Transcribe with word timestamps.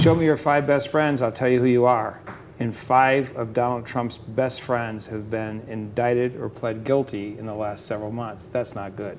Show 0.00 0.14
me 0.14 0.24
your 0.24 0.38
five 0.38 0.66
best 0.66 0.88
friends, 0.88 1.20
I'll 1.20 1.30
tell 1.30 1.50
you 1.50 1.58
who 1.58 1.66
you 1.66 1.84
are. 1.84 2.22
And 2.58 2.74
five 2.74 3.36
of 3.36 3.52
Donald 3.52 3.84
Trump's 3.84 4.16
best 4.16 4.62
friends 4.62 5.06
have 5.08 5.28
been 5.28 5.60
indicted 5.68 6.40
or 6.40 6.48
pled 6.48 6.84
guilty 6.84 7.36
in 7.36 7.44
the 7.44 7.52
last 7.52 7.84
several 7.84 8.10
months. 8.10 8.46
That's 8.46 8.74
not 8.74 8.96
good. 8.96 9.18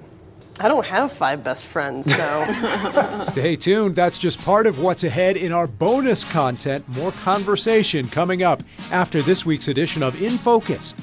I 0.59 0.67
don't 0.67 0.83
have 0.87 1.11
five 1.11 1.43
best 1.43 1.65
friends, 1.65 2.11
so. 2.11 3.19
Stay 3.19 3.55
tuned. 3.55 3.95
That's 3.95 4.17
just 4.17 4.43
part 4.43 4.65
of 4.65 4.79
what's 4.79 5.03
ahead 5.03 5.37
in 5.37 5.51
our 5.51 5.67
bonus 5.67 6.23
content. 6.23 6.83
More 6.97 7.11
conversation 7.11 8.07
coming 8.07 8.41
up 8.41 8.63
after 8.91 9.21
this 9.21 9.45
week's 9.45 9.67
edition 9.67 10.01
of 10.01 10.19
In 10.19 10.31
Focus. 10.39 10.95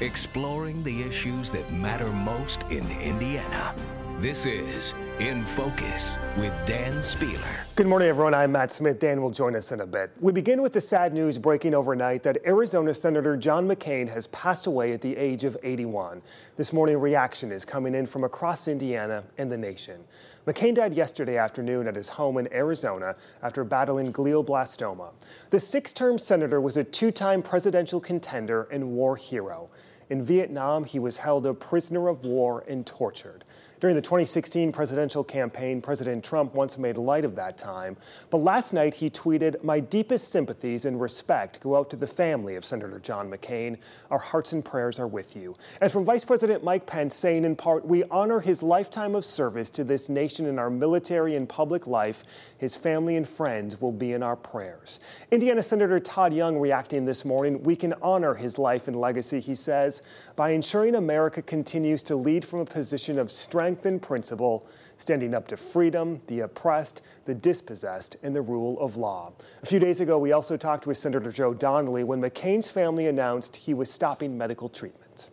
Exploring 0.00 0.82
the 0.82 1.02
issues 1.02 1.48
that 1.52 1.72
matter 1.72 2.08
most 2.08 2.64
in 2.70 2.90
Indiana. 2.90 3.72
This 4.18 4.46
is 4.46 4.94
In 5.18 5.44
Focus 5.44 6.16
with 6.38 6.54
Dan 6.64 6.94
Spehler. 7.00 7.66
Good 7.74 7.86
morning, 7.86 8.08
everyone. 8.08 8.32
I'm 8.32 8.50
Matt 8.50 8.72
Smith. 8.72 8.98
Dan 8.98 9.20
will 9.20 9.30
join 9.30 9.54
us 9.54 9.72
in 9.72 9.82
a 9.82 9.86
bit. 9.86 10.10
We 10.22 10.32
begin 10.32 10.62
with 10.62 10.72
the 10.72 10.80
sad 10.80 11.12
news 11.12 11.36
breaking 11.36 11.74
overnight 11.74 12.22
that 12.22 12.38
Arizona 12.46 12.94
Senator 12.94 13.36
John 13.36 13.68
McCain 13.68 14.08
has 14.08 14.26
passed 14.28 14.66
away 14.66 14.94
at 14.94 15.02
the 15.02 15.14
age 15.18 15.44
of 15.44 15.54
81. 15.62 16.22
This 16.56 16.72
morning, 16.72 16.96
reaction 16.98 17.52
is 17.52 17.66
coming 17.66 17.94
in 17.94 18.06
from 18.06 18.24
across 18.24 18.68
Indiana 18.68 19.22
and 19.36 19.52
the 19.52 19.58
nation. 19.58 20.02
McCain 20.46 20.74
died 20.74 20.94
yesterday 20.94 21.36
afternoon 21.36 21.86
at 21.86 21.94
his 21.94 22.08
home 22.08 22.38
in 22.38 22.50
Arizona 22.54 23.16
after 23.42 23.64
battling 23.64 24.14
glioblastoma. 24.14 25.10
The 25.50 25.60
six 25.60 25.92
term 25.92 26.16
senator 26.16 26.62
was 26.62 26.78
a 26.78 26.84
two 26.84 27.10
time 27.10 27.42
presidential 27.42 28.00
contender 28.00 28.62
and 28.72 28.92
war 28.92 29.16
hero. 29.16 29.68
In 30.08 30.22
Vietnam, 30.22 30.84
he 30.84 30.98
was 31.00 31.16
held 31.16 31.46
a 31.46 31.52
prisoner 31.52 32.08
of 32.08 32.24
war 32.24 32.64
and 32.68 32.86
tortured. 32.86 33.44
During 33.78 33.94
the 33.94 34.00
2016 34.00 34.72
presidential 34.72 35.22
campaign, 35.22 35.82
President 35.82 36.24
Trump 36.24 36.54
once 36.54 36.78
made 36.78 36.96
light 36.96 37.26
of 37.26 37.34
that 37.36 37.58
time. 37.58 37.98
But 38.30 38.38
last 38.38 38.72
night 38.72 38.94
he 38.94 39.10
tweeted, 39.10 39.62
My 39.62 39.80
deepest 39.80 40.28
sympathies 40.28 40.86
and 40.86 40.98
respect 40.98 41.60
go 41.60 41.76
out 41.76 41.90
to 41.90 41.96
the 41.96 42.06
family 42.06 42.56
of 42.56 42.64
Senator 42.64 42.98
John 42.98 43.30
McCain. 43.30 43.76
Our 44.10 44.18
hearts 44.18 44.54
and 44.54 44.64
prayers 44.64 44.98
are 44.98 45.06
with 45.06 45.36
you. 45.36 45.54
And 45.82 45.92
from 45.92 46.06
Vice 46.06 46.24
President 46.24 46.64
Mike 46.64 46.86
Pence 46.86 47.14
saying, 47.14 47.44
in 47.44 47.54
part, 47.54 47.84
We 47.84 48.02
honor 48.04 48.40
his 48.40 48.62
lifetime 48.62 49.14
of 49.14 49.26
service 49.26 49.68
to 49.70 49.84
this 49.84 50.08
nation 50.08 50.46
in 50.46 50.58
our 50.58 50.70
military 50.70 51.36
and 51.36 51.46
public 51.46 51.86
life. 51.86 52.24
His 52.56 52.76
family 52.76 53.16
and 53.16 53.28
friends 53.28 53.78
will 53.78 53.92
be 53.92 54.14
in 54.14 54.22
our 54.22 54.36
prayers. 54.36 55.00
Indiana 55.30 55.62
Senator 55.62 56.00
Todd 56.00 56.32
Young 56.32 56.56
reacting 56.56 57.04
this 57.04 57.26
morning, 57.26 57.62
We 57.62 57.76
can 57.76 57.92
honor 58.00 58.36
his 58.36 58.58
life 58.58 58.88
and 58.88 58.98
legacy, 58.98 59.38
he 59.38 59.54
says, 59.54 60.02
by 60.34 60.50
ensuring 60.50 60.94
America 60.94 61.42
continues 61.42 62.02
to 62.04 62.16
lead 62.16 62.42
from 62.42 62.60
a 62.60 62.64
position 62.64 63.18
of 63.18 63.30
strength 63.30 63.65
principle, 63.74 64.68
standing 64.98 65.34
up 65.34 65.48
to 65.48 65.56
freedom, 65.56 66.20
the 66.28 66.40
oppressed, 66.40 67.02
the 67.24 67.34
dispossessed, 67.34 68.16
and 68.22 68.36
the 68.36 68.42
rule 68.42 68.78
of 68.78 68.96
law. 68.96 69.32
A 69.62 69.66
few 69.66 69.80
days 69.80 70.00
ago, 70.00 70.18
we 70.18 70.32
also 70.32 70.56
talked 70.56 70.86
with 70.86 70.96
Senator 70.98 71.32
Joe 71.32 71.54
Donnelly 71.54 72.04
when 72.04 72.20
McCain's 72.20 72.68
family 72.68 73.08
announced 73.08 73.56
he 73.56 73.74
was 73.74 73.90
stopping 73.90 74.38
medical 74.38 74.68
treatment. 74.68 75.30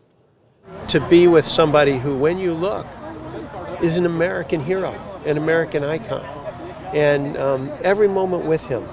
To 0.88 1.00
be 1.10 1.28
with 1.28 1.46
somebody 1.46 1.98
who, 2.00 2.18
when 2.18 2.40
you 2.40 2.54
look, 2.54 2.88
is 3.82 3.98
an 3.98 4.06
American 4.06 4.62
hero, 4.62 4.94
an 5.26 5.38
American 5.38 5.84
icon. 5.84 6.24
And 6.94 7.38
um, 7.38 7.74
every 7.84 8.08
moment 8.08 8.46
with 8.46 8.66
him 8.66 8.88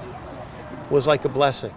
was 0.89 1.07
like 1.07 1.23
a 1.23 1.29
blessing. 1.29 1.73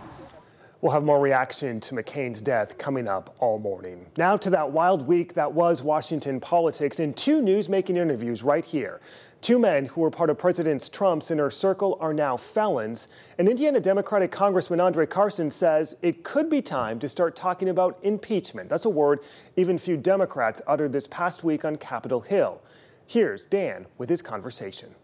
We'll 0.85 0.93
have 0.93 1.03
more 1.03 1.19
reaction 1.19 1.81
to 1.81 1.95
McCain's 1.95 2.43
death 2.43 2.77
coming 2.77 3.09
up 3.09 3.35
all 3.39 3.59
morning. 3.59 4.05
Now 4.19 4.37
to 4.37 4.51
that 4.51 4.71
wild 4.71 5.07
week 5.07 5.33
that 5.33 5.51
was 5.51 5.83
Washington 5.83 6.41
politics 6.41 7.01
and 7.01 7.17
two 7.17 7.41
news-making 7.41 7.97
interviews 7.97 8.43
right 8.43 8.63
here. 8.63 9.01
Two 9.41 9.59
men 9.59 9.87
who 9.87 10.03
were 10.03 10.11
part 10.11 10.29
of 10.29 10.37
President 10.37 10.91
Trump's 10.93 11.31
inner 11.31 11.49
circle 11.49 11.97
are 12.03 12.13
now 12.13 12.37
felons. 12.37 13.09
And 13.39 13.49
Indiana 13.49 13.81
Democratic 13.81 14.31
Congressman 14.31 14.79
Andre 14.79 15.07
Carson 15.07 15.51
says 15.51 15.97
it 16.03 16.23
could 16.23 16.51
be 16.51 16.61
time 16.61 16.99
to 16.99 17.09
start 17.09 17.35
talking 17.35 17.71
about 17.71 17.99
impeachment. 18.03 18.69
That's 18.69 18.85
a 18.85 18.91
word 18.91 19.21
even 19.57 19.79
few 19.79 19.97
Democrats 19.97 20.61
uttered 20.67 20.93
this 20.93 21.07
past 21.07 21.43
week 21.43 21.65
on 21.65 21.77
Capitol 21.77 22.21
Hill. 22.21 22.61
Here's 23.07 23.47
Dan 23.47 23.87
with 23.97 24.11
his 24.11 24.21
conversation. 24.21 24.95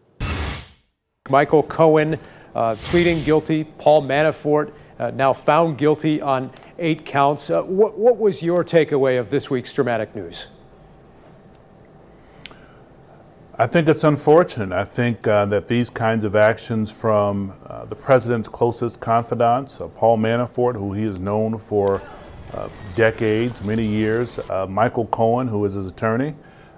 Michael 1.27 1.63
Cohen 1.63 2.19
uh, 2.53 2.75
pleading 2.77 3.23
guilty, 3.23 3.63
Paul 3.63 4.03
Manafort 4.03 4.73
now 5.09 5.33
found 5.33 5.79
guilty 5.79 6.21
on 6.21 6.51
eight 6.77 7.05
counts. 7.05 7.49
Uh, 7.49 7.63
what, 7.63 7.97
what 7.97 8.17
was 8.17 8.43
your 8.43 8.63
takeaway 8.63 9.19
of 9.19 9.29
this 9.29 9.49
week's 9.49 9.73
dramatic 9.73 10.15
news? 10.15 10.47
I 13.57 13.67
think 13.67 13.87
it's 13.89 14.03
unfortunate. 14.03 14.71
I 14.71 14.85
think 14.85 15.27
uh, 15.27 15.45
that 15.45 15.67
these 15.67 15.89
kinds 15.89 16.23
of 16.23 16.35
actions 16.35 16.89
from 16.89 17.53
uh, 17.67 17.85
the 17.85 17.95
president's 17.95 18.47
closest 18.47 18.99
confidants, 18.99 19.79
uh, 19.79 19.87
Paul 19.87 20.17
Manafort, 20.17 20.73
who 20.75 20.93
he 20.93 21.03
is 21.03 21.19
known 21.19 21.59
for 21.59 22.01
uh, 22.53 22.69
decades, 22.95 23.61
many 23.61 23.85
years, 23.85 24.39
uh, 24.49 24.65
Michael 24.67 25.05
Cohen, 25.07 25.47
who 25.47 25.63
is 25.65 25.75
his 25.75 25.85
attorney, 25.85 26.33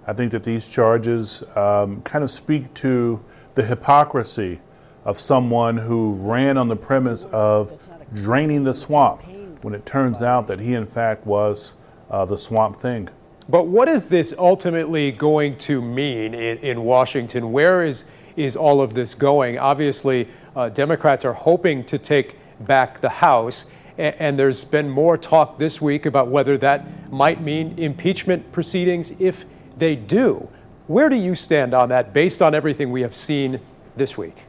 I 0.08 0.14
think 0.14 0.32
that 0.32 0.44
these 0.44 0.68
charges 0.68 1.44
um, 1.56 2.02
kind 2.02 2.24
of 2.24 2.30
speak 2.30 2.74
to 2.76 3.24
the 3.56 3.64
hypocrisy 3.64 4.60
of 5.06 5.20
someone 5.20 5.78
who 5.78 6.14
ran 6.16 6.58
on 6.58 6.68
the 6.68 6.76
premise 6.76 7.26
of 7.26 7.72
draining 8.14 8.64
the 8.64 8.74
swamp 8.74 9.22
when 9.62 9.74
it 9.74 9.86
turns 9.86 10.22
out 10.22 10.48
that 10.48 10.60
he, 10.60 10.74
in 10.74 10.86
fact, 10.86 11.26
was 11.26 11.76
uh, 12.10 12.26
the 12.26 12.38
swamp 12.38 12.80
thing. 12.80 13.10
But 13.50 13.68
what 13.68 13.90
is 13.90 14.08
this 14.08 14.34
ultimately 14.38 15.12
going 15.12 15.58
to 15.60 15.82
mean 15.82 16.34
in, 16.34 16.58
in 16.60 16.84
Washington? 16.84 17.52
Where 17.52 17.84
is, 17.84 18.06
is 18.36 18.56
all 18.56 18.82
of 18.82 18.94
this 18.94 19.14
going? 19.14 19.60
Obviously, 19.60 20.30
uh, 20.56 20.70
Democrats 20.70 21.26
are 21.26 21.34
hoping 21.34 21.84
to 21.86 21.98
take 21.98 22.38
back 22.62 23.02
the 23.02 23.10
House, 23.10 23.66
and, 23.98 24.16
and 24.20 24.40
there's 24.40 24.64
been 24.64 24.90
more 24.90 25.18
talk 25.18 25.58
this 25.60 25.82
week 25.82 26.06
about 26.06 26.30
whether 26.30 26.58
that 26.60 27.12
might 27.12 27.42
mean 27.42 27.78
impeachment 27.78 28.52
proceedings 28.52 29.20
if 29.20 29.46
they 29.78 29.96
do. 29.96 30.48
Where 30.88 31.10
do 31.10 31.16
you 31.16 31.36
stand 31.36 31.74
on 31.74 31.90
that 31.90 32.14
based 32.14 32.42
on 32.42 32.54
everything 32.54 32.92
we 32.92 33.02
have 33.02 33.16
seen 33.16 33.60
this 33.96 34.18
week? 34.18 34.44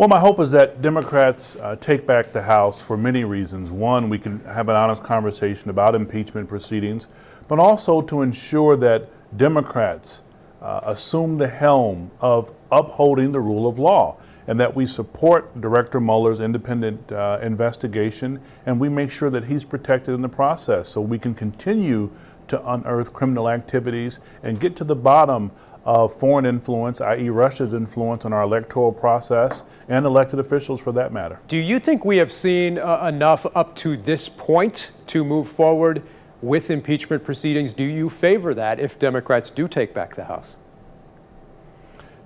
Well, 0.00 0.08
my 0.08 0.18
hope 0.18 0.40
is 0.40 0.50
that 0.52 0.80
Democrats 0.80 1.56
uh, 1.56 1.76
take 1.76 2.06
back 2.06 2.32
the 2.32 2.40
House 2.40 2.80
for 2.80 2.96
many 2.96 3.24
reasons. 3.24 3.70
One, 3.70 4.08
we 4.08 4.18
can 4.18 4.40
have 4.46 4.70
an 4.70 4.74
honest 4.74 5.02
conversation 5.02 5.68
about 5.68 5.94
impeachment 5.94 6.48
proceedings, 6.48 7.08
but 7.48 7.58
also 7.58 8.00
to 8.00 8.22
ensure 8.22 8.78
that 8.78 9.10
Democrats 9.36 10.22
uh, 10.62 10.80
assume 10.84 11.36
the 11.36 11.46
helm 11.46 12.10
of 12.22 12.50
upholding 12.72 13.30
the 13.30 13.40
rule 13.40 13.68
of 13.68 13.78
law 13.78 14.16
and 14.46 14.58
that 14.58 14.74
we 14.74 14.86
support 14.86 15.60
Director 15.60 16.00
Mueller's 16.00 16.40
independent 16.40 17.12
uh, 17.12 17.38
investigation 17.42 18.40
and 18.64 18.80
we 18.80 18.88
make 18.88 19.10
sure 19.10 19.28
that 19.28 19.44
he's 19.44 19.66
protected 19.66 20.14
in 20.14 20.22
the 20.22 20.30
process 20.30 20.88
so 20.88 21.02
we 21.02 21.18
can 21.18 21.34
continue 21.34 22.10
to 22.48 22.72
unearth 22.72 23.12
criminal 23.12 23.50
activities 23.50 24.20
and 24.42 24.58
get 24.58 24.76
to 24.76 24.84
the 24.84 24.96
bottom 24.96 25.50
of 25.84 26.14
foreign 26.14 26.44
influence, 26.44 27.00
i.e., 27.00 27.30
Russia's 27.30 27.72
influence 27.72 28.24
on 28.24 28.32
our 28.32 28.42
electoral 28.42 28.92
process 28.92 29.64
and 29.88 30.04
elected 30.04 30.38
officials 30.38 30.80
for 30.80 30.92
that 30.92 31.12
matter. 31.12 31.40
Do 31.48 31.56
you 31.56 31.78
think 31.78 32.04
we 32.04 32.18
have 32.18 32.32
seen 32.32 32.78
uh, 32.78 33.06
enough 33.06 33.46
up 33.56 33.74
to 33.76 33.96
this 33.96 34.28
point 34.28 34.90
to 35.06 35.24
move 35.24 35.48
forward 35.48 36.02
with 36.42 36.70
impeachment 36.70 37.24
proceedings? 37.24 37.74
Do 37.74 37.84
you 37.84 38.10
favor 38.10 38.54
that 38.54 38.78
if 38.78 38.98
Democrats 38.98 39.50
do 39.50 39.68
take 39.68 39.94
back 39.94 40.14
the 40.14 40.24
House? 40.24 40.54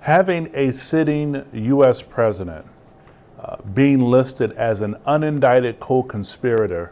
Having 0.01 0.51
a 0.53 0.71
sitting 0.71 1.45
U.S. 1.53 2.01
president 2.01 2.65
uh, 3.39 3.57
being 3.73 3.99
listed 3.99 4.51
as 4.51 4.81
an 4.81 4.95
unindicted 5.07 5.79
co 5.79 6.03
conspirator 6.03 6.91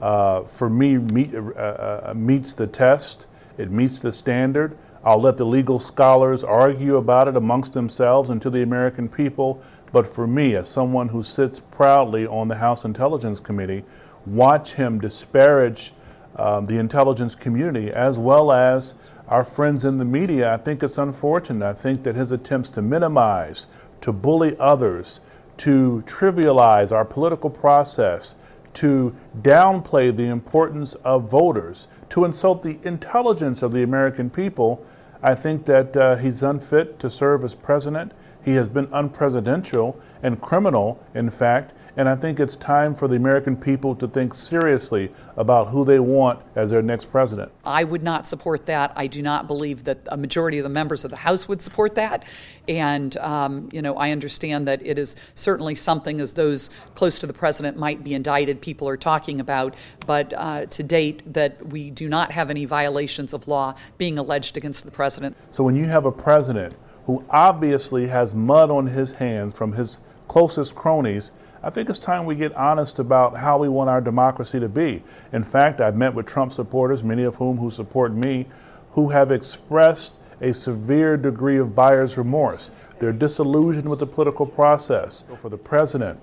uh, 0.00 0.42
for 0.42 0.68
me 0.68 0.98
meet, 0.98 1.34
uh, 1.34 1.38
uh, 1.38 2.12
meets 2.14 2.52
the 2.52 2.66
test, 2.66 3.26
it 3.58 3.70
meets 3.70 3.98
the 3.98 4.12
standard. 4.12 4.76
I'll 5.04 5.20
let 5.20 5.36
the 5.36 5.44
legal 5.44 5.78
scholars 5.78 6.42
argue 6.42 6.96
about 6.96 7.28
it 7.28 7.36
amongst 7.36 7.74
themselves 7.74 8.30
and 8.30 8.40
to 8.40 8.48
the 8.48 8.62
American 8.62 9.08
people. 9.08 9.62
But 9.92 10.06
for 10.06 10.26
me, 10.26 10.56
as 10.56 10.68
someone 10.68 11.08
who 11.08 11.22
sits 11.22 11.60
proudly 11.60 12.26
on 12.26 12.48
the 12.48 12.56
House 12.56 12.84
Intelligence 12.84 13.38
Committee, 13.38 13.84
watch 14.24 14.72
him 14.72 14.98
disparage 14.98 15.92
um, 16.36 16.64
the 16.64 16.78
intelligence 16.78 17.34
community 17.34 17.90
as 17.90 18.18
well 18.18 18.50
as 18.50 18.94
our 19.28 19.44
friends 19.44 19.84
in 19.84 19.98
the 19.98 20.04
media, 20.04 20.52
I 20.52 20.56
think 20.56 20.82
it's 20.82 20.98
unfortunate. 20.98 21.64
I 21.66 21.72
think 21.72 22.02
that 22.02 22.14
his 22.14 22.32
attempts 22.32 22.70
to 22.70 22.82
minimize, 22.82 23.66
to 24.02 24.12
bully 24.12 24.56
others, 24.58 25.20
to 25.58 26.02
trivialize 26.06 26.92
our 26.92 27.04
political 27.04 27.48
process, 27.48 28.36
to 28.74 29.14
downplay 29.40 30.14
the 30.14 30.26
importance 30.26 30.94
of 30.96 31.30
voters, 31.30 31.88
to 32.10 32.24
insult 32.24 32.62
the 32.62 32.78
intelligence 32.82 33.62
of 33.62 33.72
the 33.72 33.82
American 33.82 34.28
people 34.28 34.84
I 35.24 35.34
think 35.34 35.64
that 35.64 35.96
uh, 35.96 36.16
he's 36.16 36.42
unfit 36.42 36.98
to 36.98 37.08
serve 37.08 37.44
as 37.44 37.54
president. 37.54 38.12
He 38.44 38.52
has 38.52 38.68
been 38.68 38.86
unpresidential 38.88 39.96
and 40.22 40.40
criminal, 40.40 41.02
in 41.14 41.30
fact, 41.30 41.74
and 41.96 42.08
I 42.08 42.16
think 42.16 42.40
it's 42.40 42.56
time 42.56 42.94
for 42.94 43.08
the 43.08 43.16
American 43.16 43.56
people 43.56 43.94
to 43.96 44.08
think 44.08 44.34
seriously 44.34 45.10
about 45.36 45.68
who 45.68 45.84
they 45.84 45.98
want 45.98 46.40
as 46.56 46.70
their 46.70 46.82
next 46.82 47.06
president. 47.06 47.52
I 47.64 47.84
would 47.84 48.02
not 48.02 48.28
support 48.28 48.66
that. 48.66 48.92
I 48.96 49.06
do 49.06 49.22
not 49.22 49.46
believe 49.46 49.84
that 49.84 49.98
a 50.06 50.16
majority 50.16 50.58
of 50.58 50.64
the 50.64 50.70
members 50.70 51.04
of 51.04 51.10
the 51.10 51.16
House 51.16 51.46
would 51.46 51.62
support 51.62 51.94
that. 51.94 52.24
And, 52.68 53.16
um, 53.18 53.68
you 53.72 53.80
know, 53.80 53.96
I 53.96 54.10
understand 54.10 54.66
that 54.66 54.84
it 54.84 54.98
is 54.98 55.14
certainly 55.34 55.74
something 55.74 56.20
as 56.20 56.32
those 56.32 56.68
close 56.94 57.18
to 57.20 57.26
the 57.26 57.32
president 57.32 57.76
might 57.76 58.02
be 58.02 58.14
indicted, 58.14 58.60
people 58.60 58.88
are 58.88 58.96
talking 58.96 59.40
about. 59.40 59.74
But 60.06 60.32
uh, 60.36 60.66
to 60.66 60.82
date, 60.82 61.32
that 61.32 61.64
we 61.66 61.90
do 61.90 62.08
not 62.08 62.32
have 62.32 62.50
any 62.50 62.64
violations 62.64 63.32
of 63.32 63.46
law 63.46 63.74
being 63.98 64.18
alleged 64.18 64.56
against 64.56 64.84
the 64.84 64.90
president. 64.90 65.36
So 65.50 65.62
when 65.64 65.76
you 65.76 65.86
have 65.86 66.06
a 66.06 66.12
president 66.12 66.74
who 67.06 67.24
obviously 67.30 68.06
has 68.06 68.34
mud 68.34 68.70
on 68.70 68.86
his 68.86 69.12
hands 69.12 69.56
from 69.56 69.72
his 69.72 70.00
closest 70.28 70.74
cronies, 70.74 71.32
I 71.62 71.70
think 71.70 71.88
it's 71.88 71.98
time 71.98 72.26
we 72.26 72.34
get 72.34 72.54
honest 72.54 72.98
about 72.98 73.36
how 73.36 73.58
we 73.58 73.68
want 73.68 73.90
our 73.90 74.00
democracy 74.00 74.60
to 74.60 74.68
be. 74.68 75.02
In 75.32 75.42
fact, 75.42 75.80
I've 75.80 75.96
met 75.96 76.14
with 76.14 76.26
Trump 76.26 76.52
supporters, 76.52 77.02
many 77.02 77.22
of 77.24 77.36
whom 77.36 77.56
who 77.56 77.70
support 77.70 78.12
me, 78.12 78.46
who 78.92 79.08
have 79.08 79.30
expressed 79.30 80.20
a 80.40 80.52
severe 80.52 81.16
degree 81.16 81.56
of 81.58 81.74
buyer's 81.74 82.18
remorse. 82.18 82.70
They're 82.98 83.12
disillusioned 83.12 83.88
with 83.88 84.00
the 84.00 84.06
political 84.06 84.44
process. 84.46 85.24
For 85.40 85.48
the 85.48 85.56
president 85.56 86.20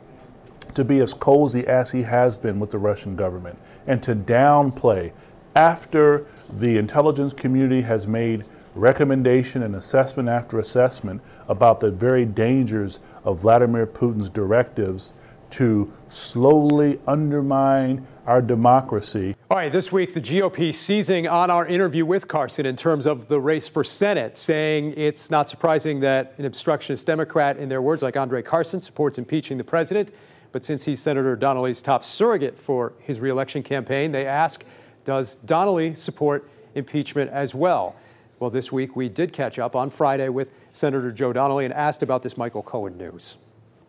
to 0.75 0.85
be 0.85 0.99
as 0.99 1.13
cozy 1.13 1.67
as 1.67 1.91
he 1.91 2.03
has 2.03 2.37
been 2.37 2.59
with 2.59 2.71
the 2.71 2.77
Russian 2.77 3.15
government 3.15 3.57
and 3.87 4.01
to 4.03 4.15
downplay 4.15 5.11
after 5.55 6.25
the 6.57 6.77
intelligence 6.77 7.33
community 7.33 7.81
has 7.81 8.07
made 8.07 8.45
recommendation 8.75 9.63
and 9.63 9.75
assessment 9.75 10.29
after 10.29 10.59
assessment 10.59 11.21
about 11.47 11.79
the 11.79 11.91
very 11.91 12.25
dangers 12.25 12.99
of 13.23 13.41
Vladimir 13.41 13.85
Putin's 13.85 14.29
directives 14.29 15.13
to 15.51 15.91
slowly 16.09 16.99
undermine 17.07 18.07
our 18.25 18.41
democracy. 18.41 19.35
All 19.49 19.57
right, 19.57 19.71
this 19.71 19.91
week 19.91 20.13
the 20.13 20.21
GOP 20.21 20.73
seizing 20.73 21.27
on 21.27 21.49
our 21.49 21.65
interview 21.65 22.05
with 22.05 22.27
Carson 22.27 22.65
in 22.65 22.75
terms 22.75 23.05
of 23.05 23.27
the 23.27 23.39
race 23.39 23.67
for 23.67 23.83
Senate, 23.83 24.37
saying 24.37 24.93
it's 24.95 25.29
not 25.29 25.49
surprising 25.49 25.99
that 26.01 26.33
an 26.37 26.45
obstructionist 26.45 27.05
Democrat, 27.05 27.57
in 27.57 27.67
their 27.67 27.81
words, 27.81 28.01
like 28.01 28.15
Andre 28.15 28.41
Carson, 28.41 28.79
supports 28.79 29.17
impeaching 29.17 29.57
the 29.57 29.63
president. 29.63 30.13
But 30.51 30.63
since 30.63 30.85
he's 30.85 31.01
Senator 31.01 31.35
Donnelly's 31.35 31.81
top 31.81 32.05
surrogate 32.05 32.57
for 32.57 32.93
his 32.99 33.19
reelection 33.19 33.63
campaign, 33.63 34.11
they 34.11 34.25
ask, 34.25 34.63
does 35.03 35.35
Donnelly 35.45 35.95
support 35.95 36.49
impeachment 36.75 37.31
as 37.31 37.55
well? 37.55 37.95
Well, 38.41 38.49
this 38.49 38.71
week 38.71 38.95
we 38.95 39.07
did 39.07 39.33
catch 39.33 39.59
up 39.59 39.75
on 39.75 39.91
Friday 39.91 40.27
with 40.27 40.49
Senator 40.71 41.11
Joe 41.11 41.31
Donnelly 41.31 41.63
and 41.63 41.71
asked 41.75 42.01
about 42.01 42.23
this 42.23 42.37
Michael 42.37 42.63
Cohen 42.63 42.97
news. 42.97 43.37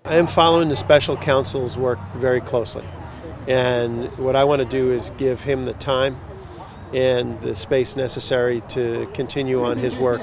I 0.05 0.17
am 0.17 0.27
following 0.27 0.69
the 0.69 0.77
special 0.77 1.17
counsel's 1.17 1.79
work 1.79 1.99
very 2.17 2.43
closely. 2.43 2.85
And 3.49 4.15
what 4.19 4.37
I 4.37 4.45
want 4.45 4.61
to 4.61 4.69
do 4.69 4.93
is 4.93 5.09
give 5.17 5.41
him 5.41 5.65
the 5.65 5.73
time 5.73 6.19
and 6.93 7.41
the 7.41 7.55
space 7.55 7.97
necessary 7.97 8.61
to 8.69 9.09
continue 9.15 9.65
on 9.65 9.79
his 9.79 9.97
work, 9.97 10.21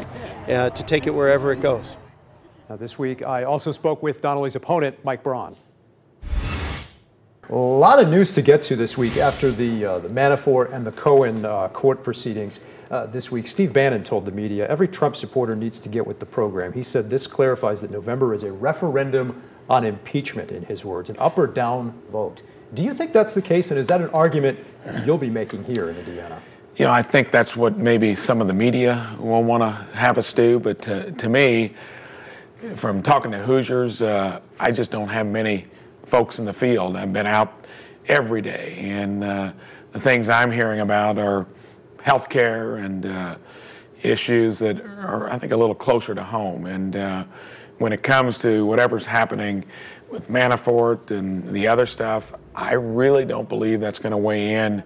uh, 0.47 0.69
to 0.69 0.83
take 0.83 1.07
it 1.07 1.11
wherever 1.15 1.51
it 1.51 1.59
goes. 1.59 1.97
Now, 2.69 2.75
this 2.75 2.99
week, 2.99 3.25
I 3.25 3.45
also 3.45 3.71
spoke 3.71 4.03
with 4.03 4.21
Donnelly's 4.21 4.55
opponent, 4.55 5.03
Mike 5.03 5.23
Braun. 5.23 5.55
A 7.51 7.55
lot 7.55 7.99
of 7.99 8.07
news 8.09 8.31
to 8.33 8.43
get 8.43 8.61
to 8.63 8.75
this 8.75 8.95
week 8.95 9.17
after 9.17 9.49
the, 9.49 9.83
uh, 9.83 9.97
the 9.97 10.09
Manafort 10.09 10.71
and 10.71 10.85
the 10.85 10.91
Cohen 10.91 11.43
uh, 11.45 11.67
court 11.69 12.03
proceedings. 12.03 12.59
Uh, 12.91 13.07
this 13.07 13.31
week, 13.31 13.47
Steve 13.47 13.73
Bannon 13.73 14.03
told 14.03 14.25
the 14.25 14.31
media 14.31 14.67
every 14.67 14.87
Trump 14.87 15.15
supporter 15.15 15.55
needs 15.55 15.79
to 15.79 15.89
get 15.89 16.05
with 16.05 16.19
the 16.19 16.27
program. 16.27 16.71
He 16.71 16.83
said 16.83 17.09
this 17.09 17.25
clarifies 17.25 17.81
that 17.81 17.89
November 17.89 18.35
is 18.35 18.43
a 18.43 18.51
referendum 18.51 19.35
on 19.67 19.83
impeachment, 19.83 20.51
in 20.51 20.61
his 20.61 20.85
words, 20.85 21.09
an 21.09 21.15
up 21.17 21.39
or 21.39 21.47
down 21.47 21.99
vote. 22.11 22.43
Do 22.75 22.83
you 22.83 22.93
think 22.93 23.13
that's 23.13 23.33
the 23.33 23.41
case, 23.41 23.71
and 23.71 23.79
is 23.79 23.87
that 23.87 23.99
an 23.99 24.11
argument 24.11 24.59
you'll 25.03 25.17
be 25.17 25.31
making 25.31 25.63
here 25.63 25.89
in 25.89 25.97
Indiana? 25.97 26.39
You 26.75 26.85
know, 26.85 26.91
I 26.91 27.01
think 27.01 27.31
that's 27.31 27.55
what 27.57 27.77
maybe 27.77 28.13
some 28.13 28.41
of 28.41 28.47
the 28.47 28.53
media 28.53 29.15
will 29.19 29.43
want 29.43 29.63
to 29.63 29.95
have 29.95 30.19
us 30.19 30.31
do, 30.33 30.59
but 30.59 30.83
to, 30.83 31.13
to 31.13 31.27
me, 31.27 31.73
from 32.75 33.01
talking 33.01 33.31
to 33.31 33.39
Hoosiers, 33.39 34.03
uh, 34.03 34.39
I 34.59 34.69
just 34.69 34.91
don't 34.91 35.09
have 35.09 35.25
many 35.25 35.65
folks 36.09 36.39
in 36.39 36.45
the 36.45 36.53
field. 36.53 36.97
I've 36.97 37.13
been 37.13 37.27
out 37.27 37.53
every 38.07 38.41
day, 38.41 38.75
and 38.79 39.23
uh, 39.23 39.53
the 39.91 39.99
things 39.99 40.27
I'm 40.27 40.49
hearing 40.49 40.79
about 40.79 41.19
are 41.19 41.45
health 42.01 42.29
care 42.29 42.77
and 42.77 43.05
uh, 43.05 43.35
issues 44.01 44.57
that 44.59 44.81
are, 44.81 45.29
I 45.29 45.37
think, 45.37 45.53
a 45.53 45.57
little 45.57 45.75
closer 45.75 46.15
to 46.15 46.23
home. 46.23 46.65
And 46.65 46.95
uh, 46.95 47.25
when 47.77 47.93
it 47.93 48.01
comes 48.01 48.39
to 48.39 48.65
whatever's 48.65 49.05
happening 49.05 49.65
with 50.09 50.29
Manafort 50.29 51.11
and 51.11 51.47
the 51.49 51.67
other 51.67 51.85
stuff, 51.85 52.33
I 52.55 52.73
really 52.73 53.25
don't 53.25 53.47
believe 53.47 53.79
that's 53.79 53.99
going 53.99 54.11
to 54.11 54.17
weigh 54.17 54.55
in 54.55 54.83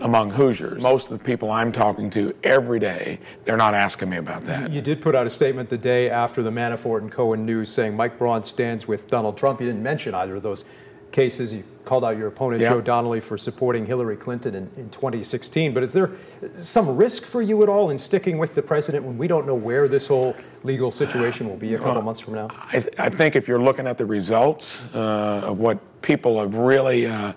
among 0.00 0.30
Hoosiers. 0.30 0.82
Most 0.82 1.10
of 1.10 1.18
the 1.18 1.24
people 1.24 1.50
I'm 1.50 1.72
talking 1.72 2.10
to 2.10 2.34
every 2.42 2.78
day, 2.78 3.18
they're 3.44 3.56
not 3.56 3.74
asking 3.74 4.10
me 4.10 4.16
about 4.16 4.44
that. 4.44 4.70
You 4.70 4.80
did 4.80 5.00
put 5.00 5.14
out 5.14 5.26
a 5.26 5.30
statement 5.30 5.68
the 5.68 5.78
day 5.78 6.10
after 6.10 6.42
the 6.42 6.50
Manafort 6.50 7.00
and 7.00 7.10
Cohen 7.10 7.44
news 7.44 7.70
saying 7.70 7.96
Mike 7.96 8.18
Braun 8.18 8.44
stands 8.44 8.86
with 8.86 9.08
Donald 9.08 9.36
Trump. 9.36 9.60
You 9.60 9.66
didn't 9.66 9.82
mention 9.82 10.14
either 10.14 10.36
of 10.36 10.42
those 10.42 10.64
cases. 11.10 11.54
You 11.54 11.64
called 11.84 12.04
out 12.04 12.18
your 12.18 12.28
opponent, 12.28 12.60
yeah. 12.60 12.68
Joe 12.68 12.80
Donnelly, 12.80 13.20
for 13.20 13.38
supporting 13.38 13.86
Hillary 13.86 14.16
Clinton 14.16 14.54
in, 14.54 14.70
in 14.76 14.88
2016. 14.90 15.72
But 15.72 15.82
is 15.82 15.92
there 15.92 16.10
some 16.56 16.96
risk 16.96 17.24
for 17.24 17.40
you 17.40 17.62
at 17.62 17.68
all 17.68 17.90
in 17.90 17.98
sticking 17.98 18.38
with 18.38 18.54
the 18.54 18.62
president 18.62 19.04
when 19.04 19.16
we 19.16 19.26
don't 19.26 19.46
know 19.46 19.54
where 19.54 19.88
this 19.88 20.06
whole 20.06 20.36
legal 20.64 20.90
situation 20.90 21.48
will 21.48 21.56
be 21.56 21.74
a 21.74 21.78
couple 21.78 21.94
well, 21.94 22.02
months 22.02 22.20
from 22.20 22.34
now? 22.34 22.48
I, 22.72 22.80
th- 22.80 22.94
I, 22.98 23.08
think 23.08 23.36
if 23.36 23.48
you're 23.48 23.62
looking 23.62 23.86
at 23.86 23.96
the 23.96 24.04
results 24.04 24.84
uh, 24.94 25.42
of 25.44 25.58
what 25.58 25.78
people 26.02 26.38
have 26.40 26.54
really 26.54 27.06
uh, 27.06 27.32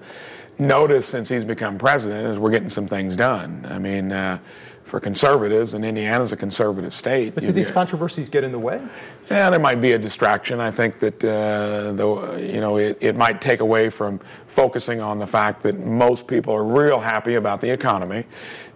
noticed 0.59 1.09
since 1.09 1.30
he's 1.30 1.45
become 1.45 1.77
president, 1.77 2.27
is 2.27 2.39
we're 2.39 2.51
getting 2.51 2.69
some 2.69 2.88
things 2.88 3.15
done. 3.15 3.65
I 3.69 3.80
mean, 3.80 4.12
uh, 4.12 4.39
for 4.83 5.00
conservatives, 5.00 5.74
and 5.74 5.86
Indiana's 5.86 6.33
a 6.33 6.36
conservative 6.36 6.94
state. 6.94 7.33
But 7.33 7.45
do 7.45 7.53
these 7.53 7.68
get, 7.68 7.74
controversies 7.74 8.30
get 8.30 8.44
in 8.44 8.51
the 8.51 8.59
way? 8.59 8.81
Yeah, 9.30 9.50
there 9.50 9.59
might 9.59 9.80
be 9.80 9.94
a 9.94 9.98
distraction. 9.98 10.59
I 10.59 10.69
think 10.69 11.00
that 11.00 11.24
uh, 11.24 11.94
the, 11.94 12.50
you 12.53 12.59
know 12.59 12.77
it, 12.77 12.98
it 13.00 13.15
might 13.15 13.39
take 13.39 13.62
away 13.62 13.89
from 13.89 14.19
focusing 14.48 15.00
on 15.00 15.18
the 15.18 15.27
fact 15.27 15.63
that 15.63 15.80
most 15.80 16.27
people 16.27 16.53
are 16.53 16.65
real 16.65 17.00
happy 17.00 17.36
about 17.36 17.62
the 17.62 17.69
economy. 17.69 18.25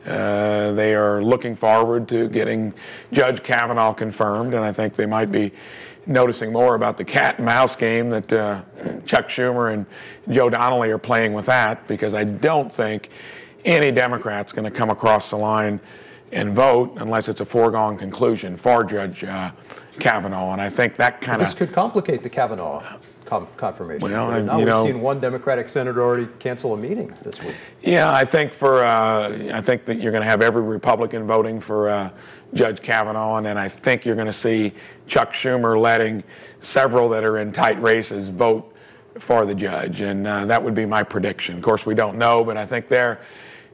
Uh, 0.05 0.71
they 0.71 0.95
are 0.95 1.21
looking 1.21 1.53
forward 1.53 2.07
to 2.07 2.29
getting 2.29 2.73
Judge 3.11 3.43
Kavanaugh 3.43 3.93
confirmed, 3.93 4.53
and 4.53 4.63
I 4.63 4.71
think 4.71 4.95
they 4.95 5.07
might 5.07 5.31
be 5.31 5.51
noticing 6.07 6.51
more 6.51 6.75
about 6.75 6.97
the 6.97 7.05
cat 7.05 7.37
and 7.37 7.45
mouse 7.45 7.75
game 7.75 8.09
that 8.11 8.31
uh, 8.31 8.61
Chuck 9.05 9.29
Schumer 9.29 9.73
and 9.73 9.85
Joe 10.29 10.49
Donnelly 10.49 10.91
are 10.91 10.97
playing 10.97 11.33
with 11.33 11.45
that, 11.47 11.87
because 11.87 12.13
I 12.13 12.23
don't 12.23 12.71
think 12.71 13.09
any 13.63 13.91
Democrat's 13.91 14.51
going 14.51 14.65
to 14.65 14.77
come 14.77 14.89
across 14.89 15.29
the 15.29 15.37
line 15.37 15.79
and 16.31 16.53
vote 16.53 16.93
unless 16.97 17.29
it's 17.29 17.41
a 17.41 17.45
foregone 17.45 17.97
conclusion. 17.97 18.57
For 18.57 18.83
Judge 18.83 19.23
uh, 19.23 19.51
Kavanaugh. 19.99 20.53
And 20.53 20.61
I 20.61 20.69
think 20.69 20.95
that 20.97 21.21
kind 21.21 21.41
of. 21.41 21.47
This 21.47 21.55
could 21.55 21.73
complicate 21.73 22.23
the 22.23 22.29
Kavanaugh 22.29 22.83
confirmation. 23.25 24.09
Well, 24.09 24.31
and, 24.31 24.45
now 24.45 24.57
we've 24.57 24.67
know, 24.67 24.85
seen 24.85 25.01
one 25.01 25.19
Democratic 25.19 25.67
senator 25.67 26.03
already 26.03 26.27
cancel 26.39 26.73
a 26.73 26.77
meeting 26.77 27.13
this 27.23 27.41
week. 27.43 27.55
Yeah, 27.81 28.13
I 28.13 28.25
think 28.25 28.53
for 28.53 28.83
uh, 28.83 29.51
I 29.53 29.61
think 29.61 29.85
that 29.85 29.99
you're 29.99 30.11
going 30.11 30.23
to 30.23 30.29
have 30.29 30.41
every 30.41 30.61
Republican 30.61 31.25
voting 31.25 31.59
for 31.59 31.89
uh, 31.89 32.09
Judge 32.53 32.81
Kavanaugh, 32.81 33.37
and 33.37 33.45
then 33.45 33.57
I 33.57 33.67
think 33.67 34.05
you're 34.05 34.15
going 34.15 34.27
to 34.27 34.33
see 34.33 34.73
Chuck 35.07 35.33
Schumer 35.33 35.79
letting 35.79 36.23
several 36.59 37.09
that 37.09 37.23
are 37.23 37.37
in 37.37 37.51
tight 37.51 37.81
races 37.81 38.29
vote 38.29 38.71
for 39.17 39.45
the 39.45 39.55
judge, 39.55 40.01
and 40.01 40.27
uh, 40.27 40.45
that 40.45 40.61
would 40.63 40.75
be 40.75 40.85
my 40.85 41.03
prediction. 41.03 41.55
Of 41.55 41.63
course, 41.63 41.85
we 41.85 41.95
don't 41.95 42.17
know, 42.17 42.43
but 42.43 42.57
I 42.57 42.65
think 42.65 42.89
there 42.89 43.19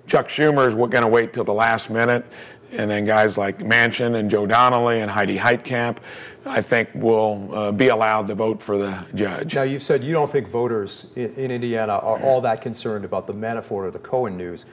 Chuck 0.07 0.29
Schumer 0.29 0.67
is 0.67 0.75
going 0.75 0.91
to 0.91 1.07
wait 1.07 1.34
till 1.34 1.43
the 1.43 1.53
last 1.53 1.89
minute, 1.89 2.25
and 2.72 2.90
then 2.90 3.06
guys 3.06 3.38
like 3.38 3.60
Manchin 3.60 4.16
and 4.16 4.30
Joe 4.30 4.46
Donnelly 4.46 5.01
and 5.01 5.12
Heidi 5.12 5.38
Heitkamp, 5.38 5.98
I 6.46 6.62
think, 6.62 6.90
will 6.94 7.50
uh, 7.54 7.72
be 7.72 7.90
allowed 7.90 8.28
to 8.30 8.36
vote 8.36 8.62
for 8.62 8.78
the 8.78 9.06
judge. 9.13 9.56
Now, 9.56 9.63
you've 9.63 9.84
said 9.84 10.04
you 10.04 10.13
don't 10.13 10.32
think 10.32 10.48
voters 10.48 11.08
in, 11.16 11.34
in 11.36 11.51
Indiana 11.51 11.94
are 11.94 12.20
all 12.22 12.42
that 12.42 12.62
concerned 12.62 13.06
about 13.06 13.28
the 13.28 13.34
Manafort 13.34 13.84
or 13.84 13.92
the 13.92 14.00
Cohen 14.00 14.38
news. 14.38 14.66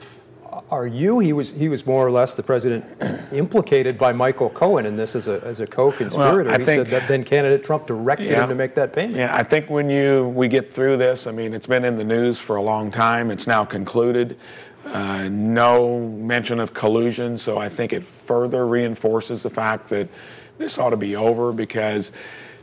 Are 0.71 0.87
you? 0.87 1.19
He 1.19 1.31
was. 1.31 1.51
He 1.51 1.69
was 1.69 1.85
more 1.85 2.05
or 2.05 2.09
less 2.09 2.35
the 2.35 2.41
president 2.41 2.83
implicated 3.33 3.99
by 3.99 4.13
Michael 4.13 4.49
Cohen 4.49 4.87
in 4.87 4.95
this 4.95 5.15
as 5.15 5.27
a 5.27 5.39
as 5.43 5.59
a 5.59 5.67
co-conspirator. 5.67 6.49
Well, 6.49 6.59
he 6.59 6.65
think, 6.65 6.85
said 6.85 6.87
that 6.87 7.07
then 7.07 7.23
candidate 7.23 7.63
Trump 7.63 7.85
directed 7.85 8.31
yeah, 8.31 8.43
him 8.43 8.49
to 8.49 8.55
make 8.55 8.73
that 8.75 8.91
payment. 8.91 9.15
Yeah, 9.15 9.35
I 9.35 9.43
think 9.43 9.69
when 9.69 9.91
you 9.91 10.27
we 10.29 10.47
get 10.47 10.67
through 10.67 10.97
this, 10.97 11.27
I 11.27 11.31
mean, 11.31 11.53
it's 11.53 11.67
been 11.67 11.85
in 11.85 11.97
the 11.97 12.03
news 12.03 12.39
for 12.39 12.55
a 12.55 12.63
long 12.63 12.89
time. 12.89 13.29
It's 13.29 13.45
now 13.45 13.63
concluded. 13.63 14.39
Uh, 14.85 15.27
no 15.29 15.99
mention 15.99 16.59
of 16.59 16.73
collusion, 16.73 17.37
so 17.37 17.57
I 17.57 17.69
think 17.69 17.93
it 17.93 18.03
further 18.03 18.65
reinforces 18.65 19.43
the 19.43 19.49
fact 19.49 19.89
that 19.89 20.07
this 20.57 20.77
ought 20.77 20.91
to 20.91 20.97
be 20.97 21.15
over 21.15 21.51
because 21.51 22.11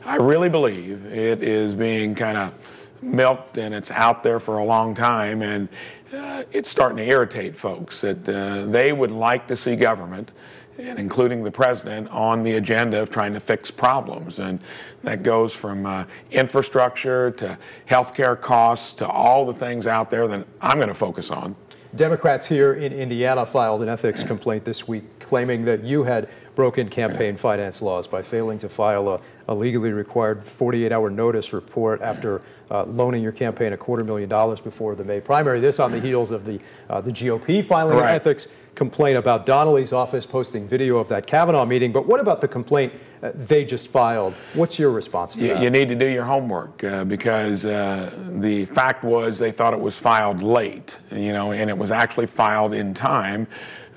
I 0.05 0.17
really 0.17 0.49
believe 0.49 1.07
it 1.07 1.43
is 1.43 1.75
being 1.75 2.15
kind 2.15 2.37
of 2.37 2.55
milked 3.03 3.59
and 3.59 3.75
it's 3.75 3.91
out 3.91 4.23
there 4.23 4.41
for 4.41 4.59
a 4.59 4.65
long 4.65 4.95
time 4.95 5.43
and 5.43 5.69
uh, 6.13 6.45
it's 6.53 6.71
starting 6.71 6.99
to 6.99 7.05
irritate 7.05 7.57
folks 7.57 8.01
that 8.01 8.29
uh, 8.29 8.67
they 8.67 8.93
would 8.93 9.11
like 9.11 9.47
to 9.49 9.57
see 9.57 9.77
government 9.77 10.31
and 10.79 10.99
including 10.99 11.43
the 11.43 11.51
president, 11.51 12.09
on 12.11 12.43
the 12.43 12.53
agenda 12.53 13.01
of 13.01 13.11
trying 13.11 13.33
to 13.33 13.41
fix 13.41 13.71
problems. 13.71 14.39
And 14.39 14.61
that 15.03 15.23
goes 15.23 15.55
from 15.55 15.87
uh, 15.87 16.05
infrastructure 16.31 17.31
to 17.33 17.59
healthcare 17.89 18.39
costs 18.39 18.93
to 18.95 19.09
all 19.09 19.47
the 19.47 19.55
things 19.55 19.87
out 19.87 20.11
there 20.11 20.29
that 20.29 20.47
I'm 20.61 20.77
going 20.77 20.89
to 20.89 20.95
focus 20.95 21.31
on. 21.31 21.57
Democrats 21.97 22.47
here 22.47 22.75
in 22.75 22.93
Indiana 22.93 23.47
filed 23.47 23.83
an 23.83 23.89
ethics 23.89 24.23
complaint 24.23 24.65
this 24.65 24.87
week 24.87 25.19
claiming 25.19 25.65
that 25.65 25.83
you 25.83 26.05
had 26.05 26.29
broken 26.55 26.89
campaign 26.89 27.37
finance 27.37 27.83
laws 27.83 28.07
by 28.07 28.23
failing 28.23 28.59
to 28.59 28.69
file 28.69 29.09
a, 29.09 29.21
a 29.49 29.55
legally 29.55 29.93
required 29.93 30.45
48 30.45 30.93
hour 30.93 31.11
notice 31.11 31.53
report 31.53 32.01
after 32.03 32.43
uh, 32.71 32.85
loaning 32.85 33.23
your 33.23 33.33
campaign 33.33 33.73
a 33.73 33.77
quarter 33.77 34.05
million 34.05 34.29
dollars 34.29 34.61
before 34.61 34.95
the 34.95 35.05
May 35.05 35.21
primary. 35.21 35.61
This 35.61 35.79
on 35.79 35.93
the 35.93 36.01
heels 36.01 36.31
of 36.31 36.45
the, 36.45 36.61
uh, 36.89 37.01
the 37.01 37.13
GOP 37.13 37.65
filing 37.65 37.97
right. 37.97 38.11
an 38.11 38.15
ethics 38.17 38.49
complaint 38.77 39.17
about 39.17 39.47
Donnelly's 39.47 39.93
office 39.93 40.27
posting 40.27 40.69
video 40.69 40.99
of 40.99 41.09
that 41.09 41.27
Kavanaugh 41.27 41.65
meeting. 41.65 41.93
But 41.93 42.07
what 42.07 42.21
about 42.21 42.41
the 42.41 42.47
complaint 42.47 42.93
uh, 43.23 43.33
they 43.35 43.65
just 43.65 43.89
filed? 43.89 44.35
What's 44.53 44.79
your 44.79 44.91
response 44.91 45.35
to 45.35 45.41
you, 45.41 45.55
that? 45.55 45.63
You 45.63 45.71
need 45.71 45.89
to 45.89 45.97
do 45.97 46.07
your 46.07 46.25
homework 46.25 46.85
uh, 46.85 47.05
because 47.05 47.65
uh, 47.65 48.13
the 48.39 48.67
fact 48.67 49.03
was 49.03 49.39
they 49.39 49.51
thought 49.51 49.73
it 49.73 49.81
was 49.81 49.99
filed 49.99 50.43
late, 50.43 50.99
you 51.11 51.33
know, 51.33 51.53
and 51.53 51.71
it 51.71 51.77
was 51.77 51.91
actually 51.91 52.27
filed 52.27 52.75
in 52.75 52.95
time. 52.95 53.49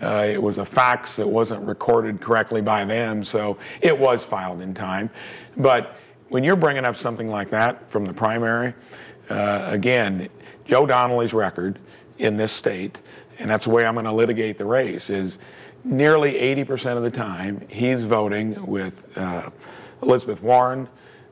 Uh, 0.01 0.25
it 0.25 0.41
was 0.41 0.57
a 0.57 0.65
fax 0.65 1.17
that 1.17 1.27
wasn't 1.27 1.61
recorded 1.67 2.21
correctly 2.21 2.61
by 2.61 2.85
them, 2.85 3.21
so 3.21 3.57
it 3.81 3.99
was 3.99 4.23
filed 4.23 4.61
in 4.61 4.73
time. 4.73 5.09
But 5.57 5.97
when 6.29 6.45
you're 6.45 6.55
bringing 6.55 6.85
up 6.85 6.95
something 6.95 7.27
like 7.27 7.49
that 7.49 7.91
from 7.91 8.05
the 8.05 8.13
primary, 8.13 8.73
uh, 9.29 9.63
again, 9.65 10.29
Joe 10.65 10.85
Donnelly's 10.85 11.33
record 11.33 11.79
in 12.17 12.37
this 12.37 12.51
state, 12.51 13.01
and 13.39 13.49
that's 13.49 13.65
the 13.65 13.71
way 13.71 13.85
I'm 13.85 13.95
going 13.95 14.05
to 14.05 14.11
litigate 14.11 14.57
the 14.57 14.65
race, 14.65 15.09
is 15.09 15.39
nearly 15.83 16.33
80% 16.33 16.97
of 16.97 17.03
the 17.03 17.11
time 17.11 17.65
he's 17.69 18.03
voting 18.03 18.65
with 18.65 19.17
uh, 19.17 19.49
Elizabeth 20.01 20.43
Warren, 20.43 20.89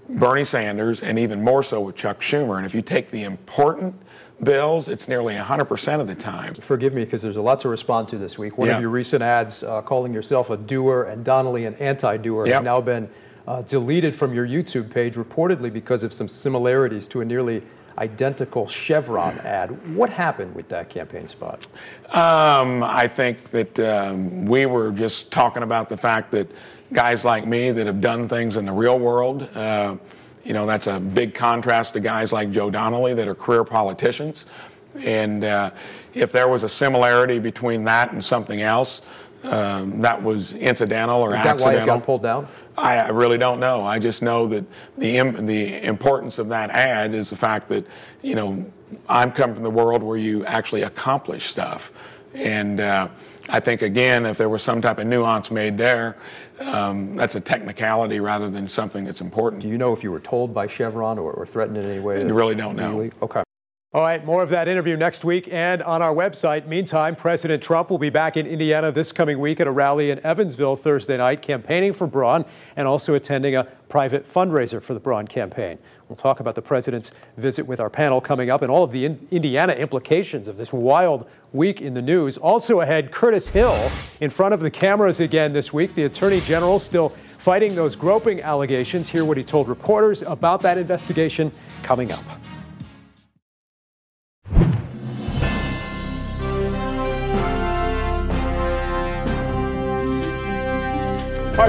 Bernie 0.10 0.46
Sanders, 0.46 1.04
and 1.04 1.20
even 1.20 1.44
more 1.44 1.62
so 1.62 1.82
with 1.82 1.98
Chuck 1.98 2.22
Schumer. 2.22 2.56
And 2.58 2.66
if 2.66 2.74
you 2.74 2.82
take 2.82 3.12
the 3.12 3.24
important 3.24 4.02
bills, 4.42 4.88
it's 4.88 5.10
nearly 5.10 5.36
100% 5.36 6.00
of 6.00 6.08
the 6.08 6.16
time. 6.16 6.54
Forgive 6.54 6.94
me 6.94 7.04
because 7.04 7.22
there's 7.22 7.36
a 7.36 7.42
lot 7.42 7.60
to 7.62 7.70
respond 7.70 8.08
to 8.10 8.18
this 8.18 8.38
week. 8.38 8.58
One 8.58 8.70
Yeah. 8.70 8.76
of 8.76 8.82
your 8.82 8.90
recent 8.90 9.22
ads 9.22 9.64
uh, 9.64 9.82
calling 9.82 10.14
yourself 10.14 10.50
a 10.50 10.56
doer 10.56 11.04
and 11.04 11.26
Donnelly 11.26 11.66
an 11.66 11.76
anti 11.76 12.16
doer 12.18 12.48
has 12.48 12.64
now 12.64 12.80
been 12.80 13.10
uh, 13.48 13.62
deleted 13.64 14.16
from 14.16 14.34
your 14.34 14.48
YouTube 14.48 14.90
page, 14.90 15.16
reportedly 15.16 15.72
because 15.72 16.04
of 16.04 16.14
some 16.14 16.28
similarities 16.30 17.08
to 17.10 17.22
a 17.22 17.26
nearly 17.26 17.64
identical 17.98 18.68
Chevron 18.68 19.39
ad. 19.39 19.96
What 19.96 20.10
happened 20.10 20.54
with 20.56 20.70
that 20.70 20.89
campaign 20.89 21.27
spot? 21.27 21.66
Um, 22.12 22.84
I 22.84 23.08
think 23.08 23.51
that 23.51 23.80
um, 23.80 24.46
we 24.46 24.66
were 24.66 24.92
just 24.92 25.32
talking 25.32 25.63
about 25.63 25.89
the 25.89 25.98
fact 25.98 26.32
that 26.32 26.51
guys 26.94 27.25
like 27.25 27.46
me 27.46 27.72
that 27.72 27.88
have 27.88 28.01
done 28.01 28.30
things 28.30 28.56
in 28.58 28.66
the 28.66 28.72
real 28.72 29.00
world, 29.00 29.44
uh, 29.56 29.98
you 30.44 30.54
know, 30.54 30.66
that's 30.66 30.88
a 30.88 31.00
big 31.00 31.34
contrast 31.34 31.94
to 31.94 32.00
guys 32.00 32.32
like 32.32 32.51
Joe 32.51 32.70
Donnelly 32.70 33.13
that 33.16 33.27
are 33.27 33.36
career 33.36 33.63
politicians. 33.63 34.46
And 35.04 35.44
uh, 35.44 35.72
if 36.13 36.32
there 36.32 36.48
was 36.48 36.63
a 36.63 36.70
similarity 36.70 37.39
between 37.39 37.84
that 37.86 38.13
and 38.13 38.24
something 38.24 38.62
else, 38.62 39.01
um, 39.44 40.01
that 40.01 40.22
was 40.22 40.56
incidental 40.56 41.22
or 41.22 41.36
Is 41.36 41.44
that 41.44 41.60
why 41.60 41.74
accidental. 41.74 41.84
it 41.84 41.86
got 42.00 42.06
pulled 42.06 42.24
down? 42.24 42.48
I, 42.77 42.98
I 42.98 43.07
really 43.10 43.38
don't 43.38 43.60
know. 43.60 43.86
I 43.86 44.00
just 44.00 44.22
know 44.22 44.48
that 44.48 44.65
the 44.98 45.22
the 45.22 45.84
importance 45.84 46.38
of 46.38 46.50
that 46.50 46.69
ad 46.69 47.13
is 47.13 47.29
the 47.29 47.36
fact 47.36 47.67
that 47.69 47.86
you 48.22 48.36
know 48.36 48.65
I'm 49.10 49.31
coming 49.31 49.55
from 49.55 49.63
the 49.63 49.69
world 49.69 50.03
where 50.03 50.17
you 50.17 50.46
actually 50.46 50.84
accomplish 50.84 51.48
stuff, 51.48 51.91
and 52.34 52.79
uh, 52.79 53.07
I 53.50 53.60
think 53.60 53.81
again, 53.81 54.25
if 54.25 54.38
there 54.38 54.50
was 54.50 54.62
some 54.62 54.81
type 54.81 55.00
of 55.00 55.07
nuance 55.07 55.50
made 55.50 55.77
there, 55.77 56.17
um, 56.60 57.15
that's 57.15 57.36
a 57.36 57.41
technicality 57.41 58.19
rather 58.19 58.50
than 58.50 58.67
something 58.67 59.05
that's 59.05 59.22
important. 59.22 59.62
Do 59.62 59.69
you 59.69 59.77
know 59.77 59.93
if 59.93 60.03
you 60.03 60.12
were 60.12 60.19
told 60.19 60.53
by 60.53 60.67
Chevron 60.67 61.17
or, 61.17 61.31
or 61.31 61.46
threatened 61.46 61.77
in 61.77 61.86
any 61.86 62.00
way? 62.00 62.19
I 62.19 62.25
really 62.25 62.55
don't 62.55 62.75
know. 62.75 62.98
legally? 62.98 63.12
Okay. 63.22 63.43
All 63.94 64.01
right, 64.01 64.24
more 64.25 64.44
of 64.44 64.50
that 64.50 64.67
interview 64.67 64.98
next 64.98 65.24
week 65.24 65.48
and 65.50 65.82
on 65.82 66.01
our 66.01 66.13
website. 66.13 66.67
Meantime, 66.67 67.15
President 67.15 67.63
Trump 67.63 67.89
will 67.89 67.98
be 67.98 68.10
back 68.10 68.36
in 68.36 68.46
Indiana 68.46 68.91
this 68.91 69.13
coming 69.13 69.39
week 69.39 69.62
at 69.62 69.65
a 69.65 69.72
rally 69.72 70.10
in 70.12 70.20
Evansville 70.25 70.75
Thursday 70.75 71.15
night, 71.15 71.41
campaigning 71.41 71.94
for 71.94 72.06
Braun 72.06 72.44
and 72.75 72.86
also 72.86 73.13
attending 73.13 73.56
a 73.56 73.63
private 73.88 74.29
fundraiser 74.29 74.84
for 74.84 74.94
the 74.94 75.00
Braun 75.00 75.25
campaign. 75.25 75.79
We'll 76.10 76.17
talk 76.17 76.41
about 76.41 76.56
the 76.56 76.62
president's 76.62 77.12
visit 77.38 77.65
with 77.65 77.79
our 77.79 77.89
panel 77.89 78.20
coming 78.20 78.51
up 78.51 78.62
and 78.62 78.70
all 78.70 78.84
of 78.84 78.91
the 78.91 79.06
in- 79.06 79.25
Indiana 79.32 79.72
implications 79.72 80.50
of 80.50 80.58
this 80.58 80.74
wild 80.74 81.25
week 81.53 81.82
in 81.82 81.94
the 81.94 82.01
news. 82.01 82.38
Also 82.38 82.82
ahead, 82.82 83.12
Curtis 83.12 83.48
Hill 83.48 83.89
in 84.20 84.29
front 84.29 84.53
of 84.53 84.60
the 84.60 84.70
cameras 84.70 85.22
again 85.22 85.53
this 85.53 85.72
week. 85.72 85.96
The 85.96 86.03
attorney 86.03 86.41
general 86.41 86.79
still 86.79 87.08
fighting 87.25 87.74
those 87.74 87.96
groping 87.96 88.41
allegations. 88.41 89.08
Hear 89.08 89.24
what 89.24 89.38
he 89.38 89.46
told 89.46 89.70
reporters 89.70 90.24
about 90.24 90.62
that 90.63 90.77
investigation 90.77 91.51
coming 91.84 92.12
up. 92.12 92.25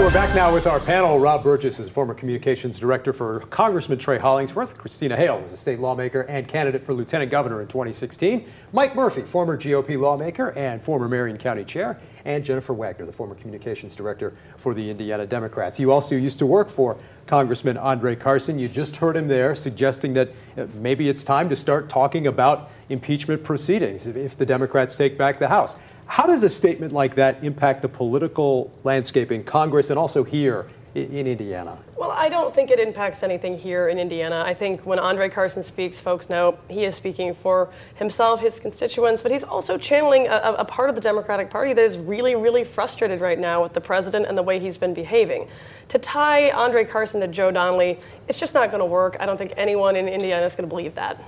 We're 0.08 0.14
back 0.14 0.34
now 0.34 0.50
with 0.50 0.66
our 0.66 0.80
panel. 0.80 1.18
Rob 1.18 1.42
Burgess 1.42 1.78
is 1.78 1.88
a 1.88 1.90
former 1.90 2.14
communications 2.14 2.78
director 2.78 3.12
for 3.12 3.40
Congressman 3.50 3.98
Trey 3.98 4.16
Hollingsworth. 4.16 4.78
Christina 4.78 5.14
Hale 5.14 5.38
was 5.38 5.52
a 5.52 5.56
state 5.58 5.80
lawmaker 5.80 6.22
and 6.22 6.48
candidate 6.48 6.82
for 6.82 6.94
lieutenant 6.94 7.30
governor 7.30 7.60
in 7.60 7.68
2016. 7.68 8.46
Mike 8.72 8.96
Murphy, 8.96 9.20
former 9.20 9.58
GOP 9.58 10.00
lawmaker 10.00 10.52
and 10.56 10.82
former 10.82 11.10
Marion 11.10 11.36
County 11.36 11.62
chair. 11.62 12.00
And 12.24 12.42
Jennifer 12.42 12.72
Wagner, 12.72 13.04
the 13.04 13.12
former 13.12 13.34
communications 13.34 13.94
director 13.94 14.34
for 14.56 14.72
the 14.72 14.90
Indiana 14.90 15.26
Democrats. 15.26 15.78
You 15.78 15.92
also 15.92 16.14
used 16.14 16.38
to 16.38 16.46
work 16.46 16.70
for 16.70 16.96
Congressman 17.26 17.76
Andre 17.76 18.16
Carson. 18.16 18.58
You 18.58 18.66
just 18.66 18.96
heard 18.96 19.14
him 19.14 19.28
there 19.28 19.54
suggesting 19.54 20.14
that 20.14 20.30
uh, 20.56 20.68
maybe 20.76 21.10
it's 21.10 21.22
time 21.22 21.50
to 21.50 21.56
start 21.56 21.90
talking 21.90 22.26
about 22.26 22.70
impeachment 22.88 23.44
proceedings 23.44 24.06
if 24.06 24.38
the 24.38 24.46
Democrats 24.46 24.96
take 24.96 25.18
back 25.18 25.38
the 25.38 25.48
House. 25.48 25.76
How 26.08 26.26
does 26.26 26.42
a 26.42 26.48
statement 26.48 26.92
like 26.92 27.14
that 27.16 27.44
impact 27.44 27.82
the 27.82 27.88
political 27.88 28.72
landscape 28.82 29.30
in 29.30 29.44
Congress 29.44 29.90
and 29.90 29.98
also 29.98 30.24
here 30.24 30.66
in 30.94 31.26
Indiana? 31.26 31.76
Well, 31.96 32.10
I 32.10 32.30
don't 32.30 32.54
think 32.54 32.70
it 32.70 32.80
impacts 32.80 33.22
anything 33.22 33.58
here 33.58 33.88
in 33.90 33.98
Indiana. 33.98 34.42
I 34.44 34.54
think 34.54 34.86
when 34.86 34.98
Andre 34.98 35.28
Carson 35.28 35.62
speaks, 35.62 36.00
folks 36.00 36.30
know 36.30 36.56
he 36.68 36.84
is 36.84 36.94
speaking 36.94 37.34
for 37.34 37.68
himself, 37.96 38.40
his 38.40 38.58
constituents, 38.58 39.20
but 39.20 39.30
he's 39.30 39.44
also 39.44 39.76
channeling 39.76 40.26
a- 40.28 40.56
a 40.58 40.64
part 40.64 40.88
of 40.88 40.94
the 40.94 41.00
Democratic 41.02 41.50
Party 41.50 41.74
that 41.74 41.84
is 41.84 41.98
really, 41.98 42.34
really 42.34 42.64
frustrated 42.64 43.20
right 43.20 43.38
now 43.38 43.62
with 43.62 43.74
the 43.74 43.80
president 43.80 44.26
and 44.26 44.36
the 44.36 44.42
way 44.42 44.58
he's 44.58 44.78
been 44.78 44.94
behaving. 44.94 45.46
To 45.90 45.98
tie 45.98 46.50
Andre 46.50 46.84
Carson 46.84 47.20
to 47.20 47.28
Joe 47.28 47.50
Donnelly, 47.50 47.98
it's 48.28 48.38
just 48.38 48.54
not 48.54 48.70
going 48.70 48.80
to 48.80 48.86
work. 48.86 49.18
I 49.20 49.26
don't 49.26 49.36
think 49.36 49.52
anyone 49.58 49.94
in 49.94 50.08
Indiana 50.08 50.46
is 50.46 50.54
going 50.54 50.68
to 50.68 50.74
believe 50.74 50.94
that. 50.94 51.20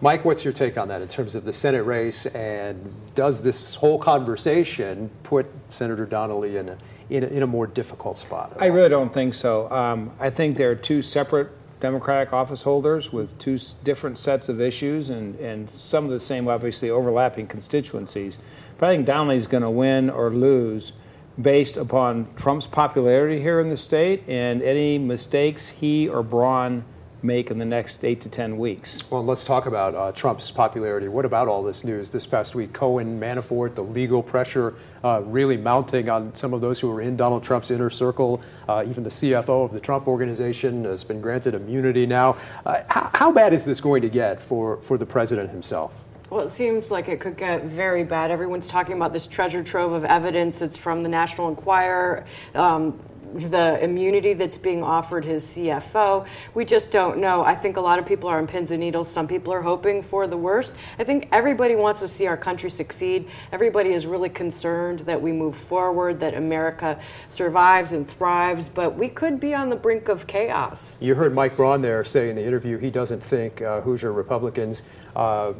Mike, 0.00 0.24
what's 0.24 0.44
your 0.44 0.52
take 0.52 0.78
on 0.78 0.88
that 0.88 1.02
in 1.02 1.08
terms 1.08 1.34
of 1.34 1.44
the 1.44 1.52
Senate 1.52 1.82
race? 1.82 2.26
And 2.26 2.94
does 3.14 3.42
this 3.42 3.74
whole 3.74 3.98
conversation 3.98 5.10
put 5.24 5.46
Senator 5.70 6.06
Donnelly 6.06 6.56
in 6.56 6.68
a, 6.68 6.78
in 7.10 7.24
a, 7.24 7.26
in 7.26 7.42
a 7.42 7.46
more 7.46 7.66
difficult 7.66 8.16
spot? 8.16 8.56
I 8.60 8.66
really 8.66 8.88
don't 8.88 9.12
think 9.12 9.34
so. 9.34 9.68
Um, 9.72 10.12
I 10.20 10.30
think 10.30 10.56
there 10.56 10.70
are 10.70 10.76
two 10.76 11.02
separate 11.02 11.48
Democratic 11.80 12.32
office 12.32 12.62
holders 12.62 13.12
with 13.12 13.36
two 13.38 13.54
s- 13.54 13.72
different 13.72 14.18
sets 14.18 14.48
of 14.48 14.60
issues 14.60 15.10
and, 15.10 15.34
and 15.40 15.68
some 15.70 16.04
of 16.04 16.10
the 16.10 16.20
same, 16.20 16.46
obviously, 16.46 16.90
overlapping 16.90 17.48
constituencies. 17.48 18.38
But 18.78 18.90
I 18.90 18.94
think 18.94 19.06
Donnelly's 19.06 19.46
going 19.48 19.62
to 19.64 19.70
win 19.70 20.10
or 20.10 20.30
lose 20.30 20.92
based 21.40 21.76
upon 21.76 22.28
Trump's 22.36 22.66
popularity 22.66 23.40
here 23.40 23.60
in 23.60 23.68
the 23.68 23.76
state 23.76 24.22
and 24.28 24.62
any 24.62 24.98
mistakes 24.98 25.68
he 25.68 26.08
or 26.08 26.22
Braun 26.22 26.84
make 27.22 27.50
in 27.50 27.58
the 27.58 27.64
next 27.64 28.04
eight 28.04 28.20
to 28.20 28.28
10 28.28 28.56
weeks. 28.58 29.08
Well, 29.10 29.24
let's 29.24 29.44
talk 29.44 29.66
about 29.66 29.94
uh, 29.94 30.12
Trump's 30.12 30.50
popularity. 30.50 31.08
What 31.08 31.24
about 31.24 31.48
all 31.48 31.62
this 31.62 31.84
news 31.84 32.10
this 32.10 32.26
past 32.26 32.54
week? 32.54 32.72
Cohen, 32.72 33.18
Manafort, 33.18 33.74
the 33.74 33.82
legal 33.82 34.22
pressure 34.22 34.76
uh, 35.02 35.22
really 35.24 35.56
mounting 35.56 36.08
on 36.08 36.34
some 36.34 36.54
of 36.54 36.60
those 36.60 36.78
who 36.80 36.90
are 36.90 37.00
in 37.00 37.16
Donald 37.16 37.42
Trump's 37.42 37.70
inner 37.70 37.90
circle. 37.90 38.40
Uh, 38.68 38.84
even 38.86 39.02
the 39.02 39.10
CFO 39.10 39.64
of 39.64 39.72
the 39.72 39.80
Trump 39.80 40.06
organization 40.06 40.84
has 40.84 41.02
been 41.04 41.20
granted 41.20 41.54
immunity 41.54 42.06
now. 42.06 42.36
Uh, 42.64 42.82
how, 42.88 43.10
how 43.14 43.32
bad 43.32 43.52
is 43.52 43.64
this 43.64 43.80
going 43.80 44.02
to 44.02 44.08
get 44.08 44.40
for, 44.40 44.80
for 44.82 44.96
the 44.96 45.06
president 45.06 45.50
himself? 45.50 45.94
Well, 46.30 46.46
it 46.46 46.52
seems 46.52 46.90
like 46.90 47.08
it 47.08 47.20
could 47.20 47.38
get 47.38 47.64
very 47.64 48.04
bad. 48.04 48.30
Everyone's 48.30 48.68
talking 48.68 48.96
about 48.96 49.14
this 49.14 49.26
treasure 49.26 49.62
trove 49.62 49.92
of 49.92 50.04
evidence. 50.04 50.60
It's 50.60 50.76
from 50.76 51.02
the 51.02 51.08
National 51.08 51.48
Enquirer. 51.48 52.26
Um, 52.54 53.00
the 53.34 53.82
immunity 53.82 54.34
that's 54.34 54.58
being 54.58 54.82
offered 54.82 55.24
his 55.24 55.44
CFO. 55.44 56.26
We 56.54 56.64
just 56.64 56.90
don't 56.90 57.18
know. 57.18 57.44
I 57.44 57.54
think 57.54 57.76
a 57.76 57.80
lot 57.80 57.98
of 57.98 58.06
people 58.06 58.28
are 58.28 58.38
on 58.38 58.46
pins 58.46 58.70
and 58.70 58.80
needles. 58.80 59.08
Some 59.08 59.28
people 59.28 59.52
are 59.52 59.62
hoping 59.62 60.02
for 60.02 60.26
the 60.26 60.36
worst. 60.36 60.74
I 60.98 61.04
think 61.04 61.28
everybody 61.32 61.76
wants 61.76 62.00
to 62.00 62.08
see 62.08 62.26
our 62.26 62.36
country 62.36 62.70
succeed. 62.70 63.28
Everybody 63.52 63.90
is 63.90 64.06
really 64.06 64.28
concerned 64.28 65.00
that 65.00 65.20
we 65.20 65.32
move 65.32 65.56
forward, 65.56 66.20
that 66.20 66.34
America 66.34 66.98
survives 67.30 67.92
and 67.92 68.08
thrives, 68.08 68.68
but 68.68 68.96
we 68.96 69.08
could 69.08 69.40
be 69.40 69.54
on 69.54 69.70
the 69.70 69.76
brink 69.76 70.08
of 70.08 70.26
chaos. 70.26 70.96
You 71.00 71.14
heard 71.14 71.34
Mike 71.34 71.56
Braun 71.56 71.82
there 71.82 72.04
say 72.04 72.30
in 72.30 72.36
the 72.36 72.44
interview 72.44 72.78
he 72.78 72.90
doesn't 72.90 73.22
think 73.22 73.62
uh, 73.62 73.80
Hoosier 73.80 74.12
Republicans 74.12 74.82
uh, 75.16 75.52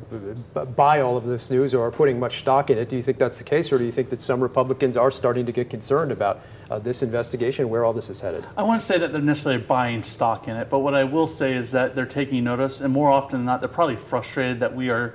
buy 0.76 1.00
all 1.00 1.16
of 1.16 1.24
this 1.24 1.50
news 1.50 1.74
or 1.74 1.86
are 1.86 1.90
putting 1.90 2.20
much 2.20 2.38
stock 2.38 2.70
in 2.70 2.78
it. 2.78 2.88
Do 2.88 2.96
you 2.96 3.02
think 3.02 3.18
that's 3.18 3.38
the 3.38 3.44
case, 3.44 3.72
or 3.72 3.78
do 3.78 3.84
you 3.84 3.92
think 3.92 4.10
that 4.10 4.20
some 4.20 4.40
Republicans 4.40 4.96
are 4.96 5.10
starting 5.10 5.46
to 5.46 5.52
get 5.52 5.70
concerned 5.70 6.12
about 6.12 6.40
uh, 6.70 6.78
this 6.78 7.02
investigation, 7.02 7.68
where 7.68 7.84
all 7.84 7.92
this 7.92 8.10
is 8.10 8.20
headed? 8.20 8.44
I 8.56 8.62
wouldn't 8.62 8.82
say 8.82 8.98
that 8.98 9.12
they're 9.12 9.20
necessarily 9.20 9.62
buying 9.62 10.02
stock 10.02 10.48
in 10.48 10.56
it, 10.56 10.70
but 10.70 10.80
what 10.80 10.94
I 10.94 11.04
will 11.04 11.26
say 11.26 11.54
is 11.54 11.70
that 11.72 11.94
they're 11.94 12.06
taking 12.06 12.44
notice, 12.44 12.80
and 12.80 12.92
more 12.92 13.10
often 13.10 13.40
than 13.40 13.46
not, 13.46 13.60
they're 13.60 13.68
probably 13.68 13.96
frustrated 13.96 14.60
that 14.60 14.74
we 14.74 14.90
are 14.90 15.14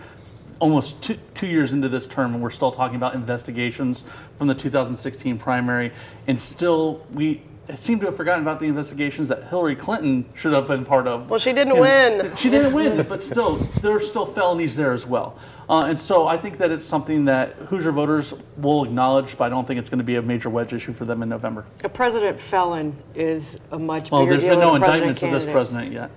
almost 0.60 1.02
two, 1.04 1.18
two 1.34 1.48
years 1.48 1.74
into 1.74 1.90
this 1.90 2.08
term 2.08 2.34
and 2.34 2.42
we're 2.42 2.50
still 2.50 2.72
talking 2.72 2.96
about 2.96 3.16
investigations 3.16 4.06
from 4.38 4.48
the 4.48 4.56
2016 4.56 5.38
primary, 5.38 5.92
and 6.28 6.40
still 6.40 7.06
we 7.14 7.44
seem 7.78 8.00
to 8.00 8.06
have 8.08 8.16
forgotten 8.16 8.44
about 8.44 8.60
the 8.60 8.68
investigations 8.68 9.30
that 9.30 9.48
Hillary 9.48 9.76
Clinton 9.76 10.26
should 10.34 10.54
have 10.54 10.68
been 10.68 10.86
part 10.86 11.08
of. 11.08 11.30
Well, 11.30 11.40
she 11.40 11.54
didn't 11.54 11.80
win. 11.80 12.32
She 12.44 12.50
didn't 12.50 12.74
win, 12.74 13.06
but 13.08 13.24
still, 13.24 13.56
there 13.82 13.96
are 13.96 14.00
still 14.00 14.26
felonies 14.26 14.76
there 14.76 14.92
as 14.92 15.06
well. 15.06 15.38
Uh, 15.70 15.86
and 15.86 16.02
so 16.02 16.28
I 16.28 16.36
think 16.36 16.58
that 16.58 16.72
it's 16.72 16.86
something 16.86 17.26
that 17.26 17.54
Hoosier 17.54 17.92
voters 17.92 18.34
will 18.58 18.84
acknowledge, 18.84 19.38
but 19.38 19.46
I 19.46 19.50
don't 19.50 19.66
think 19.66 19.80
it's 19.80 19.90
going 19.90 20.00
to 20.00 20.04
be 20.04 20.16
a 20.16 20.22
major 20.22 20.50
wedge 20.50 20.74
issue 20.74 20.94
for 20.94 21.06
them 21.06 21.24
in 21.24 21.30
November. 21.30 21.66
A 21.84 21.90
president 21.90 22.40
felon 22.40 22.96
is 23.16 23.60
a 23.72 23.80
much 23.80 24.12
well, 24.12 24.22
bigger 24.22 24.32
there's 24.32 24.44
deal 24.44 24.52
been 24.52 24.60
no 24.60 24.74
than 24.74 24.84
a 24.84 24.86
president 24.86 25.22
indictments 25.22 25.24
of 25.24 25.32
this 25.32 25.46
president 25.46 25.92
yet. 25.92 26.12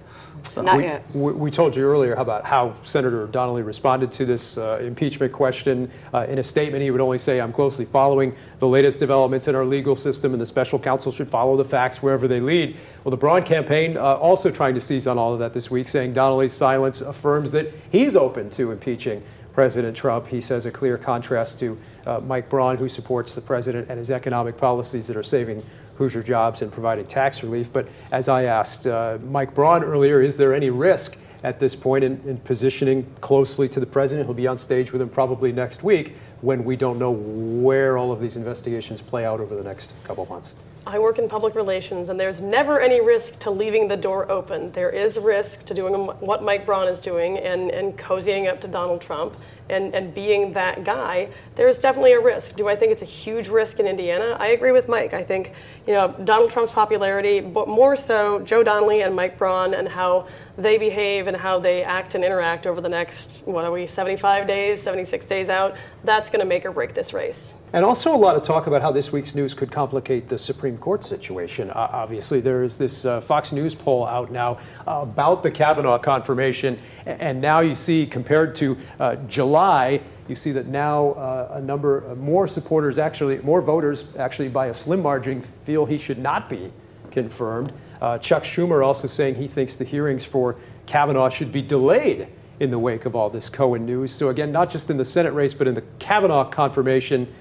So. 0.49 0.63
Not 0.63 0.77
we, 0.77 0.83
yet. 0.85 1.05
We, 1.15 1.33
we 1.33 1.51
told 1.51 1.77
you 1.77 1.85
earlier 1.85 2.15
about 2.15 2.45
how 2.45 2.75
Senator 2.83 3.27
Donnelly 3.27 3.63
responded 3.63 4.11
to 4.13 4.25
this 4.25 4.59
uh, 4.59 4.79
impeachment 4.81 5.33
question. 5.33 5.91
Uh, 6.15 6.27
in 6.29 6.39
a 6.39 6.43
statement, 6.43 6.83
he 6.83 6.91
would 6.91 7.01
only 7.01 7.19
say, 7.19 7.41
I'm 7.41 7.53
closely 7.53 7.85
following 7.85 8.35
the 8.59 8.69
latest 8.69 8.99
developments 9.01 9.49
in 9.49 9.55
our 9.55 9.65
legal 9.65 9.97
system, 9.97 10.33
and 10.33 10.41
the 10.41 10.47
special 10.47 10.79
counsel 10.79 11.13
should 11.13 11.31
follow 11.31 11.57
the 11.57 11.65
facts 11.65 12.03
wherever 12.03 12.27
they 12.27 12.41
lead. 12.41 12.77
Well, 13.05 13.11
the 13.11 13.17
Braun 13.17 13.43
campaign 13.43 13.97
uh, 13.97 14.01
also 14.01 14.51
trying 14.51 14.75
to 14.75 14.81
seize 14.81 15.07
on 15.07 15.19
all 15.19 15.33
of 15.33 15.39
that 15.41 15.53
this 15.53 15.71
week, 15.71 15.89
saying 15.89 16.13
Donnelly's 16.13 16.53
silence 16.53 17.01
affirms 17.01 17.51
that 17.53 17.73
he's 17.91 18.17
open 18.17 18.51
to 18.51 18.73
impeaching 18.73 19.23
President 19.53 19.97
Trump. 19.97 20.27
He 20.27 20.41
says 20.41 20.67
a 20.67 20.71
clear 20.71 20.99
contrast 20.99 21.59
to 21.61 21.79
uh, 22.05 22.21
Mike 22.21 22.51
Braun, 22.51 22.77
who 22.77 22.89
supports 22.89 23.35
the 23.35 23.41
president 23.41 23.89
and 23.89 23.99
his 23.99 24.11
economic 24.11 24.59
policies 24.59 25.07
that 25.07 25.17
are 25.17 25.23
saving 25.23 25.65
Hoosier 25.97 26.23
jobs 26.23 26.63
and 26.63 26.73
providing 26.73 27.07
tax 27.07 27.43
relief. 27.43 27.73
But 27.73 27.89
as 28.11 28.29
I 28.29 28.45
asked 28.45 28.87
uh, 28.87 29.19
Mike 29.25 29.55
Braun 29.55 29.83
earlier, 29.83 30.21
is 30.21 30.37
there 30.37 30.55
any 30.55 30.71
risk 30.71 31.19
at 31.43 31.61
this 31.61 31.75
point 31.75 32.05
in, 32.05 32.21
in, 32.27 32.39
positioning 32.39 33.07
closely 33.21 33.69
to 33.69 33.81
the 33.81 33.87
president? 33.87 34.27
He'll 34.27 34.35
be 34.35 34.47
on 34.47 34.59
stage 34.59 34.93
with 34.93 35.01
him 35.01 35.09
probably 35.09 35.53
next 35.53 35.83
week 35.83 36.15
when 36.47 36.63
we 36.63 36.77
don't 36.77 36.97
know 36.97 37.11
where 37.11 37.99
all 37.99 38.13
of 38.13 38.21
these 38.21 38.37
investigations 38.37 39.03
play 39.03 39.25
out 39.25 39.41
over 39.41 39.57
the 39.57 39.65
next 39.65 39.93
couple 40.05 40.23
of 40.23 40.31
months. 40.31 40.55
I 40.87 41.01
work 41.01 41.19
in 41.19 41.29
public 41.29 41.57
relations, 41.57 42.09
and 42.09 42.21
there's 42.21 42.41
never 42.41 42.79
any 42.79 43.01
risk 43.01 43.41
to 43.41 43.51
leaving 43.51 43.89
the 43.89 43.97
door 43.97 44.31
open. 44.31 44.71
There 44.71 44.91
is 44.91 45.19
risk 45.19 45.65
to 45.65 45.75
doing 45.75 45.95
what 46.21 46.45
Mike 46.45 46.65
Braun 46.65 46.87
is 46.87 47.01
doing 47.01 47.39
and, 47.39 47.73
and 47.73 47.99
cozying 47.99 48.49
up 48.49 48.61
to 48.61 48.69
Donald 48.69 49.01
Trump 49.01 49.37
and, 49.69 49.95
and 49.95 50.15
being 50.15 50.53
that 50.53 50.85
guy. 50.85 51.29
There's 51.57 51.79
definitely 51.79 52.13
a 52.13 52.21
risk. 52.21 52.55
Do 52.55 52.69
I 52.69 52.77
think 52.77 52.93
it's 52.93 53.03
a 53.03 53.07
huge 53.07 53.49
risk 53.49 53.81
in 53.81 53.87
Indiana? 53.87 54.37
I 54.39 54.49
agree 54.49 54.73
with 54.73 54.89
Mike. 54.89 55.13
I 55.13 55.25
think 55.25 55.53
you 55.87 55.93
know 55.93 56.15
Donald 56.25 56.51
Trump's 56.51 56.71
popularity, 56.73 57.41
but 57.41 57.69
more 57.69 57.97
so 57.97 58.41
Joe 58.41 58.63
Donnelly 58.63 59.03
and 59.03 59.15
Mike 59.15 59.39
Braun 59.39 59.75
and 59.75 59.89
how 59.89 60.29
they 60.57 60.79
behave 60.79 61.27
and 61.27 61.37
how 61.37 61.59
they 61.59 61.83
act 61.83 62.15
and 62.15 62.25
interact 62.25 62.67
over 62.67 62.81
the 62.81 62.89
next 62.89 63.43
what 63.45 63.65
are 63.65 63.73
we 63.73 63.87
75 63.87 64.47
days, 64.47 64.83
76 64.83 65.27
days 65.27 65.49
out. 65.49 65.77
That's 66.05 66.31
going 66.37 66.47
to 66.47 66.55
make 66.55 66.67
or 66.67 66.73
break 66.73 66.93
this 66.93 67.15
race. 67.15 67.55
And 67.73 67.83
also 67.83 68.15
a 68.15 68.17
lot 68.17 68.37
of 68.37 68.43
talk 68.43 68.67
about 68.67 68.83
how 68.83 68.93
this 68.93 69.11
week's 69.11 69.35
news 69.35 69.55
could 69.55 69.73
complicate 69.73 70.29
the 70.29 70.37
Supreme 70.37 70.77
Court 70.77 71.03
situation. 71.03 71.71
Uh, 71.71 71.89
obviously, 71.93 72.41
there 72.41 72.63
is 72.63 72.77
this 72.77 73.07
uh, 73.07 73.23
Fox 73.23 73.53
News 73.53 73.75
poll 73.75 74.07
out 74.07 74.31
now 74.31 74.59
about 74.87 75.43
the 75.43 75.51
Kavanaugh 75.51 75.99
confirmation, 75.99 76.79
and 77.07 77.41
now 77.41 77.61
you 77.61 77.75
see 77.75 78.07
compared 78.07 78.55
to 78.57 78.77
uh, 79.01 79.17
July, 79.27 80.03
you 80.29 80.37
see 80.37 80.53
that 80.53 80.67
now 80.67 81.13
uh, 81.13 81.55
a 81.55 81.61
number 81.63 82.15
more 82.17 82.47
supporters 82.47 82.99
actually, 82.99 83.39
more 83.39 83.63
voters 83.63 84.15
actually 84.19 84.51
by 84.51 84.67
a 84.67 84.75
slim 84.75 85.01
margin 85.01 85.41
feel 85.65 85.87
he 85.87 85.97
should 85.97 86.19
not 86.19 86.51
be 86.51 86.71
confirmed. 87.13 87.73
Uh, 88.03 88.19
Chuck 88.19 88.43
Schumer 88.43 88.85
also 88.85 89.09
saying 89.09 89.37
he 89.37 89.49
thinks 89.49 89.77
the 89.77 89.85
hearings 89.85 90.25
for 90.25 90.57
Kavanaugh 90.85 91.31
should 91.31 91.51
be 91.51 91.63
delayed 91.63 92.29
in 92.61 92.71
the 92.71 92.79
wake 92.79 93.05
of 93.05 93.15
all 93.15 93.31
this 93.31 93.49
Cohen 93.49 93.85
news. 93.85 94.13
So 94.13 94.29
again, 94.29 94.53
not 94.53 94.71
just 94.71 94.91
in 94.91 94.97
the 94.97 95.05
Senate 95.05 95.33
race, 95.33 95.55
but 95.55 95.69
in 95.69 95.75
the 95.75 95.85
Kavanaugh 95.99 96.45
confirmation 96.45 97.33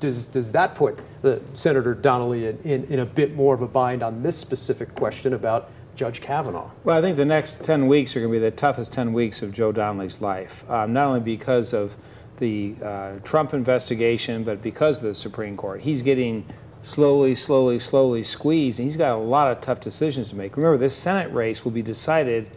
does, 0.00 0.26
does 0.26 0.52
that 0.52 0.74
put 0.74 1.00
the, 1.22 1.40
Senator 1.54 1.94
Donnelly 1.94 2.46
in, 2.46 2.58
in, 2.64 2.84
in, 2.84 2.98
a 3.00 3.06
bit 3.06 3.34
more 3.34 3.54
of 3.54 3.62
a 3.62 3.66
bind 3.66 4.02
on 4.02 4.22
this 4.22 4.36
specific 4.36 4.94
question 4.94 5.32
about 5.32 5.70
Judge 5.94 6.20
Kavanaugh? 6.20 6.70
Well, 6.82 6.98
I 6.98 7.00
think 7.00 7.16
the 7.16 7.24
next 7.24 7.62
10 7.62 7.86
weeks 7.86 8.14
are 8.16 8.20
going 8.20 8.32
to 8.32 8.38
be 8.38 8.40
the 8.40 8.50
toughest 8.50 8.92
10 8.92 9.12
weeks 9.12 9.40
of 9.40 9.52
Joe 9.52 9.72
Donnelly's 9.72 10.20
life, 10.20 10.68
um, 10.70 10.92
not 10.92 11.06
only 11.06 11.20
because 11.20 11.72
of 11.72 11.96
the 12.36 12.74
uh, 12.82 13.12
Trump 13.22 13.54
investigation, 13.54 14.44
but 14.44 14.60
because 14.60 14.98
of 14.98 15.04
the 15.04 15.14
Supreme 15.14 15.56
Court. 15.56 15.82
He's 15.82 16.02
getting 16.02 16.44
slowly, 16.82 17.34
slowly, 17.34 17.78
slowly 17.78 18.22
squeezed, 18.22 18.78
and 18.78 18.84
he's 18.84 18.96
got 18.96 19.12
a 19.12 19.20
lot 19.20 19.50
of 19.50 19.60
tough 19.60 19.80
decisions 19.80 20.30
to 20.30 20.36
make. 20.36 20.56
Remember, 20.56 20.76
this 20.76 20.96
Senate 20.96 21.32
race 21.32 21.64
will 21.64 21.72
be 21.72 21.82
decided, 21.82 22.50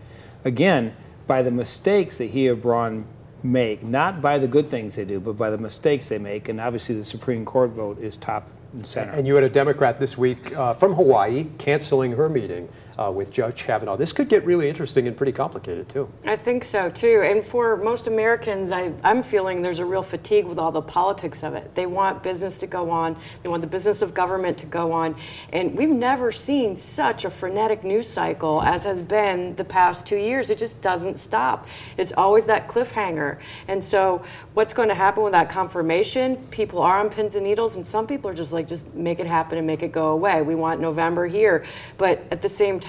again, 0.44 0.96
by 1.28 1.42
the 1.42 1.52
mistakes 1.52 2.18
that 2.18 2.32
he 2.32 2.48
and 2.48 2.62
Braun 2.62 3.06
make, 3.44 3.84
not 3.84 4.22
by 4.22 4.40
the 4.40 4.48
good 4.48 4.70
things 4.70 4.96
they 4.96 5.06
do, 5.06 5.20
but 5.20 5.38
by 5.38 5.50
the 5.50 5.58
mistakes 5.58 6.10
they 6.10 6.18
make. 6.18 6.50
And 6.50 6.60
obviously, 6.60 6.96
the 6.96 7.04
Supreme 7.04 7.46
Court 7.46 7.72
vote 7.72 8.00
is 8.00 8.18
top 8.18 8.48
and 8.74 8.86
center. 8.86 9.12
And 9.12 9.28
you 9.28 9.36
had 9.36 9.44
a 9.44 9.50
Democrat 9.50 10.00
this 10.00 10.18
week 10.18 10.56
uh, 10.56 10.74
from 10.74 10.94
Hawaii 10.94 11.48
canceling 11.58 12.14
her 12.14 12.30
meeting 12.30 12.70
uh, 12.98 13.12
with 13.12 13.32
Judge 13.32 13.64
Kavanaugh. 13.64 13.96
This 13.96 14.12
could 14.12 14.28
get 14.28 14.44
really 14.46 14.68
interesting 14.68 15.08
and 15.08 15.16
pretty 15.16 15.32
complicated, 15.32 15.88
too. 15.88 16.10
I 16.26 16.36
think 16.36 16.64
so, 16.64 16.90
too. 16.90 17.22
And 17.24 17.46
for 17.46 17.78
most 17.78 18.08
Americans, 18.08 18.72
I, 18.72 18.92
I'm 19.04 19.22
feeling 19.22 19.62
there's 19.62 19.80
a 19.80 19.86
real 19.86 20.02
fatigue 20.02 20.46
with 20.46 20.58
all 20.58 20.72
the 20.72 20.82
politics 20.82 21.44
of 21.44 21.54
it. 21.54 21.76
They 21.76 21.86
want 21.86 22.24
business 22.24 22.58
to 22.60 22.68
go 22.68 22.90
on, 22.90 23.16
they 23.44 23.50
want 23.50 23.62
the 23.62 23.68
business 23.68 24.02
of 24.02 24.14
government 24.14 24.58
to 24.60 24.66
go 24.66 24.92
on. 24.92 25.16
And 25.54 25.78
we've 25.78 25.90
never 25.90 26.32
seen 26.32 26.76
such 26.78 27.24
a 27.26 27.30
frenetic 27.30 27.84
news 27.84 28.08
cycle 28.08 28.62
as 28.64 28.84
has 28.84 29.02
been 29.02 29.56
the 29.56 29.64
past 29.64 30.08
two 30.08 30.18
years. 30.18 30.50
It 30.50 30.58
just 30.58 30.82
doesn't 30.82 31.18
stop. 31.18 31.68
It's 31.98 32.14
always 32.14 32.46
that 32.46 32.68
cliffhanger. 32.68 33.38
And 33.68 33.84
so, 33.84 34.24
what's 34.56 34.74
going 34.74 34.90
to 34.90 34.96
happen 34.96 35.24
with 35.24 35.34
that 35.34 35.50
confirmation? 35.50 36.38
People 36.50 36.82
are 36.82 37.00
on 37.00 37.10
pins 37.10 37.36
and 37.36 37.46
needles, 37.46 37.76
and 37.76 37.86
some 37.86 38.08
people 38.08 38.32
are 38.32 38.34
just 38.34 38.52
like, 38.52 38.68
just 38.68 38.96
make 38.96 39.20
it 39.20 39.28
happen 39.28 39.58
and 39.58 39.68
make 39.68 39.84
it 39.84 39.92
go 39.92 40.10
away. 40.10 40.42
We 40.42 40.56
want 40.56 40.82
November 40.82 41.28
here. 41.28 41.64
But 41.98 42.26
at 42.32 42.42
the 42.42 42.50
same 42.50 42.80
time, 42.80 42.87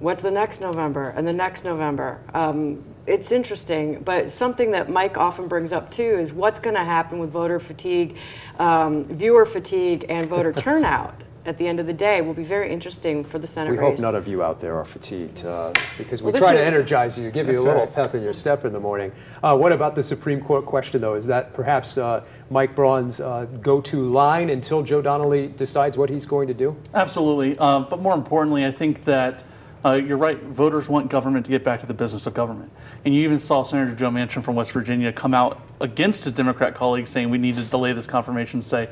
what's 0.00 0.20
the 0.20 0.30
next 0.30 0.60
November 0.60 1.10
and 1.10 1.26
the 1.26 1.32
next 1.32 1.64
November? 1.64 2.20
Um, 2.34 2.84
it's 3.06 3.30
interesting, 3.30 4.00
but 4.00 4.32
something 4.32 4.72
that 4.72 4.90
Mike 4.90 5.16
often 5.16 5.46
brings 5.46 5.72
up 5.72 5.90
too 5.90 6.18
is 6.18 6.32
what's 6.32 6.58
going 6.58 6.74
to 6.74 6.84
happen 6.84 7.18
with 7.20 7.30
voter 7.30 7.60
fatigue, 7.60 8.16
um, 8.58 9.04
viewer 9.04 9.46
fatigue, 9.46 10.06
and 10.08 10.28
voter 10.28 10.52
turnout. 10.66 11.22
At 11.46 11.58
the 11.58 11.68
end 11.68 11.78
of 11.78 11.86
the 11.86 11.92
day, 11.92 12.20
will 12.22 12.34
be 12.34 12.42
very 12.42 12.72
interesting 12.72 13.22
for 13.22 13.38
the 13.38 13.46
Senate 13.46 13.70
we 13.70 13.78
race. 13.78 13.92
hope 13.92 14.00
none 14.00 14.16
of 14.16 14.26
you 14.26 14.42
out 14.42 14.60
there 14.60 14.74
are 14.76 14.84
fatigued 14.84 15.44
uh, 15.46 15.72
because 15.96 16.20
we 16.20 16.32
Well, 16.32 16.42
try 16.42 16.54
to 16.54 16.58
is- 16.58 16.66
energize 16.66 17.16
you, 17.16 17.30
give 17.30 17.46
you 17.46 17.60
a 17.60 17.62
little 17.62 17.82
right. 17.84 17.94
pep 17.94 18.16
in 18.16 18.22
your 18.24 18.32
step 18.32 18.64
in 18.64 18.72
the 18.72 18.80
morning. 18.80 19.12
Uh, 19.44 19.56
what 19.56 19.70
about 19.70 19.94
the 19.94 20.02
Supreme 20.02 20.40
Court 20.40 20.66
question, 20.66 21.00
though? 21.00 21.14
Is 21.14 21.24
that 21.26 21.54
perhaps 21.54 21.98
uh, 21.98 22.24
Mike 22.50 22.74
Braun's 22.74 23.20
uh, 23.20 23.44
go 23.60 23.80
to 23.82 24.10
line 24.10 24.50
until 24.50 24.82
Joe 24.82 25.00
Donnelly 25.00 25.46
decides 25.46 25.96
what 25.96 26.10
he's 26.10 26.26
going 26.26 26.48
to 26.48 26.54
do? 26.54 26.76
Absolutely. 26.94 27.56
Uh, 27.60 27.78
but 27.78 28.00
more 28.02 28.14
importantly, 28.14 28.66
I 28.66 28.72
think 28.72 29.04
that 29.04 29.44
uh, 29.84 29.92
you're 29.92 30.18
right. 30.18 30.42
Voters 30.42 30.88
want 30.88 31.08
government 31.10 31.46
to 31.46 31.52
get 31.52 31.62
back 31.62 31.78
to 31.78 31.86
the 31.86 31.94
business 31.94 32.26
of 32.26 32.34
government. 32.34 32.72
And 33.04 33.14
you 33.14 33.22
even 33.22 33.38
saw 33.38 33.62
Senator 33.62 33.94
Joe 33.94 34.10
Manchin 34.10 34.42
from 34.42 34.56
West 34.56 34.72
Virginia 34.72 35.12
come 35.12 35.32
out 35.32 35.60
against 35.80 36.24
his 36.24 36.32
Democrat 36.32 36.74
colleagues 36.74 37.10
saying 37.10 37.30
we 37.30 37.38
need 37.38 37.54
to 37.54 37.62
delay 37.62 37.92
this 37.92 38.08
confirmation, 38.08 38.60
say, 38.60 38.88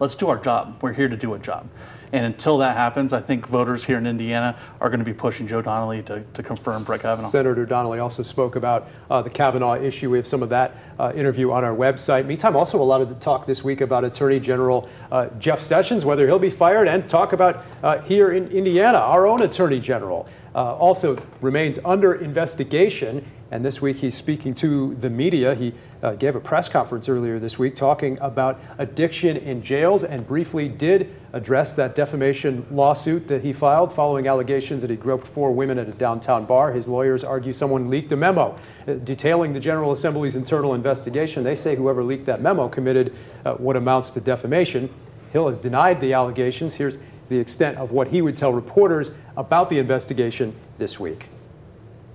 let's 0.00 0.14
do 0.14 0.28
our 0.28 0.38
job. 0.38 0.78
We're 0.80 0.94
here 0.94 1.08
to 1.08 1.16
do 1.16 1.34
a 1.34 1.38
job. 1.38 1.68
And 2.12 2.24
until 2.24 2.58
that 2.58 2.76
happens, 2.76 3.12
I 3.12 3.20
think 3.20 3.46
voters 3.46 3.84
here 3.84 3.98
in 3.98 4.06
Indiana 4.06 4.58
are 4.80 4.88
going 4.88 5.00
to 5.00 5.04
be 5.04 5.14
pushing 5.14 5.46
Joe 5.46 5.62
Donnelly 5.62 6.02
to, 6.04 6.22
to 6.22 6.42
confirm 6.42 6.84
Brett 6.84 7.02
Kavanaugh. 7.02 7.28
Senator 7.28 7.66
Donnelly 7.66 7.98
also 7.98 8.22
spoke 8.22 8.56
about 8.56 8.88
uh, 9.10 9.22
the 9.22 9.30
Kavanaugh 9.30 9.74
issue. 9.74 10.10
We 10.10 10.18
have 10.18 10.26
some 10.26 10.42
of 10.42 10.48
that 10.48 10.76
uh, 10.98 11.12
interview 11.14 11.50
on 11.50 11.64
our 11.64 11.74
website. 11.74 12.26
Meantime, 12.26 12.56
also 12.56 12.80
a 12.80 12.84
lot 12.84 13.00
of 13.00 13.08
the 13.08 13.14
talk 13.16 13.46
this 13.46 13.62
week 13.62 13.80
about 13.80 14.04
Attorney 14.04 14.40
General 14.40 14.88
uh, 15.12 15.28
Jeff 15.38 15.60
Sessions, 15.60 16.04
whether 16.04 16.26
he'll 16.26 16.38
be 16.38 16.50
fired, 16.50 16.88
and 16.88 17.08
talk 17.08 17.32
about 17.32 17.64
uh, 17.82 17.98
here 18.02 18.32
in 18.32 18.48
Indiana, 18.48 18.98
our 18.98 19.26
own 19.26 19.42
Attorney 19.42 19.80
General. 19.80 20.28
Uh, 20.54 20.74
also 20.74 21.16
remains 21.40 21.78
under 21.84 22.14
investigation. 22.14 23.24
And 23.50 23.64
this 23.64 23.80
week 23.80 23.98
he's 23.98 24.14
speaking 24.14 24.54
to 24.54 24.94
the 24.96 25.08
media. 25.08 25.54
He 25.54 25.72
uh, 26.02 26.12
gave 26.14 26.36
a 26.36 26.40
press 26.40 26.68
conference 26.68 27.08
earlier 27.08 27.38
this 27.38 27.58
week 27.58 27.74
talking 27.74 28.18
about 28.20 28.60
addiction 28.78 29.36
in 29.36 29.62
jails 29.62 30.04
and 30.04 30.26
briefly 30.26 30.68
did 30.68 31.14
address 31.32 31.74
that 31.74 31.94
defamation 31.94 32.64
lawsuit 32.70 33.28
that 33.28 33.42
he 33.42 33.52
filed 33.52 33.92
following 33.92 34.28
allegations 34.28 34.80
that 34.82 34.90
he 34.90 34.96
groped 34.96 35.26
four 35.26 35.52
women 35.52 35.78
at 35.78 35.88
a 35.88 35.92
downtown 35.92 36.44
bar. 36.44 36.72
His 36.72 36.88
lawyers 36.88 37.24
argue 37.24 37.52
someone 37.52 37.90
leaked 37.90 38.12
a 38.12 38.16
memo 38.16 38.56
uh, 38.86 38.94
detailing 38.94 39.52
the 39.52 39.60
General 39.60 39.92
Assembly's 39.92 40.36
internal 40.36 40.74
investigation. 40.74 41.42
They 41.42 41.56
say 41.56 41.76
whoever 41.76 42.02
leaked 42.02 42.26
that 42.26 42.40
memo 42.40 42.68
committed 42.68 43.14
uh, 43.44 43.54
what 43.54 43.76
amounts 43.76 44.10
to 44.10 44.20
defamation. 44.20 44.88
Hill 45.32 45.48
has 45.48 45.60
denied 45.60 46.00
the 46.00 46.14
allegations. 46.14 46.74
Here's 46.74 46.98
the 47.28 47.38
extent 47.38 47.76
of 47.76 47.92
what 47.92 48.08
he 48.08 48.22
would 48.22 48.36
tell 48.36 48.52
reporters 48.52 49.10
about 49.36 49.68
the 49.68 49.78
investigation 49.78 50.54
this 50.78 50.98
week. 50.98 51.28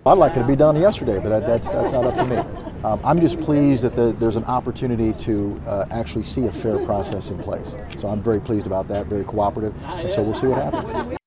I'd 0.05 0.17
like 0.17 0.35
it 0.35 0.39
to 0.39 0.47
be 0.47 0.55
done 0.55 0.75
yesterday, 0.75 1.19
but 1.19 1.39
that's, 1.45 1.65
that's 1.67 1.91
not 1.93 2.05
up 2.05 2.15
to 2.15 2.25
me. 2.25 2.72
Um, 2.83 2.99
I'm 3.05 3.21
just 3.21 3.39
pleased 3.39 3.83
that 3.83 3.95
the, 3.95 4.11
there's 4.19 4.35
an 4.35 4.43
opportunity 4.43 5.13
to 5.23 5.61
uh, 5.65 5.85
actually 5.89 6.25
see 6.25 6.47
a 6.47 6.51
fair 6.51 6.77
process 6.85 7.29
in 7.29 7.39
place. 7.39 7.75
So 7.97 8.09
I'm 8.09 8.21
very 8.21 8.41
pleased 8.41 8.65
about 8.65 8.89
that, 8.89 9.05
very 9.05 9.23
cooperative, 9.23 9.73
and 9.83 10.11
so 10.11 10.21
we'll 10.21 10.33
see 10.33 10.47
what 10.47 10.61
happens. 10.61 11.17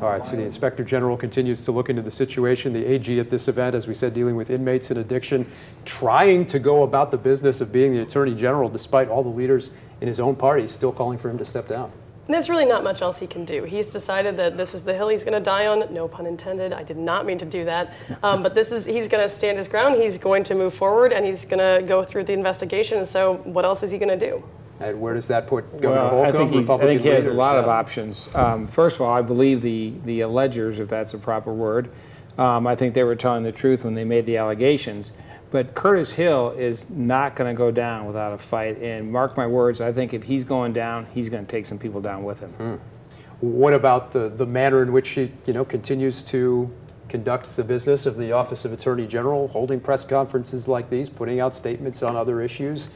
All 0.00 0.10
right, 0.10 0.24
so 0.24 0.36
the 0.36 0.42
Inspector 0.42 0.82
General 0.84 1.16
continues 1.16 1.64
to 1.64 1.72
look 1.72 1.88
into 1.88 2.02
the 2.02 2.10
situation. 2.10 2.72
The 2.72 2.84
AG 2.84 3.18
at 3.18 3.30
this 3.30 3.48
event, 3.48 3.74
as 3.74 3.88
we 3.88 3.94
said, 3.94 4.14
dealing 4.14 4.36
with 4.36 4.50
inmates 4.50 4.90
and 4.90 4.98
addiction, 5.00 5.46
trying 5.84 6.46
to 6.46 6.58
go 6.58 6.82
about 6.84 7.10
the 7.10 7.18
business 7.18 7.60
of 7.60 7.72
being 7.72 7.92
the 7.92 8.02
Attorney 8.02 8.34
General 8.34 8.68
despite 8.68 9.08
all 9.08 9.22
the 9.22 9.28
leaders 9.28 9.70
in 10.00 10.08
his 10.08 10.18
own 10.20 10.36
party 10.36 10.66
still 10.68 10.92
calling 10.92 11.18
for 11.18 11.30
him 11.30 11.38
to 11.38 11.44
step 11.44 11.68
down. 11.68 11.92
And 12.26 12.34
there's 12.34 12.48
really 12.48 12.64
not 12.64 12.84
much 12.84 13.02
else 13.02 13.18
he 13.18 13.26
can 13.26 13.44
do. 13.44 13.64
He's 13.64 13.90
decided 13.92 14.36
that 14.36 14.56
this 14.56 14.74
is 14.74 14.84
the 14.84 14.94
hill 14.94 15.08
he's 15.08 15.24
going 15.24 15.32
to 15.34 15.40
die 15.40 15.66
on. 15.66 15.92
No 15.92 16.06
pun 16.06 16.24
intended. 16.26 16.72
I 16.72 16.84
did 16.84 16.96
not 16.96 17.26
mean 17.26 17.38
to 17.38 17.44
do 17.44 17.64
that. 17.64 17.94
Um, 18.22 18.42
but 18.42 18.54
this 18.54 18.70
is 18.70 18.84
he's 18.86 19.08
going 19.08 19.26
to 19.28 19.34
stand 19.34 19.58
his 19.58 19.66
ground. 19.66 20.00
He's 20.00 20.16
going 20.16 20.44
to 20.44 20.54
move 20.54 20.72
forward, 20.74 21.12
and 21.12 21.26
he's 21.26 21.44
going 21.44 21.58
to 21.58 21.84
go 21.86 22.04
through 22.04 22.24
the 22.24 22.32
investigation. 22.32 23.04
So 23.04 23.34
what 23.44 23.64
else 23.64 23.82
is 23.82 23.90
he 23.90 23.98
going 23.98 24.16
to 24.16 24.30
do? 24.30 24.44
And 24.80 25.00
where 25.00 25.14
does 25.14 25.26
that 25.28 25.48
put 25.48 25.64
Governor 25.80 26.02
Well, 26.02 26.10
Holcomb? 26.10 26.28
I 26.28 26.38
think, 26.38 26.50
he, 26.50 26.56
I 26.56 26.60
Republican 26.60 26.88
think 26.88 27.00
he 27.02 27.08
has 27.08 27.26
a 27.26 27.30
leaders? 27.30 27.36
lot 27.38 27.56
of 27.58 27.66
Uh, 27.66 27.70
options. 27.70 28.28
Um, 28.34 28.68
first 28.68 28.96
of 28.96 29.02
all, 29.02 29.12
I 29.12 29.22
believe 29.22 29.60
the, 29.62 29.94
the 30.04 30.20
allegers, 30.20 30.78
if 30.78 30.88
that's 30.88 31.14
a 31.14 31.18
proper 31.18 31.52
word. 31.52 31.88
Um, 32.38 32.66
I 32.66 32.76
think 32.76 32.94
they 32.94 33.02
were 33.04 33.16
telling 33.16 33.42
the 33.42 33.52
truth 33.52 33.82
when 33.84 33.94
they 33.94 34.04
made 34.04 34.26
the 34.26 34.36
allegations. 34.36 35.10
But 35.52 35.74
Curtis 35.74 36.12
Hill 36.12 36.54
is 36.56 36.88
not 36.88 37.36
going 37.36 37.54
to 37.54 37.56
go 37.56 37.70
down 37.70 38.06
without 38.06 38.32
a 38.32 38.38
fight. 38.38 38.78
And 38.78 39.12
mark 39.12 39.36
my 39.36 39.46
words, 39.46 39.82
I 39.82 39.92
think 39.92 40.14
if 40.14 40.22
he's 40.22 40.44
going 40.44 40.72
down, 40.72 41.06
he's 41.12 41.28
going 41.28 41.44
to 41.44 41.50
take 41.50 41.66
some 41.66 41.78
people 41.78 42.00
down 42.00 42.24
with 42.24 42.40
him. 42.40 42.50
Hmm. 42.52 42.76
What 43.40 43.74
about 43.74 44.12
the, 44.12 44.30
the 44.30 44.46
manner 44.46 44.82
in 44.82 44.92
which 44.92 45.10
he, 45.10 45.30
you 45.46 45.52
know, 45.52 45.64
continues 45.64 46.22
to 46.24 46.72
conduct 47.08 47.54
the 47.54 47.64
business 47.64 48.06
of 48.06 48.16
the 48.16 48.32
Office 48.32 48.64
of 48.64 48.72
Attorney 48.72 49.06
General, 49.06 49.46
holding 49.48 49.78
press 49.78 50.04
conferences 50.04 50.68
like 50.68 50.88
these, 50.88 51.10
putting 51.10 51.40
out 51.40 51.54
statements 51.54 52.02
on 52.02 52.16
other 52.16 52.40
issues, 52.40 52.88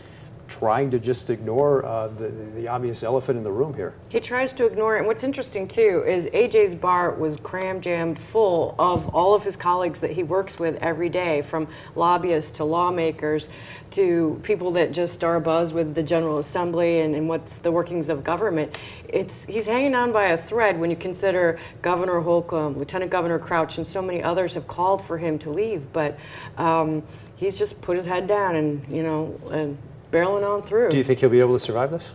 trying 0.48 0.90
to 0.90 0.98
just 0.98 1.30
ignore 1.30 1.84
uh, 1.84 2.08
the, 2.08 2.28
the 2.54 2.68
obvious 2.68 3.02
elephant 3.02 3.38
in 3.38 3.44
the 3.44 3.50
room 3.50 3.74
here? 3.74 3.94
He 4.08 4.20
tries 4.20 4.52
to 4.54 4.66
ignore 4.66 4.96
it. 4.96 5.00
And 5.00 5.06
what's 5.06 5.24
interesting 5.24 5.66
too 5.66 6.04
is 6.06 6.26
AJ's 6.26 6.74
bar 6.74 7.12
was 7.12 7.36
cram 7.36 7.80
jammed 7.80 8.18
full 8.18 8.74
of 8.78 9.08
all 9.14 9.34
of 9.34 9.44
his 9.44 9.56
colleagues 9.56 10.00
that 10.00 10.10
he 10.10 10.22
works 10.22 10.58
with 10.58 10.76
every 10.76 11.08
day, 11.08 11.42
from 11.42 11.68
lobbyists 11.94 12.50
to 12.52 12.64
lawmakers 12.64 13.48
to 13.92 14.40
people 14.42 14.70
that 14.72 14.92
just 14.92 15.22
are 15.24 15.40
abuzz 15.40 15.72
with 15.72 15.94
the 15.94 16.02
General 16.02 16.38
Assembly 16.38 17.00
and, 17.00 17.14
and 17.14 17.28
what's 17.28 17.58
the 17.58 17.70
workings 17.70 18.08
of 18.08 18.24
government. 18.24 18.78
It's 19.08 19.44
he's 19.44 19.66
hanging 19.66 19.94
on 19.94 20.12
by 20.12 20.26
a 20.26 20.38
thread 20.38 20.78
when 20.78 20.90
you 20.90 20.96
consider 20.96 21.58
Governor 21.82 22.20
Holcomb, 22.20 22.78
Lieutenant 22.78 23.10
Governor 23.10 23.38
Crouch, 23.38 23.78
and 23.78 23.86
so 23.86 24.02
many 24.02 24.22
others 24.22 24.54
have 24.54 24.66
called 24.66 25.02
for 25.02 25.18
him 25.18 25.38
to 25.40 25.50
leave. 25.50 25.92
But 25.92 26.18
um, 26.58 27.02
he's 27.36 27.58
just 27.58 27.80
put 27.82 27.96
his 27.96 28.06
head 28.06 28.26
down 28.26 28.56
and 28.56 28.86
you 28.88 29.02
know 29.02 29.38
and 29.50 29.78
barreling 30.16 30.48
on 30.48 30.62
through. 30.62 30.90
Do 30.90 30.96
you 30.96 31.04
think 31.04 31.20
he'll 31.20 31.28
be 31.28 31.40
able 31.40 31.58
to 31.58 31.64
survive 31.64 31.90
this? 31.90 32.10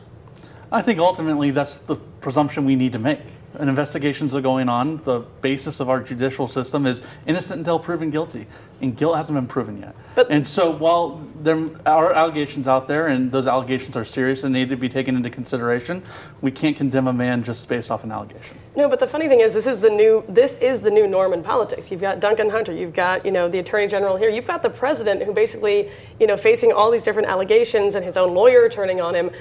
I 0.72 0.82
think 0.82 1.00
ultimately 1.00 1.52
that's 1.52 1.78
the 1.80 1.96
presumption 1.96 2.66
we 2.66 2.76
need 2.76 2.94
to 2.94 3.00
make. 3.00 3.20
And 3.60 3.70
investigations 3.70 4.34
are 4.34 4.42
going 4.42 4.70
on. 4.70 4.98
The 5.04 5.20
basis 5.42 5.80
of 5.80 5.90
our 5.90 6.02
judicial 6.02 6.48
system 6.48 6.86
is 6.86 7.02
innocent 7.26 7.60
until 7.60 7.80
proven 7.80 8.10
guilty, 8.10 8.48
and 8.82 8.96
guilt 8.96 9.16
hasn't 9.16 9.36
been 9.36 9.48
proven 9.48 9.80
yet. 9.80 9.96
and 10.30 10.48
so, 10.48 10.72
while 10.72 11.22
there 11.42 11.70
are 11.86 12.14
allegations 12.14 12.68
out 12.68 12.88
there, 12.88 13.08
and 13.08 13.32
those 13.32 13.48
allegations 13.48 13.98
are 13.98 14.06
serious 14.06 14.44
and 14.44 14.54
need 14.54 14.70
to 14.70 14.78
be 14.78 14.90
taken 14.90 15.16
into 15.16 15.30
consideration, 15.30 16.02
we 16.42 16.52
can't 16.52 16.78
condemn 16.78 17.08
a 17.08 17.14
man 17.14 17.44
just 17.44 17.68
based 17.68 17.92
off 17.92 18.04
an 18.04 18.12
allegation. 18.12 18.58
No, 18.76 18.88
but 18.88 19.00
the 19.00 19.08
funny 19.08 19.28
thing 19.28 19.42
is, 19.42 19.54
this 19.54 19.68
is 19.68 19.80
the 19.80 19.90
new 19.90 20.24
this 20.30 20.58
is 20.60 20.80
the 20.80 20.92
new 20.92 21.08
norm 21.08 21.34
in 21.34 21.44
politics. 21.44 21.92
You've 21.92 22.02
got 22.02 22.20
Duncan 22.20 22.50
Hunter, 22.50 22.72
you've 22.72 22.94
got 22.94 23.26
you 23.26 23.32
know 23.32 23.50
the 23.50 23.60
Attorney 23.60 23.88
General 23.88 24.16
here, 24.16 24.30
you've 24.30 24.48
got 24.48 24.64
the 24.64 24.70
President 24.70 25.24
who 25.24 25.34
basically 25.34 25.92
you 26.20 26.28
know 26.28 26.38
facing 26.38 26.72
all 26.72 26.90
these 26.90 27.04
different 27.04 27.28
allegations 27.28 27.96
and 27.96 28.06
his 28.06 28.16
own 28.16 28.34
lawyer 28.34 28.70
turning 28.70 29.02
on 29.02 29.14
him. 29.14 29.32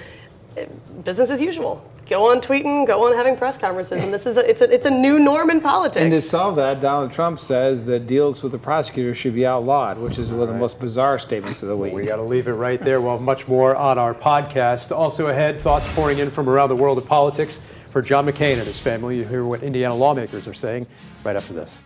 Business 1.05 1.31
as 1.31 1.40
usual. 1.40 1.85
Go 2.09 2.29
on 2.29 2.40
tweeting, 2.40 2.88
go 2.88 3.07
on 3.07 3.14
having 3.14 3.37
press 3.37 3.57
conferences, 3.57 4.03
and 4.03 4.12
this 4.12 4.27
is 4.27 4.37
a, 4.37 4.51
it's 4.51 4.61
a 4.61 4.75
it's 4.75 4.87
a 4.87 4.90
new 4.90 5.20
norm 5.20 5.49
in 5.49 5.61
politics. 5.61 6.03
And 6.03 6.11
to 6.11 6.20
solve 6.20 6.57
that, 6.57 6.81
Donald 6.81 7.12
Trump 7.12 7.38
says 7.38 7.85
that 7.85 8.09
deals 8.09 8.42
with 8.42 8.51
the 8.51 8.59
prosecutor 8.59 9.14
should 9.14 9.35
be 9.35 9.46
outlawed, 9.46 9.96
which 9.96 10.18
is 10.18 10.31
one 10.33 10.40
of 10.40 10.49
the 10.49 10.55
most 10.55 10.81
bizarre 10.81 11.20
statements 11.20 11.62
of 11.62 11.68
the 11.68 11.77
week. 11.77 11.94
We 11.94 12.07
got 12.07 12.16
to 12.16 12.23
leave 12.23 12.49
it 12.49 12.55
right 12.55 12.83
there. 12.83 13.01
We'll 13.01 13.12
have 13.12 13.23
much 13.23 13.46
more 13.46 13.77
on 13.77 13.96
our 13.96 14.12
podcast. 14.12 14.90
Also 14.90 15.29
ahead, 15.29 15.61
thoughts 15.61 15.87
pouring 15.94 16.18
in 16.18 16.33
from 16.33 16.49
around 16.49 16.70
the 16.70 16.77
world 16.77 16.99
of 16.99 17.07
politics 17.07 17.62
for 17.85 18.03
John 18.03 18.27
McCain 18.27 18.55
and 18.55 18.66
his 18.66 18.81
family. 18.81 19.16
You 19.18 19.25
hear 19.25 19.44
what 19.44 19.62
Indiana 19.62 19.94
lawmakers 19.94 20.49
are 20.49 20.55
saying 20.55 20.88
right 21.25 21.37
after 21.37 21.53
this. 21.53 21.79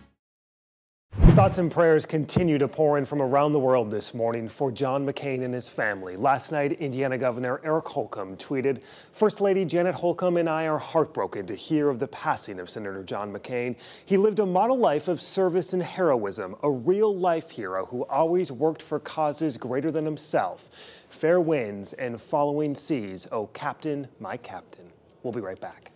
Thoughts 1.34 1.58
and 1.58 1.68
prayers 1.68 2.06
continue 2.06 2.58
to 2.58 2.68
pour 2.68 2.96
in 2.96 3.04
from 3.04 3.20
around 3.20 3.54
the 3.54 3.58
world 3.58 3.90
this 3.90 4.14
morning 4.14 4.48
for 4.48 4.70
John 4.70 5.04
McCain 5.04 5.42
and 5.42 5.52
his 5.52 5.68
family. 5.68 6.16
Last 6.16 6.52
night, 6.52 6.74
Indiana 6.74 7.18
Governor 7.18 7.60
Eric 7.64 7.88
Holcomb 7.88 8.36
tweeted 8.36 8.80
First 9.10 9.40
Lady 9.40 9.64
Janet 9.64 9.96
Holcomb 9.96 10.36
and 10.36 10.48
I 10.48 10.68
are 10.68 10.78
heartbroken 10.78 11.44
to 11.46 11.56
hear 11.56 11.90
of 11.90 11.98
the 11.98 12.06
passing 12.06 12.60
of 12.60 12.70
Senator 12.70 13.02
John 13.02 13.32
McCain. 13.32 13.74
He 14.06 14.16
lived 14.16 14.38
a 14.38 14.46
model 14.46 14.78
life 14.78 15.08
of 15.08 15.20
service 15.20 15.72
and 15.72 15.82
heroism, 15.82 16.54
a 16.62 16.70
real 16.70 17.14
life 17.14 17.50
hero 17.50 17.86
who 17.86 18.04
always 18.04 18.52
worked 18.52 18.80
for 18.80 19.00
causes 19.00 19.56
greater 19.56 19.90
than 19.90 20.04
himself. 20.04 20.70
Fair 21.10 21.40
winds 21.40 21.94
and 21.94 22.20
following 22.20 22.76
seas, 22.76 23.26
oh, 23.32 23.48
Captain, 23.48 24.06
my 24.20 24.36
Captain. 24.36 24.84
We'll 25.24 25.32
be 25.32 25.40
right 25.40 25.60
back. 25.60 25.93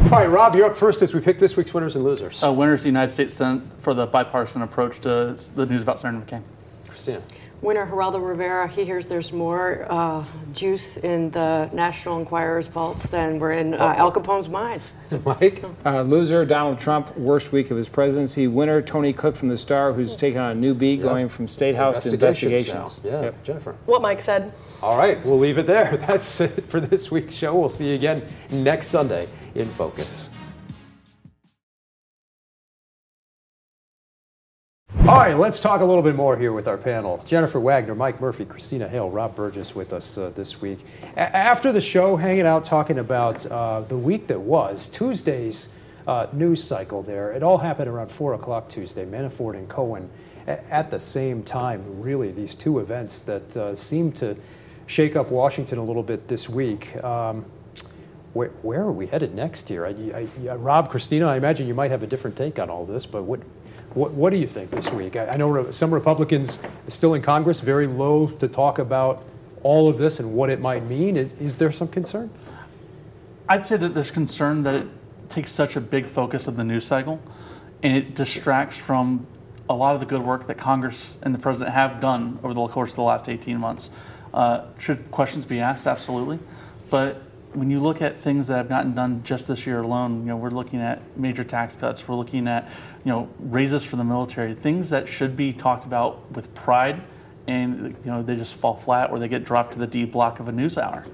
All 0.00 0.10
right, 0.10 0.26
Rob, 0.26 0.54
you're 0.54 0.66
up 0.66 0.76
first 0.76 1.02
as 1.02 1.14
we 1.14 1.20
pick 1.20 1.38
this 1.38 1.56
week's 1.56 1.72
winners 1.72 1.94
and 1.96 2.04
losers. 2.04 2.42
Uh, 2.42 2.52
winners 2.52 2.82
the 2.82 2.88
United 2.88 3.10
States 3.10 3.34
Senate 3.34 3.62
for 3.78 3.94
the 3.94 4.06
bipartisan 4.06 4.62
approach 4.62 4.98
to 5.00 5.36
the 5.54 5.66
news 5.66 5.82
about 5.82 5.98
Senator 6.00 6.24
McCain. 6.24 6.42
Christina. 6.88 7.22
Winner 7.62 7.86
Geraldo 7.86 8.20
Rivera, 8.26 8.68
he 8.68 8.84
hears 8.84 9.06
there's 9.06 9.32
more 9.32 9.86
uh, 9.88 10.24
juice 10.52 10.98
in 10.98 11.30
the 11.30 11.70
National 11.72 12.18
Enquirer's 12.18 12.66
vaults 12.68 13.06
than 13.06 13.38
were 13.38 13.52
in 13.52 13.72
uh, 13.72 13.94
Al 13.96 14.12
Capone's 14.12 14.50
minds. 14.50 14.92
Mike? 15.24 15.64
Uh, 15.86 16.02
loser 16.02 16.44
Donald 16.44 16.78
Trump, 16.78 17.16
worst 17.16 17.52
week 17.52 17.70
of 17.70 17.76
his 17.78 17.88
presidency. 17.88 18.46
Winner 18.46 18.82
Tony 18.82 19.14
Cook 19.14 19.34
from 19.36 19.48
the 19.48 19.56
Star, 19.56 19.94
who's 19.94 20.14
taken 20.14 20.40
on 20.40 20.50
a 20.50 20.54
new 20.54 20.74
beat, 20.74 21.00
going 21.00 21.28
from 21.30 21.48
State 21.48 21.76
House 21.76 21.98
to 22.00 22.12
investigations. 22.12 23.02
now. 23.02 23.10
Yeah, 23.10 23.20
Yep. 23.22 23.44
Jennifer. 23.44 23.76
what 23.86 24.02
Mike 24.02 24.20
said. 24.20 24.52
All 24.84 24.98
right, 24.98 25.24
we'll 25.24 25.38
leave 25.38 25.56
it 25.56 25.66
there. 25.66 25.96
That's 26.06 26.42
it 26.42 26.62
for 26.68 26.78
this 26.78 27.10
week's 27.10 27.34
show. 27.34 27.54
We'll 27.58 27.70
see 27.70 27.88
you 27.88 27.94
again 27.94 28.22
next 28.50 28.88
Sunday 28.88 29.26
in 29.54 29.66
Focus. 29.66 30.28
All 35.08 35.16
right, 35.16 35.38
let's 35.38 35.58
talk 35.58 35.80
a 35.80 35.84
little 35.86 36.02
bit 36.02 36.14
more 36.14 36.36
here 36.36 36.52
with 36.52 36.68
our 36.68 36.76
panel. 36.76 37.22
Jennifer 37.24 37.58
Wagner, 37.60 37.94
Mike 37.94 38.20
Murphy, 38.20 38.44
Christina 38.44 38.86
Hale, 38.86 39.08
Rob 39.08 39.34
Burgess 39.34 39.74
with 39.74 39.94
us 39.94 40.18
uh, 40.18 40.32
this 40.34 40.60
week. 40.60 40.80
A- 41.16 41.34
after 41.34 41.72
the 41.72 41.80
show, 41.80 42.14
hanging 42.16 42.44
out 42.44 42.66
talking 42.66 42.98
about 42.98 43.46
uh, 43.46 43.80
the 43.88 43.96
week 43.96 44.26
that 44.26 44.38
was, 44.40 44.88
Tuesday's 44.88 45.68
uh, 46.06 46.26
news 46.34 46.62
cycle 46.62 47.02
there. 47.02 47.32
It 47.32 47.42
all 47.42 47.56
happened 47.56 47.88
around 47.88 48.10
4 48.12 48.34
o'clock 48.34 48.68
Tuesday, 48.68 49.06
Manafort 49.06 49.54
and 49.56 49.66
Cohen 49.66 50.10
a- 50.46 50.62
at 50.70 50.90
the 50.90 51.00
same 51.00 51.42
time, 51.42 51.82
really, 52.02 52.30
these 52.32 52.54
two 52.54 52.80
events 52.80 53.22
that 53.22 53.56
uh, 53.56 53.74
seem 53.74 54.12
to 54.12 54.36
shake 54.86 55.16
up 55.16 55.30
Washington 55.30 55.78
a 55.78 55.84
little 55.84 56.02
bit 56.02 56.28
this 56.28 56.48
week. 56.48 57.02
Um, 57.02 57.44
where, 58.34 58.48
where 58.62 58.80
are 58.80 58.92
we 58.92 59.06
headed 59.06 59.34
next 59.34 59.68
here? 59.68 59.86
I, 59.86 60.26
I, 60.48 60.54
Rob, 60.56 60.90
Christina, 60.90 61.26
I 61.26 61.36
imagine 61.36 61.68
you 61.68 61.74
might 61.74 61.90
have 61.90 62.02
a 62.02 62.06
different 62.06 62.36
take 62.36 62.58
on 62.58 62.68
all 62.68 62.84
this, 62.84 63.06
but 63.06 63.22
what, 63.22 63.40
what, 63.94 64.12
what 64.12 64.30
do 64.30 64.36
you 64.36 64.48
think 64.48 64.70
this 64.70 64.90
week? 64.90 65.16
I, 65.16 65.36
know 65.36 65.70
some 65.70 65.94
Republicans 65.94 66.58
still 66.88 67.14
in 67.14 67.22
Congress 67.22 67.60
very 67.60 67.86
loath 67.86 68.38
to 68.40 68.48
talk 68.48 68.80
about 68.80 69.22
all 69.62 69.88
of 69.88 69.98
this 69.98 70.18
and 70.18 70.34
what 70.34 70.50
it 70.50 70.60
might 70.60 70.84
mean. 70.84 71.16
Is, 71.16 71.32
is 71.34 71.56
there 71.56 71.70
some 71.70 71.88
concern? 71.88 72.28
I'd 73.48 73.64
say 73.64 73.76
that 73.76 73.94
there's 73.94 74.10
concern 74.10 74.64
that 74.64 74.74
it 74.74 74.88
takes 75.28 75.52
such 75.52 75.76
a 75.76 75.80
big 75.80 76.06
focus 76.06 76.48
of 76.48 76.56
the 76.56 76.64
news 76.64 76.84
cycle 76.84 77.20
and 77.82 77.96
it 77.96 78.14
distracts 78.14 78.76
from 78.76 79.26
a 79.68 79.74
lot 79.74 79.94
of 79.94 80.00
the 80.00 80.06
good 80.06 80.22
work 80.22 80.46
that 80.48 80.58
Congress 80.58 81.18
and 81.22 81.34
the 81.34 81.38
president 81.38 81.74
have 81.74 82.00
done 82.00 82.38
over 82.42 82.52
the 82.52 82.66
course 82.66 82.90
of 82.90 82.96
the 82.96 83.02
last 83.02 83.28
18 83.28 83.58
months. 83.58 83.90
Uh, 84.34 84.66
should 84.78 85.10
questions 85.12 85.44
be 85.44 85.60
asked? 85.60 85.86
Absolutely. 85.86 86.40
But 86.90 87.22
when 87.52 87.70
you 87.70 87.78
look 87.78 88.02
at 88.02 88.20
things 88.20 88.48
that 88.48 88.56
have 88.56 88.68
gotten 88.68 88.92
done 88.94 89.22
just 89.22 89.46
this 89.46 89.64
year 89.64 89.82
alone, 89.82 90.22
you 90.22 90.26
know, 90.26 90.36
we're 90.36 90.50
looking 90.50 90.80
at 90.80 91.00
major 91.16 91.44
tax 91.44 91.76
cuts, 91.76 92.06
we're 92.08 92.16
looking 92.16 92.48
at, 92.48 92.68
you 93.04 93.12
know, 93.12 93.28
raises 93.38 93.84
for 93.84 93.94
the 93.94 94.02
military, 94.02 94.52
things 94.52 94.90
that 94.90 95.08
should 95.08 95.36
be 95.36 95.52
talked 95.52 95.86
about 95.86 96.28
with 96.32 96.52
pride 96.54 97.00
and, 97.46 97.94
you 98.04 98.10
know, 98.10 98.22
they 98.22 98.34
just 98.34 98.54
fall 98.54 98.74
flat 98.74 99.10
or 99.10 99.20
they 99.20 99.28
get 99.28 99.44
dropped 99.44 99.74
to 99.74 99.78
the 99.78 99.86
D 99.86 100.04
block 100.04 100.40
of 100.40 100.48
a 100.48 100.52
news 100.52 100.76
hour. 100.78 101.04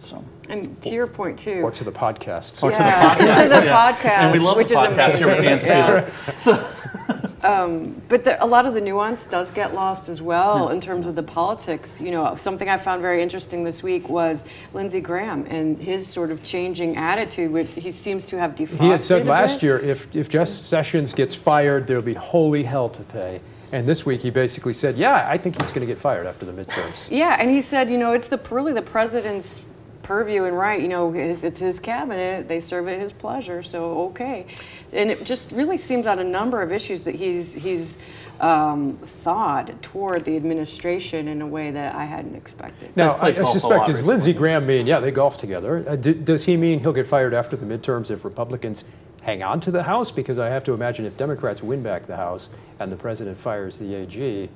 So. 0.00 0.24
And 0.48 0.80
to 0.82 0.90
your 0.90 1.06
point 1.06 1.38
too. 1.38 1.60
Or 1.60 1.70
to 1.70 1.84
the 1.84 1.92
podcast? 1.92 2.62
Or 2.62 2.70
to 2.70 2.78
the 2.78 2.82
podcast. 2.82 3.42
to 3.42 3.60
the 3.60 3.64
yeah. 3.66 3.92
podcast, 3.92 4.08
And 4.08 4.32
we 4.32 4.38
love 4.38 4.56
which 4.56 4.68
the 4.68 4.80
is 4.80 4.88
podcast 4.88 5.18
here 5.18 5.26
with 5.26 5.42
Dan 5.42 5.58
amazing. 5.58 5.58
Stater. 5.58 6.12
So- 6.38 7.19
Um, 7.42 8.00
but 8.08 8.24
the, 8.24 8.42
a 8.42 8.46
lot 8.46 8.66
of 8.66 8.74
the 8.74 8.80
nuance 8.80 9.24
does 9.26 9.50
get 9.50 9.74
lost 9.74 10.08
as 10.08 10.20
well 10.20 10.68
in 10.68 10.80
terms 10.80 11.06
of 11.06 11.14
the 11.14 11.22
politics. 11.22 12.00
You 12.00 12.10
know, 12.10 12.36
something 12.36 12.68
I 12.68 12.76
found 12.76 13.02
very 13.02 13.22
interesting 13.22 13.64
this 13.64 13.82
week 13.82 14.08
was 14.08 14.44
Lindsey 14.74 15.00
Graham 15.00 15.46
and 15.46 15.78
his 15.78 16.06
sort 16.06 16.30
of 16.30 16.42
changing 16.42 16.96
attitude. 16.96 17.50
Which 17.50 17.70
he 17.70 17.90
seems 17.90 18.26
to 18.28 18.38
have 18.38 18.54
defrosted. 18.54 18.80
He 18.80 18.88
had 18.88 19.02
said 19.02 19.26
last 19.26 19.54
bit. 19.54 19.62
year 19.62 19.78
if, 19.78 20.14
if 20.14 20.28
Jeff 20.28 20.48
Sessions 20.48 21.14
gets 21.14 21.34
fired, 21.34 21.86
there'll 21.86 22.02
be 22.02 22.14
holy 22.14 22.62
hell 22.62 22.88
to 22.90 23.02
pay. 23.02 23.40
And 23.72 23.86
this 23.86 24.04
week 24.04 24.20
he 24.20 24.30
basically 24.30 24.72
said, 24.72 24.96
yeah, 24.96 25.26
I 25.28 25.38
think 25.38 25.60
he's 25.60 25.70
going 25.70 25.86
to 25.86 25.86
get 25.86 25.98
fired 25.98 26.26
after 26.26 26.44
the 26.44 26.52
midterms. 26.52 27.06
Yeah, 27.08 27.36
and 27.38 27.50
he 27.50 27.60
said, 27.60 27.88
you 27.90 27.98
know, 27.98 28.12
it's 28.12 28.28
the 28.28 28.40
really 28.50 28.72
the 28.72 28.82
president's 28.82 29.62
purview 30.10 30.42
and 30.42 30.58
right. 30.58 30.82
You 30.82 30.88
know, 30.88 31.12
his, 31.12 31.44
it's 31.44 31.60
his 31.60 31.78
cabinet; 31.78 32.48
they 32.48 32.58
serve 32.58 32.88
at 32.88 32.98
his 32.98 33.12
pleasure. 33.12 33.62
So 33.62 34.00
okay, 34.08 34.44
and 34.92 35.08
it 35.08 35.24
just 35.24 35.52
really 35.52 35.78
seems 35.78 36.04
on 36.08 36.18
a 36.18 36.24
number 36.24 36.62
of 36.62 36.72
issues 36.72 37.02
that 37.02 37.14
he's 37.14 37.54
he's 37.54 37.96
um, 38.40 38.96
thawed 38.96 39.80
toward 39.82 40.24
the 40.24 40.34
administration 40.34 41.28
in 41.28 41.40
a 41.42 41.46
way 41.46 41.70
that 41.70 41.94
I 41.94 42.06
hadn't 42.06 42.34
expected. 42.34 42.96
Now, 42.96 43.12
I, 43.16 43.28
I 43.28 43.44
suspect, 43.44 43.78
lot 43.78 43.86
does. 43.86 44.04
Lindsey 44.04 44.32
Graham 44.32 44.66
mean, 44.66 44.84
yeah, 44.84 44.98
they 44.98 45.12
golf 45.12 45.38
together? 45.38 45.84
Uh, 45.88 45.94
do, 45.94 46.12
does 46.12 46.44
he 46.44 46.56
mean 46.56 46.80
he'll 46.80 46.92
get 46.92 47.06
fired 47.06 47.32
after 47.32 47.56
the 47.56 47.66
midterms 47.66 48.10
if 48.10 48.24
Republicans 48.24 48.82
hang 49.22 49.44
on 49.44 49.60
to 49.60 49.70
the 49.70 49.84
House? 49.84 50.10
Because 50.10 50.38
I 50.38 50.48
have 50.48 50.64
to 50.64 50.72
imagine 50.72 51.04
if 51.04 51.16
Democrats 51.16 51.62
win 51.62 51.84
back 51.84 52.08
the 52.08 52.16
House 52.16 52.50
and 52.80 52.90
the 52.90 52.96
president 52.96 53.38
fires 53.38 53.78
the 53.78 53.94
AG, 53.94 54.48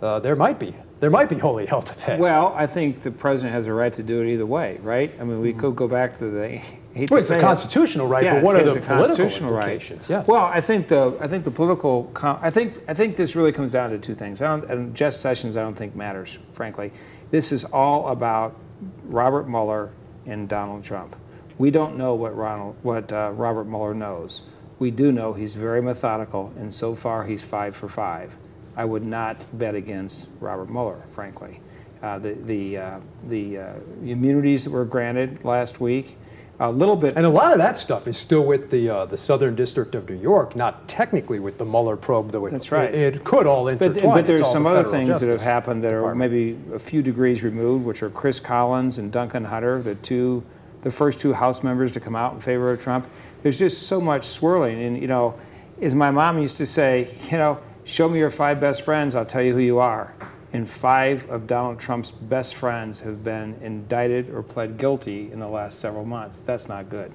uh, 0.00 0.20
there 0.20 0.36
might 0.36 0.60
be. 0.60 0.76
There 0.98 1.10
might 1.10 1.28
be 1.28 1.36
holy 1.36 1.66
hell 1.66 1.82
to 1.82 1.94
pay. 1.94 2.18
Well, 2.18 2.54
I 2.56 2.66
think 2.66 3.02
the 3.02 3.10
president 3.10 3.54
has 3.54 3.66
a 3.66 3.72
right 3.72 3.92
to 3.92 4.02
do 4.02 4.22
it 4.22 4.32
either 4.32 4.46
way, 4.46 4.78
right? 4.82 5.12
I 5.20 5.24
mean, 5.24 5.40
we 5.40 5.52
could 5.52 5.76
go 5.76 5.88
back 5.88 6.18
to 6.18 6.28
the. 6.28 6.60
Hate 6.96 7.10
Well, 7.10 7.18
it's 7.18 7.28
a 7.28 7.38
constitutional 7.38 8.06
right, 8.06 8.24
Yeah, 8.24 8.36
but 8.36 8.42
what 8.42 8.56
are 8.56 8.72
the 8.72 8.80
constitutional 8.80 9.50
implications? 9.54 10.08
Right. 10.08 10.20
Yeah. 10.20 10.24
Well, 10.26 10.44
I 10.44 10.62
think 10.62 10.88
the 10.88 11.14
I 11.20 11.28
think 11.28 11.44
the 11.44 11.50
political 11.50 12.10
I 12.22 12.48
think 12.48 12.80
I 12.88 12.94
think 12.94 13.16
this 13.16 13.36
really 13.36 13.52
comes 13.52 13.72
down 13.72 13.90
to 13.90 13.98
two 13.98 14.14
things. 14.14 14.40
I 14.40 14.46
don't, 14.46 14.70
and 14.70 14.94
Jeff 14.94 15.12
Sessions 15.12 15.58
I 15.58 15.62
don't 15.62 15.74
think 15.74 15.94
matters, 15.94 16.38
frankly. 16.54 16.92
This 17.30 17.52
is 17.52 17.64
all 17.64 18.08
about 18.08 18.56
Robert 19.04 19.46
Mueller 19.46 19.90
and 20.24 20.48
Donald 20.48 20.84
Trump. 20.84 21.16
We 21.58 21.70
don't 21.70 21.98
know 21.98 22.14
what 22.14 22.34
Ronald 22.34 22.76
what 22.82 23.12
uh, 23.12 23.30
Robert 23.34 23.64
Mueller 23.64 23.92
knows. 23.92 24.42
We 24.78 24.90
do 24.90 25.12
know 25.12 25.34
he's 25.34 25.54
very 25.54 25.82
methodical, 25.82 26.54
and 26.56 26.74
so 26.74 26.94
far 26.94 27.24
he's 27.24 27.42
five 27.42 27.76
for 27.76 27.90
five. 27.90 28.38
I 28.76 28.84
would 28.84 29.04
not 29.04 29.36
bet 29.58 29.74
against 29.74 30.28
Robert 30.40 30.70
Mueller, 30.70 31.02
frankly. 31.10 31.60
Uh, 32.02 32.18
the 32.18 32.34
the 32.34 32.76
uh, 32.78 32.98
the 33.28 33.58
uh, 33.58 33.72
immunities 34.04 34.64
that 34.64 34.70
were 34.70 34.84
granted 34.84 35.42
last 35.44 35.80
week, 35.80 36.18
a 36.60 36.70
little 36.70 36.94
bit. 36.94 37.14
And 37.16 37.24
a 37.24 37.30
lot 37.30 37.52
of 37.52 37.58
that 37.58 37.78
stuff 37.78 38.06
is 38.06 38.18
still 38.18 38.44
with 38.44 38.70
the 38.70 38.88
uh, 38.90 39.06
the 39.06 39.16
Southern 39.16 39.54
District 39.56 39.94
of 39.94 40.08
New 40.08 40.16
York, 40.20 40.54
not 40.54 40.86
technically 40.88 41.38
with 41.38 41.56
the 41.56 41.64
Mueller 41.64 41.96
probe, 41.96 42.32
though 42.32 42.44
it, 42.46 42.50
That's 42.50 42.70
right. 42.70 42.92
it, 42.94 43.16
it 43.16 43.24
could 43.24 43.46
all 43.46 43.66
intertwine. 43.68 44.10
but 44.12 44.18
It's 44.20 44.26
there's 44.40 44.52
some 44.52 44.64
the 44.64 44.70
other 44.70 44.84
things 44.90 45.20
that 45.20 45.30
have 45.30 45.40
happened 45.40 45.82
that 45.84 45.94
are 45.94 46.00
Department. 46.00 46.30
maybe 46.32 46.58
a 46.74 46.78
few 46.78 47.00
degrees 47.02 47.42
removed, 47.42 47.84
which 47.86 48.02
are 48.02 48.10
Chris 48.10 48.40
Collins 48.40 48.98
and 48.98 49.10
Duncan 49.10 49.44
Hunter, 49.46 49.80
the 49.82 49.94
two, 49.94 50.44
the 50.82 50.90
first 50.90 51.18
two 51.18 51.32
House 51.32 51.62
members 51.62 51.92
to 51.92 52.00
come 52.00 52.14
out 52.14 52.34
in 52.34 52.40
favor 52.40 52.70
of 52.72 52.80
Trump. 52.80 53.08
There's 53.42 53.58
just 53.58 53.86
so 53.86 54.02
much 54.02 54.24
swirling, 54.26 54.82
and 54.82 55.00
you 55.00 55.08
know, 55.08 55.34
as 55.80 55.94
my 55.94 56.10
mom 56.10 56.38
used 56.38 56.58
to 56.58 56.66
say, 56.66 57.14
you 57.30 57.38
know, 57.38 57.58
show 57.86 58.08
me 58.08 58.18
your 58.18 58.30
five 58.30 58.60
best 58.60 58.82
friends, 58.82 59.14
I'll 59.14 59.24
tell 59.24 59.42
you 59.42 59.52
who 59.54 59.60
you 59.60 59.78
are. 59.78 60.12
And 60.52 60.68
five 60.68 61.28
of 61.30 61.46
Donald 61.46 61.78
Trump's 61.80 62.10
best 62.10 62.54
friends 62.54 63.00
have 63.00 63.22
been 63.24 63.56
indicted 63.62 64.30
or 64.30 64.42
pled 64.42 64.76
guilty 64.78 65.30
in 65.32 65.38
the 65.40 65.48
last 65.48 65.78
several 65.78 66.04
months. 66.04 66.38
That's 66.40 66.68
not 66.68 66.88
good. 66.88 67.12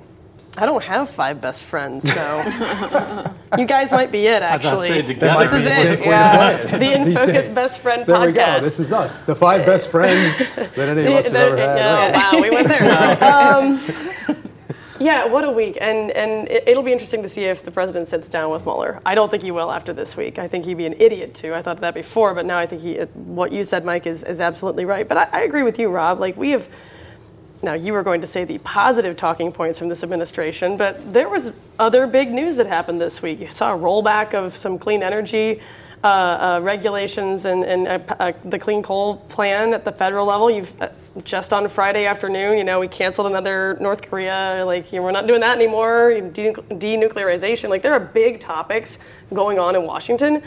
I 0.57 0.65
don't 0.65 0.83
have 0.83 1.09
five 1.09 1.39
best 1.39 1.61
friends, 1.63 2.11
so 2.11 2.43
you 3.57 3.65
guys 3.65 3.89
might 3.91 4.11
be 4.11 4.27
it. 4.27 4.43
I 4.43 4.57
was 4.57 4.65
about 4.65 4.71
to 4.75 4.81
Actually, 4.81 4.87
say, 4.89 5.01
together 5.07 5.47
this 5.47 5.53
is 5.53 5.59
be 5.65 5.71
it. 5.71 5.97
safe 5.99 6.05
Yeah, 6.05 6.77
the 6.77 6.93
In 7.01 7.15
Focus. 7.15 7.55
Best 7.55 7.77
Friend 7.77 8.05
There 8.05 8.17
podcast. 8.17 8.25
we 8.27 8.33
go. 8.33 8.59
This 8.59 8.79
is 8.81 8.91
us, 8.91 9.17
the 9.19 9.33
five 9.35 9.65
best 9.65 9.87
friends 9.89 10.37
that 10.55 10.77
any 10.77 11.05
of 11.05 11.13
us 11.13 11.23
have 11.25 11.33
The- 11.33 11.39
ever 11.39 11.55
had. 11.57 11.77
yeah, 11.77 12.05
Right. 12.11 12.33
wow, 12.33 12.41
we 12.41 12.49
went 12.51 12.67
there. 12.67 13.23
um, 13.23 14.37
yeah, 15.01 15.25
what 15.25 15.43
a 15.43 15.51
week, 15.51 15.77
and 15.81 16.11
and 16.11 16.47
it, 16.47 16.67
it'll 16.67 16.83
be 16.83 16.91
interesting 16.91 17.23
to 17.23 17.29
see 17.29 17.45
if 17.45 17.63
the 17.63 17.71
president 17.71 18.07
sits 18.07 18.27
down 18.27 18.51
with 18.51 18.65
Mueller. 18.65 19.01
I 19.05 19.15
don't 19.15 19.29
think 19.29 19.43
he 19.43 19.51
will 19.51 19.71
after 19.71 19.93
this 19.93 20.15
week. 20.15 20.39
I 20.39 20.47
think 20.47 20.65
he'd 20.65 20.77
be 20.77 20.85
an 20.85 20.95
idiot 20.99 21.33
too. 21.33 21.53
I 21.53 21.61
thought 21.61 21.81
that 21.81 21.93
before, 21.93 22.33
but 22.33 22.45
now 22.45 22.57
I 22.57 22.67
think 22.67 22.81
he. 22.81 22.95
What 22.95 23.51
you 23.51 23.63
said, 23.63 23.83
Mike, 23.83 24.05
is 24.05 24.23
is 24.23 24.39
absolutely 24.39 24.85
right. 24.85 25.07
But 25.07 25.17
I, 25.17 25.29
I 25.31 25.41
agree 25.41 25.63
with 25.63 25.79
you, 25.79 25.89
Rob. 25.89 26.19
Like 26.19 26.37
we 26.37 26.51
have. 26.51 26.67
Now 27.63 27.73
you 27.73 27.93
were 27.93 28.01
going 28.01 28.21
to 28.21 28.27
say 28.27 28.43
the 28.43 28.57
positive 28.59 29.15
talking 29.15 29.51
points 29.51 29.77
from 29.77 29.87
this 29.89 30.01
administration, 30.01 30.77
but 30.77 31.13
there 31.13 31.29
was 31.29 31.51
other 31.77 32.07
big 32.07 32.31
news 32.31 32.55
that 32.55 32.65
happened 32.65 32.99
this 32.99 33.21
week. 33.21 33.39
You 33.39 33.51
saw 33.51 33.75
a 33.75 33.77
rollback 33.77 34.33
of 34.33 34.55
some 34.55 34.79
clean 34.79 35.03
energy 35.03 35.61
uh, 36.03 36.07
uh, 36.07 36.59
regulations 36.63 37.45
and, 37.45 37.63
and 37.63 37.87
uh, 37.87 37.99
uh, 38.19 38.31
the 38.45 38.57
clean 38.57 38.81
coal 38.81 39.17
plan 39.29 39.73
at 39.73 39.85
the 39.85 39.91
federal 39.91 40.25
level. 40.25 40.49
You've 40.49 40.73
uh, 40.81 40.89
just 41.23 41.53
on 41.53 41.67
Friday 41.67 42.05
afternoon, 42.05 42.57
you 42.57 42.63
know, 42.63 42.79
we 42.79 42.87
canceled 42.87 43.27
another 43.27 43.77
North 43.79 44.01
Korea. 44.01 44.63
Like, 44.65 44.91
you 44.91 44.99
know, 44.99 45.03
we're 45.03 45.11
not 45.11 45.27
doing 45.27 45.41
that 45.41 45.57
anymore. 45.57 46.11
Denuclearization. 46.11 47.69
Like, 47.69 47.81
there 47.81 47.93
are 47.93 47.99
big 47.99 48.39
topics 48.39 48.97
going 49.33 49.59
on 49.59 49.75
in 49.75 49.83
Washington. 49.83 50.41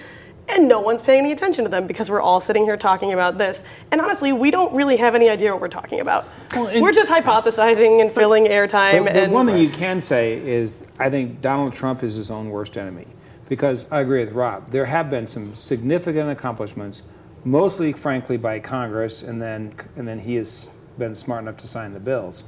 And 0.46 0.68
no 0.68 0.80
one's 0.80 1.00
paying 1.00 1.20
any 1.20 1.32
attention 1.32 1.64
to 1.64 1.70
them 1.70 1.86
because 1.86 2.10
we're 2.10 2.20
all 2.20 2.38
sitting 2.38 2.64
here 2.64 2.76
talking 2.76 3.14
about 3.14 3.38
this. 3.38 3.62
And 3.90 4.00
honestly, 4.00 4.32
we 4.32 4.50
don't 4.50 4.74
really 4.74 4.96
have 4.98 5.14
any 5.14 5.30
idea 5.30 5.52
what 5.52 5.60
we're 5.60 5.68
talking 5.68 6.00
about. 6.00 6.28
we're 6.54 6.92
just 6.92 7.10
hypothesizing 7.10 8.02
and 8.02 8.12
filling 8.12 8.46
airtime. 8.46 9.04
But, 9.04 9.14
but 9.14 9.22
and 9.22 9.32
one 9.32 9.46
thing 9.46 9.56
you 9.56 9.70
can 9.70 10.02
say 10.02 10.34
is 10.46 10.78
I 10.98 11.08
think 11.08 11.40
Donald 11.40 11.72
Trump 11.72 12.02
is 12.02 12.14
his 12.14 12.30
own 12.30 12.50
worst 12.50 12.76
enemy. 12.76 13.06
Because 13.48 13.86
I 13.90 14.00
agree 14.00 14.24
with 14.24 14.32
Rob. 14.34 14.70
There 14.70 14.86
have 14.86 15.10
been 15.10 15.26
some 15.26 15.54
significant 15.54 16.30
accomplishments, 16.30 17.02
mostly, 17.44 17.92
frankly, 17.92 18.36
by 18.36 18.58
Congress, 18.60 19.22
and 19.22 19.40
then, 19.42 19.74
and 19.96 20.08
then 20.08 20.20
he 20.20 20.36
has 20.36 20.70
been 20.98 21.14
smart 21.14 21.42
enough 21.42 21.56
to 21.58 21.68
sign 21.68 21.92
the 21.92 22.00
bills. 22.00 22.44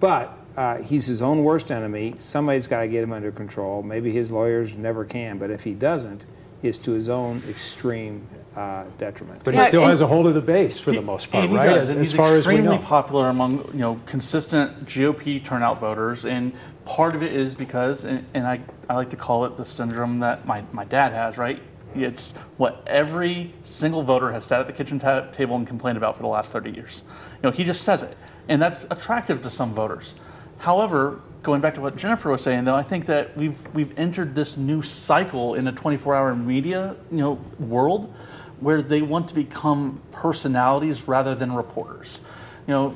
But 0.00 0.36
uh, 0.56 0.78
he's 0.78 1.06
his 1.06 1.22
own 1.22 1.44
worst 1.44 1.70
enemy. 1.70 2.14
Somebody's 2.18 2.66
got 2.66 2.80
to 2.80 2.88
get 2.88 3.02
him 3.02 3.12
under 3.12 3.30
control. 3.30 3.82
Maybe 3.82 4.12
his 4.12 4.32
lawyers 4.32 4.74
never 4.74 5.04
can, 5.04 5.38
but 5.38 5.50
if 5.50 5.64
he 5.64 5.74
doesn't, 5.74 6.24
it's 6.62 6.78
to 6.78 6.92
his 6.92 7.08
own 7.08 7.42
extreme 7.48 8.26
uh, 8.56 8.84
detriment. 8.98 9.42
But 9.44 9.54
he 9.54 9.60
still 9.62 9.84
has 9.84 10.00
a 10.00 10.06
hold 10.06 10.26
of 10.26 10.34
the 10.34 10.40
base 10.40 10.78
for 10.78 10.92
the 10.92 11.02
most 11.02 11.30
part, 11.30 11.48
he 11.48 11.56
right? 11.56 11.66
does, 11.66 11.90
As, 11.90 11.96
as 11.96 12.10
he's 12.10 12.12
far 12.16 12.36
as 12.36 12.46
we 12.46 12.54
extremely 12.54 12.76
know. 12.76 12.82
popular 12.82 13.28
among 13.28 13.68
you 13.72 13.80
know 13.80 14.00
consistent 14.06 14.84
GOP 14.86 15.42
turnout 15.42 15.80
voters, 15.80 16.24
and 16.24 16.52
part 16.84 17.14
of 17.14 17.22
it 17.22 17.32
is 17.32 17.54
because, 17.54 18.04
and, 18.04 18.24
and 18.34 18.46
I, 18.46 18.60
I 18.88 18.94
like 18.94 19.10
to 19.10 19.16
call 19.16 19.44
it 19.44 19.56
the 19.56 19.64
syndrome 19.64 20.20
that 20.20 20.46
my, 20.46 20.64
my 20.72 20.84
dad 20.84 21.12
has, 21.12 21.38
right? 21.38 21.60
It's 21.94 22.32
what 22.56 22.82
every 22.86 23.52
single 23.64 24.02
voter 24.02 24.32
has 24.32 24.44
sat 24.44 24.60
at 24.60 24.66
the 24.66 24.72
kitchen 24.72 24.98
ta- 24.98 25.30
table 25.30 25.56
and 25.56 25.66
complained 25.66 25.98
about 25.98 26.16
for 26.16 26.22
the 26.22 26.28
last 26.28 26.50
30 26.50 26.70
years. 26.70 27.02
You 27.42 27.50
know, 27.50 27.50
he 27.50 27.64
just 27.64 27.82
says 27.82 28.02
it, 28.02 28.16
and 28.48 28.60
that's 28.60 28.84
attractive 28.90 29.42
to 29.42 29.50
some 29.50 29.74
voters. 29.74 30.14
However, 30.58 31.20
going 31.42 31.60
back 31.60 31.74
to 31.74 31.80
what 31.80 31.96
Jennifer 31.96 32.30
was 32.30 32.42
saying, 32.42 32.64
though, 32.64 32.74
I 32.74 32.82
think 32.82 33.06
that 33.06 33.36
we've 33.36 33.58
we've 33.74 33.98
entered 33.98 34.34
this 34.34 34.56
new 34.56 34.80
cycle 34.80 35.54
in 35.54 35.66
a 35.66 35.72
24-hour 35.72 36.36
media, 36.36 36.96
you 37.10 37.18
know, 37.18 37.32
world 37.58 38.14
where 38.60 38.80
they 38.80 39.02
want 39.02 39.28
to 39.28 39.34
become 39.34 40.00
personalities 40.12 41.08
rather 41.08 41.34
than 41.34 41.52
reporters. 41.52 42.20
You 42.68 42.74
know, 42.74 42.94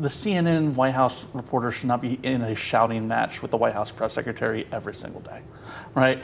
the 0.00 0.08
CNN 0.08 0.74
White 0.74 0.94
House 0.94 1.26
reporter 1.34 1.70
should 1.70 1.88
not 1.88 2.00
be 2.00 2.18
in 2.22 2.42
a 2.42 2.54
shouting 2.54 3.06
match 3.06 3.42
with 3.42 3.50
the 3.50 3.56
White 3.56 3.74
House 3.74 3.92
press 3.92 4.14
secretary 4.14 4.66
every 4.72 4.94
single 4.94 5.20
day, 5.20 5.42
right? 5.94 6.22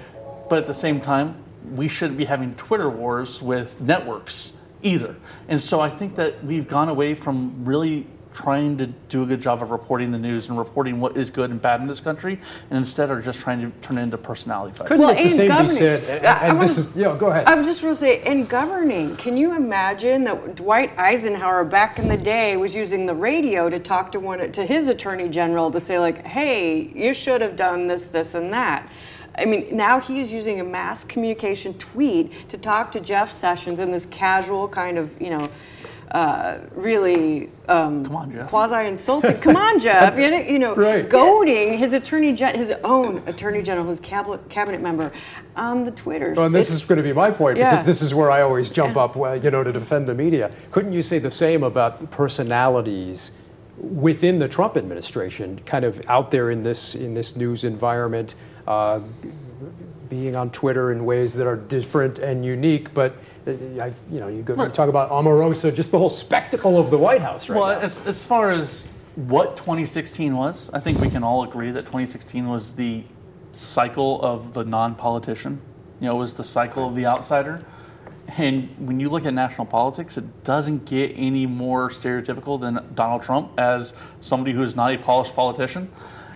But 0.49 0.61
at 0.61 0.67
the 0.67 0.75
same 0.75 1.01
time, 1.01 1.37
we 1.75 1.89
shouldn't 1.89 2.17
be 2.17 2.25
having 2.25 2.55
Twitter 2.55 2.89
wars 2.89 3.43
with 3.43 3.81
networks 3.81 4.57
either. 4.83 5.17
And 5.49 5.61
so 5.61 5.81
I 5.81 5.91
think 5.91 6.17
that 6.17 6.43
we've 6.45 6.67
gone 6.67 6.89
away 6.89 7.15
from 7.15 7.65
really 7.65 8.07
trying 8.41 8.77
to 8.77 8.87
do 9.09 9.23
a 9.23 9.27
good 9.27 9.41
job 9.41 9.63
of 9.63 9.71
reporting 9.71 10.13
the 10.13 10.19
news 10.19 10.49
and 10.51 10.59
reporting 10.59 11.01
what 11.01 11.17
is 11.17 11.31
good 11.31 11.51
and 11.51 11.61
bad 11.61 11.81
in 11.81 11.87
this 11.87 12.01
country, 12.01 12.39
and 12.69 12.79
instead 12.79 13.11
are 13.11 13.21
just 13.23 13.41
trying 13.41 13.61
to 13.61 13.71
turn 13.81 13.97
it 13.97 14.03
into 14.03 14.19
personality 14.19 14.77
fights. 14.77 14.89
Couldn't 14.89 15.07
Well, 15.07 15.15
the 15.15 15.21
and 15.23 15.33
same 15.33 15.45
be 15.47 15.49
governing. 15.49 15.77
said? 15.77 16.05
And, 16.05 16.27
I 16.27 16.33
and 16.49 16.61
this 16.61 16.77
wanna- 16.77 16.89
is, 16.91 16.97
you 16.97 17.03
know, 17.05 17.17
go 17.17 17.27
ahead. 17.29 17.47
I 17.49 17.55
was 17.55 17.67
just 17.67 17.81
going 17.81 17.95
to 17.95 17.99
say, 17.99 18.23
in 18.25 18.45
governing, 18.45 19.17
can 19.17 19.39
you 19.39 19.57
imagine 19.57 20.23
that 20.25 20.55
Dwight 20.55 20.93
Eisenhower 20.99 21.65
back 21.65 21.99
in 21.99 22.09
the 22.09 22.17
day 22.19 22.59
was 22.59 22.75
using 22.75 23.07
the 23.07 23.15
radio 23.15 23.71
to 23.71 23.79
talk 23.79 24.13
to 24.13 24.21
one 24.21 24.53
to 24.53 24.67
his 24.67 24.89
attorney 24.89 25.31
general 25.31 25.71
to 25.71 25.81
say 25.81 25.99
like, 25.99 26.25
"Hey, 26.27 26.91
you 26.95 27.15
should 27.15 27.41
have 27.41 27.57
done 27.57 27.87
this, 27.87 28.05
this, 28.05 28.35
and 28.35 28.53
that." 28.53 28.87
I 29.39 29.45
mean, 29.47 29.69
now 29.75 29.99
he 29.99 30.21
is 30.21 30.31
using 30.31 30.61
a 30.61 30.65
mass 30.65 31.05
communication 31.05 31.73
tweet 31.75 32.49
to 32.51 32.59
talk 32.59 32.93
to 32.93 33.01
Jeff 33.01 33.33
Sessions 33.33 33.81
in 33.81 33.93
this 33.93 34.07
casual 34.07 34.69
kind 34.69 34.99
of, 34.99 35.11
you 35.21 35.31
know, 35.31 35.49
uh, 36.13 36.59
really 36.75 37.51
um, 37.69 38.05
Come 38.05 38.17
on, 38.17 38.33
Jeff. 38.33 38.49
quasi 38.49 38.87
insulting. 38.87 39.37
Come 39.41 39.57
on, 39.57 39.81
Jeff. 39.81 40.17
You 40.19 40.31
know, 40.31 40.39
you 40.39 40.59
know 40.59 40.75
Right. 40.75 41.09
goading 41.09 41.77
his 41.79 41.93
attorney, 41.93 42.33
gen- 42.33 42.55
his 42.55 42.71
own 42.85 43.23
attorney 43.27 43.61
general, 43.63 43.87
his 43.89 44.01
cabinet 44.01 44.49
cabinet 44.49 44.81
member, 44.81 45.11
on 45.57 45.85
the 45.85 45.91
Twitters. 45.91 46.37
Well, 46.37 46.47
and 46.47 46.55
this 46.55 46.69
It's- 46.69 46.83
is 46.83 46.87
going 46.89 46.99
to 46.99 47.03
be 47.03 47.13
my 47.13 47.31
point 47.31 47.59
Yeah. 47.59 47.71
because 47.73 47.87
this 47.87 48.03
is 48.03 48.15
where 48.15 48.31
I 48.31 48.43
always 48.43 48.71
jump 48.71 48.97
up, 48.97 49.17
well, 49.17 49.37
you 49.37 49.51
know, 49.51 49.65
to 49.65 49.73
defend 49.73 50.07
the 50.07 50.15
media. 50.15 50.51
Couldn't 50.71 50.93
you 50.93 51.03
say 51.03 51.19
the 51.19 51.31
same 51.31 51.63
about 51.65 52.11
personalities 52.11 53.33
within 53.79 54.39
the 54.39 54.49
Trump 54.49 54.77
administration, 54.77 55.61
kind 55.67 55.85
of 55.85 56.01
out 56.09 56.31
there 56.31 56.51
in 56.51 56.63
this 56.63 56.95
in 56.95 57.15
this 57.15 57.37
news 57.37 57.63
environment, 57.65 58.35
uh, 58.67 59.01
being 60.09 60.37
on 60.37 60.51
Twitter 60.51 60.93
in 60.93 61.05
ways 61.05 61.35
that 61.35 61.47
are 61.47 61.57
different 61.57 62.19
and 62.19 62.45
unique, 62.45 62.93
but 62.95 63.17
uh, 63.47 63.53
I, 63.81 63.93
you 64.11 64.21
know, 64.21 64.29
you, 64.29 64.43
go, 64.43 64.63
you 64.63 64.71
talk 64.71 64.89
about 64.89 65.11
Omarosa, 65.11 65.75
just 65.75 65.91
the 65.91 65.99
whole 65.99 66.11
spectacle 66.11 66.79
of 66.79 66.91
the 66.91 66.99
White 66.99 67.21
House 67.21 67.49
right 67.49 67.59
well, 67.59 67.71
as, 67.71 68.07
as 68.07 68.25
far 68.25 68.51
as 68.51 68.89
what 69.17 69.57
2016 69.57 70.37
was, 70.37 70.71
I 70.71 70.81
think 70.81 71.01
we 71.01 71.09
can 71.09 71.23
all 71.23 71.45
agree 71.45 71.71
that 71.71 71.83
2016 71.83 72.49
was 72.49 72.75
the 72.75 73.03
cycle 73.53 74.21
of 74.23 74.53
the 74.53 74.65
non-politician. 74.65 75.61
You 76.01 76.09
know, 76.09 76.17
it 76.17 76.19
was 76.19 76.35
the 76.35 76.45
cycle 76.45 76.89
of 76.89 76.95
the 76.95 77.07
outsider. 77.07 77.65
And 78.37 78.69
when 78.79 79.01
you 79.01 79.09
look 79.09 79.25
at 79.25 79.33
national 79.33 79.67
politics, 79.67 80.19
it 80.19 80.45
doesn't 80.45 80.85
get 80.85 81.13
any 81.17 81.47
more 81.47 81.89
stereotypical 81.89 82.61
than 82.61 82.85
Donald 82.95 83.23
Trump 83.23 83.59
as 83.59 83.95
somebody 84.21 84.53
who 84.53 84.63
is 84.63 84.77
not 84.77 84.93
a 84.93 84.99
polished 84.99 85.35
politician. 85.35 85.91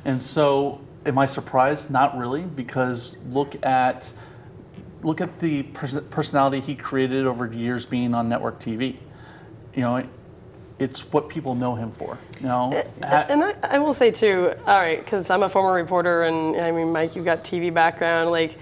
And 0.04 0.22
so, 0.22 0.80
am 1.06 1.18
I 1.18 1.26
surprised? 1.26 1.90
Not 1.90 2.16
really, 2.16 2.42
because 2.42 3.16
look 3.30 3.54
at 3.64 4.12
look 5.02 5.20
at 5.20 5.38
the 5.38 5.62
pers- 5.62 5.96
personality 6.10 6.60
he 6.60 6.74
created 6.74 7.26
over 7.26 7.46
years 7.46 7.86
being 7.86 8.14
on 8.14 8.28
network 8.28 8.60
TV. 8.60 8.96
You 9.74 9.82
know, 9.82 10.06
it's 10.78 11.00
what 11.12 11.28
people 11.28 11.54
know 11.54 11.74
him 11.74 11.90
for. 11.90 12.18
You 12.40 12.46
know, 12.46 12.72
uh, 13.02 13.06
Ha- 13.06 13.26
And 13.28 13.42
I, 13.42 13.54
I 13.62 13.78
will 13.78 13.94
say 13.94 14.10
too, 14.10 14.52
all 14.66 14.78
right, 14.80 14.98
because 15.02 15.30
I'm 15.30 15.42
a 15.42 15.48
former 15.48 15.72
reporter, 15.72 16.24
and 16.24 16.56
I 16.56 16.70
mean, 16.70 16.92
Mike, 16.92 17.16
you've 17.16 17.24
got 17.24 17.44
TV 17.44 17.72
background. 17.72 18.30
Like, 18.30 18.56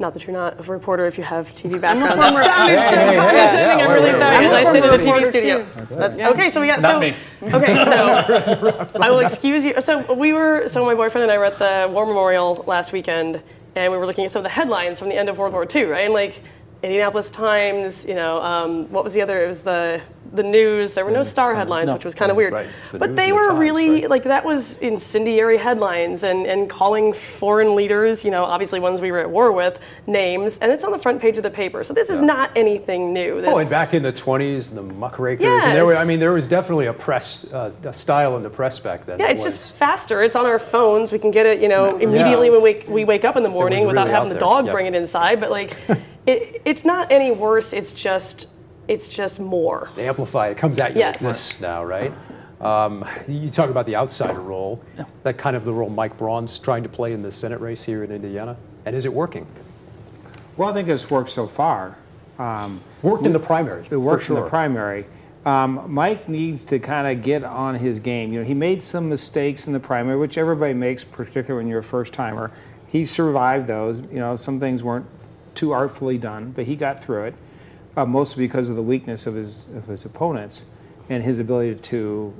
not 0.00 0.14
that 0.14 0.26
you're 0.26 0.32
not 0.34 0.58
a 0.58 0.62
reporter 0.70 1.06
if 1.06 1.18
you 1.18 1.24
have 1.24 1.52
TV 1.52 1.78
background. 1.80 2.14
former- 2.14 2.40
That 2.40 2.56
sounded 2.56 2.78
Hey, 2.78 2.90
so 2.90 2.96
hey, 2.96 3.06
hey, 3.06 3.16
condescending. 3.16 3.86
I'm 3.86 3.92
really 3.92 4.08
we're- 4.10 4.18
sorry. 4.18 4.36
I'm 4.36 4.44
As 4.44 4.52
a 4.52 4.56
I 4.56 4.72
sit 4.72 4.76
in 4.76 4.84
a 4.84 4.92
TV 4.94 4.98
reporter, 4.98 5.30
studio. 5.30 5.58
too. 5.58 5.94
That's, 5.94 6.16
okay, 6.18 6.50
so 6.50 6.60
we 6.60 6.66
got 6.66 6.80
Not 6.80 6.92
so. 6.94 7.00
me. 7.00 7.14
Okay, 7.42 7.74
so 8.92 9.02
I 9.02 9.10
will 9.10 9.18
excuse 9.20 9.64
you. 9.64 9.74
So 9.82 10.12
we 10.14 10.32
were. 10.32 10.68
So 10.68 10.84
my 10.84 10.94
boyfriend 10.94 11.24
and 11.24 11.32
I 11.32 11.38
were 11.38 11.44
at 11.44 11.58
the 11.58 11.88
War 11.92 12.06
Memorial 12.06 12.64
last 12.66 12.92
weekend, 12.92 13.42
and 13.76 13.92
we 13.92 13.98
were 13.98 14.06
looking 14.06 14.24
at 14.24 14.30
some 14.30 14.40
of 14.40 14.44
the 14.44 14.48
headlines 14.50 14.98
from 14.98 15.10
the 15.10 15.16
end 15.16 15.28
of 15.28 15.36
World 15.38 15.52
War 15.52 15.66
II, 15.72 15.84
right? 15.84 16.06
And 16.06 16.14
like 16.14 16.40
Indianapolis 16.82 17.30
Times, 17.30 18.04
you 18.06 18.14
know, 18.14 18.40
um, 18.42 18.90
what 18.90 19.04
was 19.04 19.12
the 19.12 19.22
other? 19.22 19.44
It 19.44 19.48
was 19.48 19.62
the 19.62 20.00
the 20.32 20.42
news. 20.44 20.94
There 20.94 21.04
were 21.04 21.10
no 21.10 21.24
star 21.24 21.56
headlines, 21.56 21.88
No. 21.88 21.94
which 21.94 22.04
was 22.04 22.14
kind 22.14 22.30
of 22.30 22.36
weird. 22.36 22.52
Right. 22.52 22.68
The 22.92 22.98
But 22.98 23.16
they 23.16 23.30
and 23.30 23.32
the 23.32 23.34
were 23.34 23.46
Times, 23.48 23.58
really 23.58 24.00
right. 24.02 24.10
like 24.10 24.22
that 24.24 24.44
was 24.44 24.78
incendiary 24.78 25.58
headlines 25.58 26.22
and 26.22 26.46
and 26.46 26.70
calling 26.70 27.12
foreign 27.12 27.74
leaders, 27.74 28.24
you 28.24 28.30
know, 28.30 28.44
obviously 28.44 28.78
ones 28.78 29.00
we 29.00 29.10
were 29.10 29.18
at 29.18 29.28
war 29.28 29.50
with, 29.50 29.78
names, 30.06 30.56
and 30.58 30.70
it's 30.70 30.84
on 30.84 30.92
the 30.92 30.98
front 30.98 31.20
page 31.20 31.36
of 31.36 31.42
the 31.42 31.50
paper. 31.50 31.82
So 31.82 31.92
this 31.94 32.08
is 32.08 32.20
not 32.20 32.50
anything 32.56 33.12
new. 33.12 33.40
This, 33.40 33.50
Oh, 33.52 33.58
and 33.58 33.68
back 33.68 33.92
in 33.92 34.02
the 34.04 34.12
20s, 34.12 34.72
the 34.72 34.82
muckrakers, 34.82 35.64
and 35.64 35.74
there 35.76 35.84
were, 35.84 35.96
I 35.96 36.04
mean, 36.04 36.20
there 36.20 36.32
was 36.32 36.46
definitely 36.46 36.86
a 36.86 36.92
press 36.92 37.44
uh, 37.52 37.72
a 37.82 37.92
style 37.92 38.36
in 38.36 38.42
the 38.44 38.50
press 38.50 38.78
back 38.78 39.06
then. 39.06 39.18
Yeah, 39.18 39.30
it's 39.30 39.42
was- 39.42 39.52
just 39.52 39.74
faster. 39.74 40.22
It's 40.22 40.36
on 40.36 40.46
our 40.46 40.60
phones. 40.60 41.10
We 41.12 41.18
can 41.18 41.32
get 41.32 41.44
it, 41.44 41.60
you 41.60 41.68
know, 41.68 41.96
immediately 41.98 42.50
when 42.50 42.62
we, 42.62 42.84
we 42.88 43.04
wake 43.04 43.24
up 43.24 43.36
in 43.36 43.42
the 43.42 43.48
morning 43.48 43.86
without 43.86 44.02
really 44.02 44.14
having 44.14 44.30
out 44.30 44.34
the 44.34 44.38
dog 44.40 44.66
yeah. 44.66 44.72
bring 44.72 44.86
it 44.86 44.94
inside. 44.94 45.40
But 45.40 45.50
like, 45.50 45.76
it, 46.26 46.62
it's 46.64 46.84
not 46.84 47.10
any 47.10 47.30
worse. 47.30 47.72
It's 47.72 47.92
just, 47.92 48.48
it's 48.88 49.08
just 49.08 49.40
more. 49.40 49.88
amplified. 49.98 50.52
It 50.52 50.58
comes 50.58 50.78
at 50.80 50.92
you 50.94 51.00
Yes. 51.00 51.20
like 51.20 51.32
this 51.34 51.60
now, 51.60 51.84
right? 51.84 52.12
Um, 52.60 53.06
you 53.26 53.48
talk 53.48 53.70
about 53.70 53.86
the 53.86 53.96
outsider 53.96 54.40
role. 54.40 54.82
That 55.22 55.38
kind 55.38 55.56
of 55.56 55.64
the 55.64 55.72
role 55.72 55.88
Mike 55.88 56.18
Braun's 56.18 56.58
trying 56.58 56.82
to 56.82 56.88
play 56.90 57.12
in 57.14 57.22
the 57.22 57.32
Senate 57.32 57.60
race 57.60 57.82
here 57.82 58.04
in 58.04 58.10
Indiana. 58.12 58.56
And 58.84 58.94
is 58.94 59.04
it 59.06 59.12
working? 59.12 59.46
Well, 60.56 60.68
I 60.68 60.72
think 60.74 60.88
it's 60.88 61.10
worked 61.10 61.30
so 61.30 61.46
far. 61.46 61.96
Um, 62.38 62.80
Worked 63.02 63.24
in 63.24 63.32
the 63.32 63.38
primary. 63.40 63.86
It 63.90 63.96
worked 63.96 64.24
for 64.24 64.36
in 64.36 64.42
the 64.42 64.48
primary. 64.48 65.06
Um, 65.46 65.84
Mike 65.88 66.28
needs 66.28 66.66
to 66.66 66.78
kind 66.78 67.06
of 67.06 67.24
get 67.24 67.44
on 67.44 67.76
his 67.76 67.98
game. 67.98 68.30
You 68.32 68.40
know, 68.40 68.44
he 68.44 68.52
made 68.52 68.82
some 68.82 69.08
mistakes 69.08 69.66
in 69.66 69.72
the 69.72 69.80
primary, 69.80 70.18
which 70.18 70.36
everybody 70.36 70.74
makes, 70.74 71.02
particularly 71.02 71.64
when 71.64 71.70
you're 71.70 71.78
a 71.80 71.84
first 71.84 72.12
timer. 72.12 72.50
He 72.86 73.06
survived 73.06 73.66
those. 73.66 74.00
You 74.10 74.18
know, 74.18 74.36
some 74.36 74.58
things 74.58 74.82
weren't 74.84 75.06
too 75.60 75.72
artfully 75.72 76.16
done, 76.16 76.52
but 76.52 76.64
he 76.64 76.74
got 76.74 77.04
through 77.04 77.24
it, 77.24 77.34
uh, 77.94 78.06
mostly 78.06 78.46
because 78.46 78.70
of 78.70 78.76
the 78.76 78.82
weakness 78.82 79.26
of 79.26 79.34
his 79.34 79.68
of 79.74 79.86
his 79.88 80.06
opponents 80.06 80.64
and 81.10 81.22
his 81.22 81.38
ability 81.38 81.74
to 81.74 82.32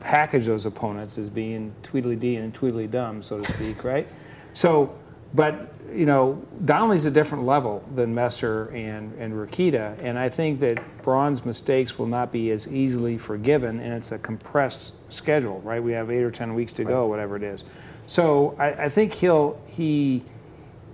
package 0.00 0.44
those 0.44 0.66
opponents 0.66 1.16
as 1.16 1.30
being 1.30 1.74
Tweedledee 1.82 2.36
and 2.36 2.52
Tweedledum, 2.52 3.22
so 3.22 3.40
to 3.40 3.50
speak, 3.50 3.82
right? 3.82 4.06
So, 4.52 4.94
but 5.32 5.72
you 5.90 6.04
know, 6.04 6.44
Donnelly's 6.66 7.06
a 7.06 7.10
different 7.10 7.46
level 7.46 7.82
than 7.94 8.14
Messer 8.14 8.68
and 8.74 9.14
and 9.18 9.32
Rokita, 9.32 9.96
and 10.02 10.18
I 10.18 10.28
think 10.28 10.60
that 10.60 10.76
Braun's 11.02 11.46
mistakes 11.46 11.98
will 11.98 12.08
not 12.08 12.30
be 12.30 12.50
as 12.50 12.68
easily 12.68 13.16
forgiven, 13.16 13.80
and 13.80 13.94
it's 13.94 14.12
a 14.12 14.18
compressed 14.18 14.92
schedule, 15.10 15.60
right? 15.62 15.82
We 15.82 15.92
have 15.92 16.10
eight 16.10 16.22
or 16.22 16.30
ten 16.30 16.54
weeks 16.54 16.74
to 16.74 16.84
go, 16.84 17.06
whatever 17.06 17.36
it 17.36 17.42
is. 17.42 17.64
So 18.06 18.54
I, 18.58 18.84
I 18.84 18.88
think 18.90 19.14
he'll 19.14 19.58
he. 19.66 20.24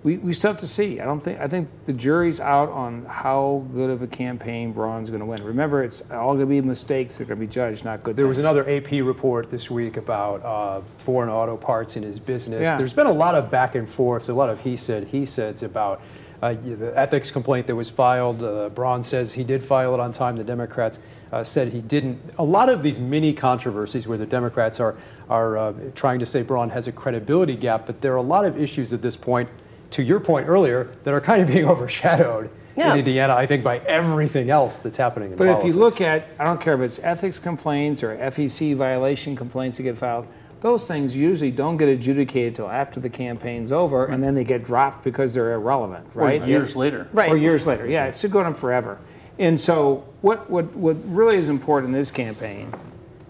We, 0.03 0.19
we 0.19 0.33
still 0.33 0.51
have 0.51 0.61
to 0.61 0.67
see. 0.67 0.99
I 0.99 1.05
don't 1.05 1.21
think 1.21 1.39
I 1.39 1.47
think 1.47 1.69
the 1.85 1.93
jury's 1.93 2.41
out 2.41 2.69
on 2.71 3.05
how 3.05 3.65
good 3.73 3.89
of 3.89 4.03
a 4.03 4.09
campaign 4.09 4.73
Braun's 4.73 5.11
going 5.11 5.21
to 5.21 5.27
win. 5.27 5.45
Remember, 5.45 5.85
it's 5.85 6.01
all 6.11 6.35
going 6.35 6.41
to 6.41 6.47
be 6.47 6.61
mistakes 6.61 7.19
that 7.19 7.25
are 7.25 7.27
going 7.27 7.41
to 7.41 7.47
be 7.47 7.53
judged, 7.53 7.85
not 7.85 8.03
good. 8.03 8.17
There 8.17 8.27
was 8.27 8.39
another 8.39 8.69
AP 8.69 8.91
report 8.91 9.49
this 9.49 9.71
week 9.71 9.97
about 9.97 10.45
uh, 10.45 10.81
foreign 10.99 11.31
auto 11.31 11.57
parts 11.57 11.97
in 11.97 12.03
his 12.03 12.19
business. 12.19 12.63
Yeah. 12.63 12.77
There's 12.77 12.93
been 12.93 13.07
a 13.07 13.13
lot 13.13 13.37
of 13.37 13.49
back 13.49 13.77
and 13.77 13.89
forth, 13.89 14.29
a 14.29 14.33
lot 14.33 14.51
of 14.51 14.59
he 14.61 14.77
said, 14.77 15.07
he 15.07 15.25
says 15.25 15.63
about 15.63 16.03
uh, 16.43 16.55
the 16.55 16.93
ethics 16.99 17.31
complaint 17.31 17.69
that 17.69 17.77
was 17.77 17.89
filed. 17.89 18.43
Uh, 18.43 18.69
Braun 18.71 19.05
says 19.05 19.33
he 19.33 19.45
did 19.45 19.63
file 19.63 19.95
it 19.95 20.01
on 20.01 20.11
time. 20.11 20.37
The 20.37 20.43
Democrats 20.43 20.99
uh, 21.31 21.45
said 21.45 21.69
he 21.69 21.81
didn't. 21.81 22.19
A 22.39 22.45
lot 22.45 22.69
of 22.69 22.83
these 22.83 22.99
mini 22.99 23.33
controversies 23.33 24.09
where 24.09 24.19
the 24.19 24.27
Democrats 24.27 24.81
are 24.81 24.97
are 25.31 25.57
uh, 25.57 25.73
trying 25.95 26.19
to 26.19 26.27
say 26.27 26.43
Braun 26.43 26.69
has 26.71 26.89
a 26.89 26.93
credibility 26.93 27.55
gap, 27.55 27.87
but 27.87 28.01
there 28.01 28.13
are 28.13 28.17
a 28.17 28.23
lot 28.23 28.45
of 28.45 28.61
issues 28.61 28.93
at 28.93 29.01
this 29.01 29.17
point. 29.17 29.49
To 29.93 30.03
your 30.03 30.21
point 30.21 30.49
earlier, 30.49 30.85
that 31.05 31.13
are 31.15 31.21
kind 31.21 31.43
of 31.43 31.49
being 31.49 31.65
overshadowed 31.69 32.51
Yeah. 32.77 32.93
in 32.93 32.99
Indiana, 33.01 33.35
I 33.35 33.47
think, 33.47 33.63
by 33.63 33.79
everything 33.79 34.51
else 34.51 34.79
that's 34.79 34.97
happening 34.97 35.33
in 35.33 35.37
But 35.39 35.49
if 35.49 35.65
you 35.65 35.73
look 35.73 36.01
at, 36.01 36.29
I 36.39 36.45
don't 36.45 36.61
care 36.61 36.75
if 36.75 36.81
it's 36.81 36.99
ethics 36.99 37.39
complaints 37.39 38.03
or 38.03 38.17
FEC 38.17 38.75
violation 38.75 39.37
complaints 39.37 39.77
that 39.77 39.83
get 39.85 39.99
filed, 39.99 40.27
those 40.63 40.87
things 40.87 41.15
usually 41.17 41.51
don't 41.51 41.77
get 41.77 41.89
adjudicated 41.89 42.55
till 42.55 42.71
after 42.71 43.01
the 43.01 43.11
campaign's 43.11 43.73
over, 43.73 44.07
and 44.07 44.23
then 44.23 44.35
they 44.35 44.45
get 44.45 44.63
dropped 44.65 45.03
because 45.03 45.35
they're 45.35 45.53
irrelevant, 45.53 46.07
right? 46.15 46.37
Or 46.37 46.41
right? 46.41 46.49
years 46.49 46.77
later. 46.77 47.09
Right. 47.13 47.33
Or 47.33 47.37
years 47.37 47.67
later, 47.67 47.87
yeah, 47.87 48.07
it's 48.07 48.25
going 48.25 48.47
on 48.47 48.55
forever. 48.55 48.99
And 49.39 49.59
so, 49.61 50.05
what, 50.21 50.49
what, 50.49 50.73
what 50.77 50.97
really 51.05 51.37
is 51.37 51.49
important 51.49 51.93
in 51.93 51.99
this 51.99 52.13
campaign 52.13 52.73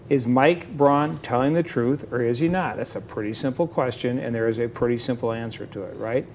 is 0.09 0.27
Mike 0.27 0.77
Braun 0.77 1.17
telling 1.23 1.53
the 1.53 1.63
truth, 1.63 2.11
or 2.11 2.21
is 2.21 2.39
he 2.39 2.47
not? 2.47 2.77
That's 2.77 2.95
a 2.95 3.01
pretty 3.01 3.33
simple 3.33 3.67
question, 3.67 4.19
and 4.19 4.35
there 4.35 4.47
is 4.47 4.59
a 4.59 4.67
pretty 4.67 4.99
simple 4.99 5.31
answer 5.31 5.65
to 5.65 5.83
it, 5.83 5.95
right? 5.97 6.27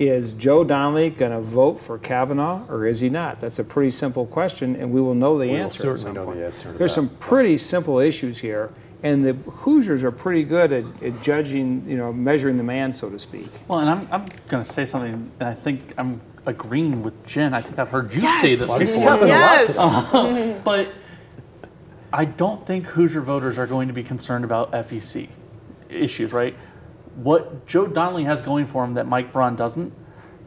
Is 0.00 0.32
Joe 0.32 0.64
Donnelly 0.64 1.10
going 1.10 1.32
to 1.32 1.42
vote 1.42 1.74
for 1.78 1.98
Kavanaugh, 1.98 2.64
or 2.70 2.86
is 2.86 3.00
he 3.00 3.10
not? 3.10 3.38
That's 3.38 3.58
a 3.58 3.64
pretty 3.64 3.90
simple 3.90 4.24
question, 4.24 4.74
and 4.74 4.90
we 4.92 5.00
will 5.00 5.14
know 5.14 5.38
the 5.38 5.48
will 5.48 5.56
answer. 5.56 5.92
at 5.92 5.98
certainly 6.00 6.00
some 6.00 6.14
know 6.14 6.34
the 6.34 6.42
answer 6.46 6.72
to 6.72 6.78
There's 6.78 6.92
that. 6.92 6.94
some 6.94 7.08
pretty 7.20 7.58
simple 7.58 7.98
issues 7.98 8.38
here, 8.38 8.72
and 9.02 9.22
the 9.22 9.34
Hoosiers 9.34 10.02
are 10.02 10.10
pretty 10.10 10.42
good 10.42 10.72
at, 10.72 10.84
at 11.02 11.20
judging, 11.20 11.84
you 11.86 11.98
know, 11.98 12.14
measuring 12.14 12.56
the 12.56 12.62
man, 12.62 12.94
so 12.94 13.10
to 13.10 13.18
speak. 13.18 13.50
Well, 13.68 13.80
and 13.80 13.90
I'm, 13.90 14.08
I'm 14.10 14.26
going 14.48 14.64
to 14.64 14.70
say 14.72 14.86
something, 14.86 15.30
and 15.38 15.48
I 15.48 15.52
think 15.52 15.92
I'm 15.98 16.22
agreeing 16.46 17.02
with 17.02 17.26
Jen. 17.26 17.52
I 17.52 17.60
think 17.60 17.78
I've 17.78 17.90
heard 17.90 18.10
you 18.14 18.20
say 18.40 18.54
this 18.54 18.72
This 18.72 18.96
before. 18.96 19.10
happened 19.10 19.30
a 19.32 19.34
lot 19.34 19.40
Yes. 19.68 20.06
today. 20.46 20.60
But 20.64 20.92
I 22.10 22.24
don't 22.24 22.66
think 22.66 22.86
Hoosier 22.86 23.20
voters 23.20 23.58
are 23.58 23.66
going 23.66 23.88
to 23.88 23.94
be 23.94 24.02
concerned 24.02 24.46
about 24.46 24.72
FEC 24.72 25.28
issues, 25.90 26.32
right? 26.32 26.56
What 27.16 27.66
Joe 27.66 27.86
Donnelly 27.86 28.24
has 28.24 28.42
going 28.42 28.66
for 28.66 28.84
him 28.84 28.94
that 28.94 29.06
Mike 29.06 29.32
Braun 29.32 29.56
doesn't 29.56 29.92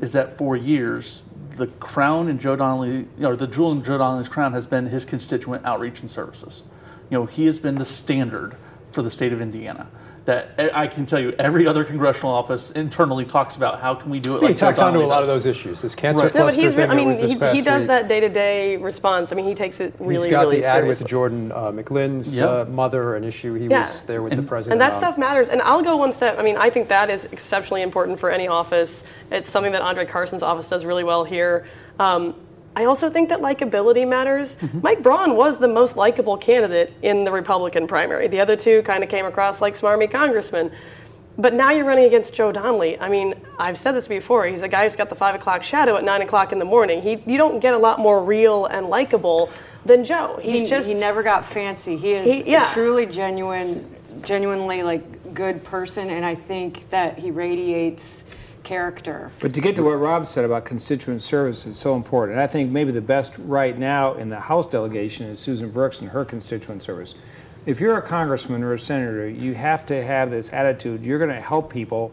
is 0.02 0.14
that 0.14 0.32
for 0.32 0.56
years, 0.56 1.24
the 1.58 1.68
crown 1.68 2.28
in 2.30 2.40
Joe 2.40 2.56
Donnelly, 2.56 3.08
or 3.22 3.36
the 3.36 3.48
jewel 3.48 3.72
in 3.72 3.84
Joe 3.84 3.98
Donnelly's 3.98 4.30
crown 4.30 4.54
has 4.54 4.66
been 4.66 4.88
his 4.88 5.06
constituent 5.06 5.66
outreach 5.66 6.02
and 6.02 6.10
services. 6.10 6.64
You 7.10 7.20
know, 7.20 7.26
he 7.26 7.46
has 7.46 7.60
been 7.60 7.76
the 7.76 7.86
standard 7.86 8.56
for 8.92 9.02
the 9.02 9.12
state 9.12 9.34
of 9.34 9.42
Indiana. 9.42 9.88
That 10.26 10.52
I 10.74 10.88
can 10.88 11.06
tell 11.06 11.20
you, 11.20 11.34
every 11.38 11.68
other 11.68 11.84
congressional 11.84 12.32
office 12.32 12.72
internally 12.72 13.26
talks 13.26 13.58
about 13.58 13.82
how 13.82 13.94
can 13.94 14.10
we 14.10 14.22
do 14.22 14.38
it. 14.38 14.40
he 14.40 14.46
like 14.48 14.56
Joe 14.56 14.68
tacks 14.68 14.80
onto 14.80 15.02
a 15.02 15.06
lot 15.06 15.22
of 15.22 15.28
those 15.28 15.46
issues. 15.46 15.82
This 15.82 15.96
cancer 15.96 16.24
Right. 16.24 16.34
No, 16.34 16.40
but 16.40 16.54
cluster 16.54 16.62
he's. 16.62 16.74
thing 16.76 16.90
I 16.90 16.96
mean, 16.96 17.12
he, 17.14 17.28
he 17.28 17.62
does 17.62 17.82
week. 17.82 17.88
that 17.88 18.08
day-to-day 18.08 18.78
response. 18.78 19.34
I 19.34 19.36
mean, 19.36 19.46
he 19.48 19.54
takes 19.54 19.82
it 19.82 19.94
really, 20.00 20.20
seriously. 20.20 20.28
He's 20.30 20.32
got 20.32 20.42
really 20.46 20.62
the 20.62 20.66
ad 20.66 20.76
seriously. 20.78 21.04
with 21.04 21.10
Jordan 21.10 21.52
uh, 21.52 21.56
McLinn's 21.74 22.38
Yep. 22.38 22.50
uh, 22.50 22.66
mother, 22.72 23.16
an 23.18 23.26
issue 23.26 23.54
he 23.56 23.66
Yeah. 23.68 23.82
was 23.82 24.04
there 24.04 24.22
with 24.24 24.38
the 24.38 24.44
president. 24.44 24.74
And 24.74 24.82
that 24.82 24.94
on. 24.94 25.00
stuff 25.02 25.18
matters. 25.18 25.50
And 25.50 25.62
I'll 25.62 25.82
go 25.84 25.98
one 25.98 26.14
step. 26.14 26.40
I 26.40 26.44
mean, 26.44 26.56
I 26.56 26.70
think 26.70 26.88
that 26.88 27.10
is 27.10 27.26
exceptionally 27.26 27.82
important 27.82 28.18
for 28.18 28.30
any 28.30 28.48
office. 28.48 29.04
It's 29.30 29.50
something 29.52 29.74
that 29.74 29.82
Andre 29.82 30.06
Carson's 30.06 30.42
office 30.44 30.70
does 30.70 30.86
really 30.86 31.04
well 31.04 31.26
here. 31.26 31.66
Um, 32.00 32.34
I 32.76 32.86
also 32.86 33.10
think 33.10 33.30
that 33.30 33.40
likability 33.40 34.08
matters. 34.08 34.56
Mm-hmm. 34.56 34.80
Mike 34.82 35.04
Braun 35.04 35.36
was 35.36 35.60
the 35.60 35.68
most 35.68 35.96
likable 35.96 36.38
candidate 36.38 36.94
in 37.02 37.24
the 37.24 37.32
Republican 37.32 37.88
primary. 37.88 38.28
The 38.28 38.40
other 38.40 38.56
two 38.56 38.82
kind 38.84 39.04
of 39.04 39.10
came 39.10 39.26
across 39.26 39.62
like 39.62 39.76
smarmy 39.76 40.10
congressmen. 40.10 40.72
But 41.38 41.54
now 41.56 41.72
you're 41.72 41.86
running 41.86 42.06
against 42.06 42.34
Joe 42.34 42.52
Donnelly. 42.52 43.00
I 43.00 43.10
mean, 43.10 43.34
I've 43.58 43.78
said 43.78 43.94
this 43.94 44.08
before. 44.08 44.46
He's 44.46 44.62
a 44.62 44.68
guy 44.68 44.84
who's 44.84 44.96
got 44.96 45.10
the 45.10 45.16
five 45.16 45.34
o'clock 45.34 45.64
shadow 45.64 45.96
at 45.98 46.04
nine 46.04 46.22
o'clock 46.22 46.52
in 46.52 46.60
the 46.60 46.66
morning. 46.66 47.02
He, 47.02 47.24
you 47.26 47.38
don't 47.38 47.60
get 47.60 47.74
a 47.74 47.78
lot 47.78 48.00
more 48.00 48.24
real 48.24 48.66
and 48.68 48.88
likable 48.88 49.50
than 49.86 50.06
Joe. 50.06 50.40
He's 50.42 50.62
he, 50.62 50.68
just 50.68 50.88
he 50.88 50.94
never 50.94 51.24
got 51.24 51.44
fancy. 51.44 51.98
He 51.98 52.12
is 52.12 52.32
He- 52.32 52.52
yeah. 52.52 52.70
a 52.70 52.74
truly 52.74 53.08
genuine, 53.08 53.96
genuinely 54.22 54.84
like 54.84 55.34
good 55.34 55.64
person, 55.64 56.12
and 56.12 56.24
I 56.24 56.36
think 56.36 56.88
that 56.92 57.18
he 57.18 57.32
radiates 57.32 58.26
character. 58.64 59.32
But 59.40 59.54
to 59.54 59.62
get 59.62 59.76
to 59.76 59.84
what 59.84 59.94
Rob 59.96 60.26
said 60.28 60.46
about 60.46 60.66
constituent 60.66 61.22
service 61.22 61.66
is 61.66 61.78
so 61.78 61.96
important. 61.96 62.34
And 62.34 62.42
I 62.42 62.48
think 62.48 62.72
maybe 62.72 62.92
the 62.92 63.02
best 63.02 63.34
right 63.38 63.78
now 63.78 64.14
in 64.14 64.30
the 64.30 64.40
House 64.40 64.68
delegation 64.68 65.28
is 65.28 65.40
Susan 65.40 65.70
Brooks 65.70 66.02
and 66.02 66.10
her 66.12 66.26
constituent 66.26 66.82
service. 66.82 67.16
If 67.66 67.80
you're 67.80 67.98
a 67.98 68.02
congressman 68.02 68.64
or 68.64 68.74
a 68.74 68.80
senator, 68.80 69.28
you 69.30 69.54
have 69.54 69.86
to 69.88 70.04
have 70.04 70.32
this 70.32 70.52
attitude 70.52 71.06
you're 71.06 71.20
going 71.20 71.30
to 71.32 71.40
help 71.42 71.72
people 71.72 72.12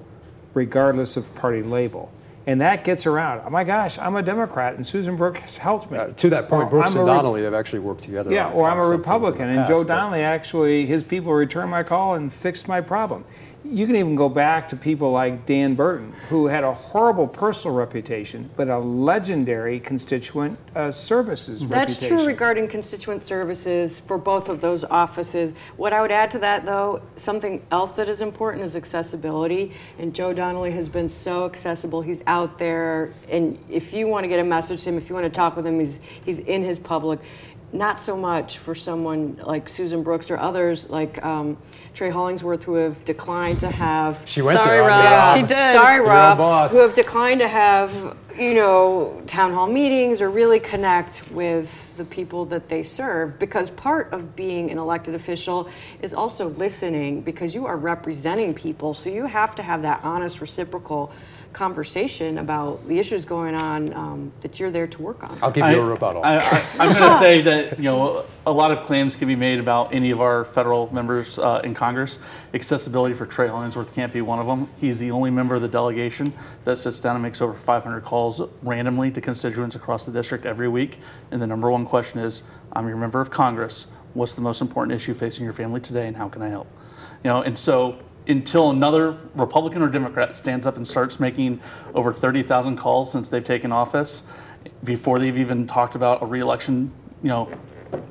regardless 0.55 1.16
of 1.16 1.34
party 1.34 1.62
label. 1.62 2.11
And 2.46 2.61
that 2.62 2.84
gets 2.84 3.07
around. 3.07 3.42
Oh 3.46 3.51
my 3.51 3.64
gosh, 3.64 3.98
I'm 3.98 4.16
a 4.16 4.22
Democrat, 4.22 4.74
and 4.74 4.86
Susan 4.86 5.14
Brooks 5.16 5.59
helps 5.59 5.90
me. 5.90 5.98
Uh, 5.98 6.09
to 6.09 6.30
that 6.30 6.48
point, 6.48 6.64
Or 6.64 6.70
Brooks 6.70 6.92
I'm 6.92 6.98
and 6.98 7.09
a 7.09 7.12
Re- 7.12 7.16
Donnelly 7.18 7.44
have 7.44 7.55
actually 7.55 7.80
worked 7.80 8.03
together. 8.03 8.32
Yeah, 8.32 8.46
on- 8.46 8.53
or 8.55 8.66
on 8.66 8.72
I'm 8.72 8.78
a 8.78 8.82
some 8.82 8.90
things 8.90 8.94
in 8.94 9.03
the 9.03 9.11
Republican, 9.18 9.48
and 9.51 9.66
Joe 9.68 9.84
Donnelly 9.84 10.22
actually, 10.22 10.86
his 10.86 11.05
people 11.05 11.32
returned 11.34 11.70
my 11.70 11.82
call 11.82 12.14
and 12.14 12.32
fixed 12.32 12.66
my 12.66 12.80
problem. 12.80 13.24
You 13.62 13.86
can 13.86 13.94
even 13.96 14.16
go 14.16 14.28
back 14.28 14.68
to 14.68 14.76
people 14.76 15.12
like 15.12 15.44
Dan 15.44 15.74
Burton, 15.74 16.12
who 16.28 16.46
had 16.46 16.64
a 16.64 16.72
horrible 16.72 17.28
personal 17.28 17.76
reputation, 17.76 18.50
but 18.56 18.68
a 18.68 18.78
legendary 18.78 19.78
constituent 19.78 20.58
uh, 20.74 20.90
services 20.90 21.61
That's 21.61 21.90
reputation. 21.90 22.16
true 22.16 22.26
regarding 22.26 22.68
constituent 22.68 23.26
services 23.26 24.00
for 24.00 24.16
both 24.16 24.48
of 24.48 24.61
those 24.61 24.84
offices. 24.84 25.52
What 25.76 25.92
I 25.92 26.00
would 26.00 26.11
add 26.11 26.30
to 26.32 26.38
that, 26.38 26.64
though, 26.64 27.02
something 27.16 27.62
else 27.70 27.92
that 27.94 28.08
is 28.08 28.22
important 28.22 28.64
is 28.64 28.74
accessibility. 28.76 29.72
And 29.98 30.14
Joe 30.14 30.32
Donnelly 30.32 30.70
has 30.72 30.88
been 30.88 31.08
so 31.08 31.44
accessible. 31.44 32.00
He's 32.00 32.22
out 32.26 32.58
there, 32.58 33.12
and 33.28 33.58
if 33.68 33.92
you 33.92 34.06
want 34.06 34.24
to 34.24 34.28
get 34.28 34.40
a 34.40 34.44
message 34.44 34.82
to 34.84 34.88
him, 34.88 34.96
if 34.96 35.08
you 35.08 35.14
want 35.14 35.26
to 35.26 35.30
talk 35.30 35.54
with 35.56 35.66
him, 35.66 35.78
he's 35.78 36.00
he's 36.24 36.38
in 36.40 36.62
his 36.62 36.78
public. 36.78 37.20
Not 37.72 38.00
so 38.00 38.16
much 38.16 38.58
for 38.58 38.74
someone 38.74 39.38
like 39.44 39.68
Susan 39.68 40.02
Brooks 40.02 40.28
or 40.30 40.36
others 40.38 40.90
like 40.90 41.24
um, 41.24 41.56
Trey 41.94 42.10
Hollingsworth, 42.10 42.64
who 42.64 42.74
have 42.74 43.04
declined 43.04 43.60
to 43.60 43.70
have. 43.70 44.20
She 44.24 44.42
went 44.42 44.58
Sorry, 44.58 44.78
there. 44.78 44.88
Rob. 44.88 45.04
Yeah. 45.04 45.34
She 45.34 45.40
did. 45.42 45.72
Sorry, 45.74 45.96
Your 45.96 46.06
Rob. 46.06 46.38
boss. 46.38 46.72
Who 46.72 46.78
have 46.78 46.96
declined 46.96 47.38
to 47.40 47.48
have, 47.48 48.16
you 48.36 48.54
know, 48.54 49.22
town 49.26 49.52
hall 49.52 49.68
meetings 49.68 50.20
or 50.20 50.30
really 50.30 50.58
connect 50.58 51.30
with 51.30 51.96
the 51.96 52.04
people 52.04 52.44
that 52.46 52.68
they 52.68 52.82
serve. 52.82 53.38
Because 53.38 53.70
part 53.70 54.12
of 54.12 54.34
being 54.34 54.70
an 54.72 54.78
elected 54.78 55.14
official 55.14 55.68
is 56.02 56.12
also 56.12 56.48
listening 56.50 57.20
because 57.20 57.54
you 57.54 57.66
are 57.66 57.76
representing 57.76 58.52
people. 58.52 58.94
So 58.94 59.10
you 59.10 59.26
have 59.26 59.54
to 59.56 59.62
have 59.62 59.82
that 59.82 60.00
honest, 60.02 60.40
reciprocal 60.40 61.12
conversation 61.53 62.38
about 62.38 62.86
the 62.86 62.98
issues 62.98 63.24
going 63.24 63.55
on 63.55 63.92
um, 63.94 64.32
that 64.40 64.61
you're 64.61 64.70
there 64.70 64.86
to 64.86 65.03
work 65.03 65.22
on. 65.22 65.38
I'll 65.42 65.51
give 65.51 65.66
you 65.66 65.80
a 65.80 65.84
rebuttal. 65.84 66.22
I, 66.22 66.36
am 66.78 66.92
going 66.92 67.11
to 67.11 67.18
say 67.18 67.40
that 67.42 67.78
you 67.78 67.84
know 67.84 68.24
a 68.46 68.53
lot 68.53 68.70
of 68.70 68.84
claims 68.84 69.16
can 69.16 69.26
be 69.26 69.36
made 69.36 69.59
about 69.59 69.92
any 69.92 70.11
of 70.11 70.20
our 70.20 70.44
federal 70.44 70.92
members 70.94 71.38
uh, 71.38 71.61
in 71.64 71.74
Congress. 71.74 72.18
Accessibility 72.55 73.14
for 73.14 73.26
Trey 73.26 73.48
Hollingsworth 73.48 73.94
can't 73.94 74.12
be 74.12 74.20
one 74.20 74.38
of 74.38 74.46
them. 74.46 74.68
He's 74.80 74.98
the 74.98 75.11
only 75.11 75.30
member 75.30 75.55
of 75.55 75.62
the 75.62 75.68
delegation 75.68 76.32
that 76.64 76.76
sits 76.76 77.01
down 77.01 77.16
and 77.16 77.22
makes 77.22 77.40
over 77.40 77.55
500 77.55 78.01
calls 78.03 78.40
randomly 78.62 79.11
to 79.11 79.20
constituents 79.20 79.74
across 79.74 80.05
the 80.05 80.12
district 80.12 80.46
every 80.46 80.68
week. 80.68 80.98
And 81.30 81.42
the 81.42 81.46
number 81.46 81.70
one 81.70 81.84
question 81.84 82.20
is, 82.20 82.44
"I'm 82.72 82.86
your 82.86 82.96
member 82.96 83.20
of 83.20 83.30
Congress. 83.30 83.88
What's 84.14 84.34
the 84.34 84.40
most 84.40 84.61
important 84.61 84.94
issue 84.94 85.14
facing 85.14 85.44
your 85.44 85.53
family 85.53 85.80
today, 85.80 86.07
and 86.07 86.16
how 86.16 86.28
can 86.28 86.42
I 86.42 86.48
help?" 86.48 86.68
You 87.24 87.30
know, 87.30 87.42
and 87.42 87.59
so 87.59 87.98
until 88.30 88.70
another 88.70 89.16
Republican 89.34 89.82
or 89.82 89.88
Democrat 89.88 90.34
stands 90.34 90.66
up 90.66 90.76
and 90.76 90.86
starts 90.86 91.20
making 91.20 91.60
over 91.94 92.12
30,000 92.12 92.76
calls 92.76 93.10
since 93.10 93.28
they've 93.28 93.44
taken 93.44 93.72
office, 93.72 94.24
before 94.84 95.18
they've 95.18 95.38
even 95.38 95.66
talked 95.66 95.94
about 95.94 96.22
a 96.22 96.26
reelection, 96.26 96.92
you 97.22 97.28
know, 97.28 97.50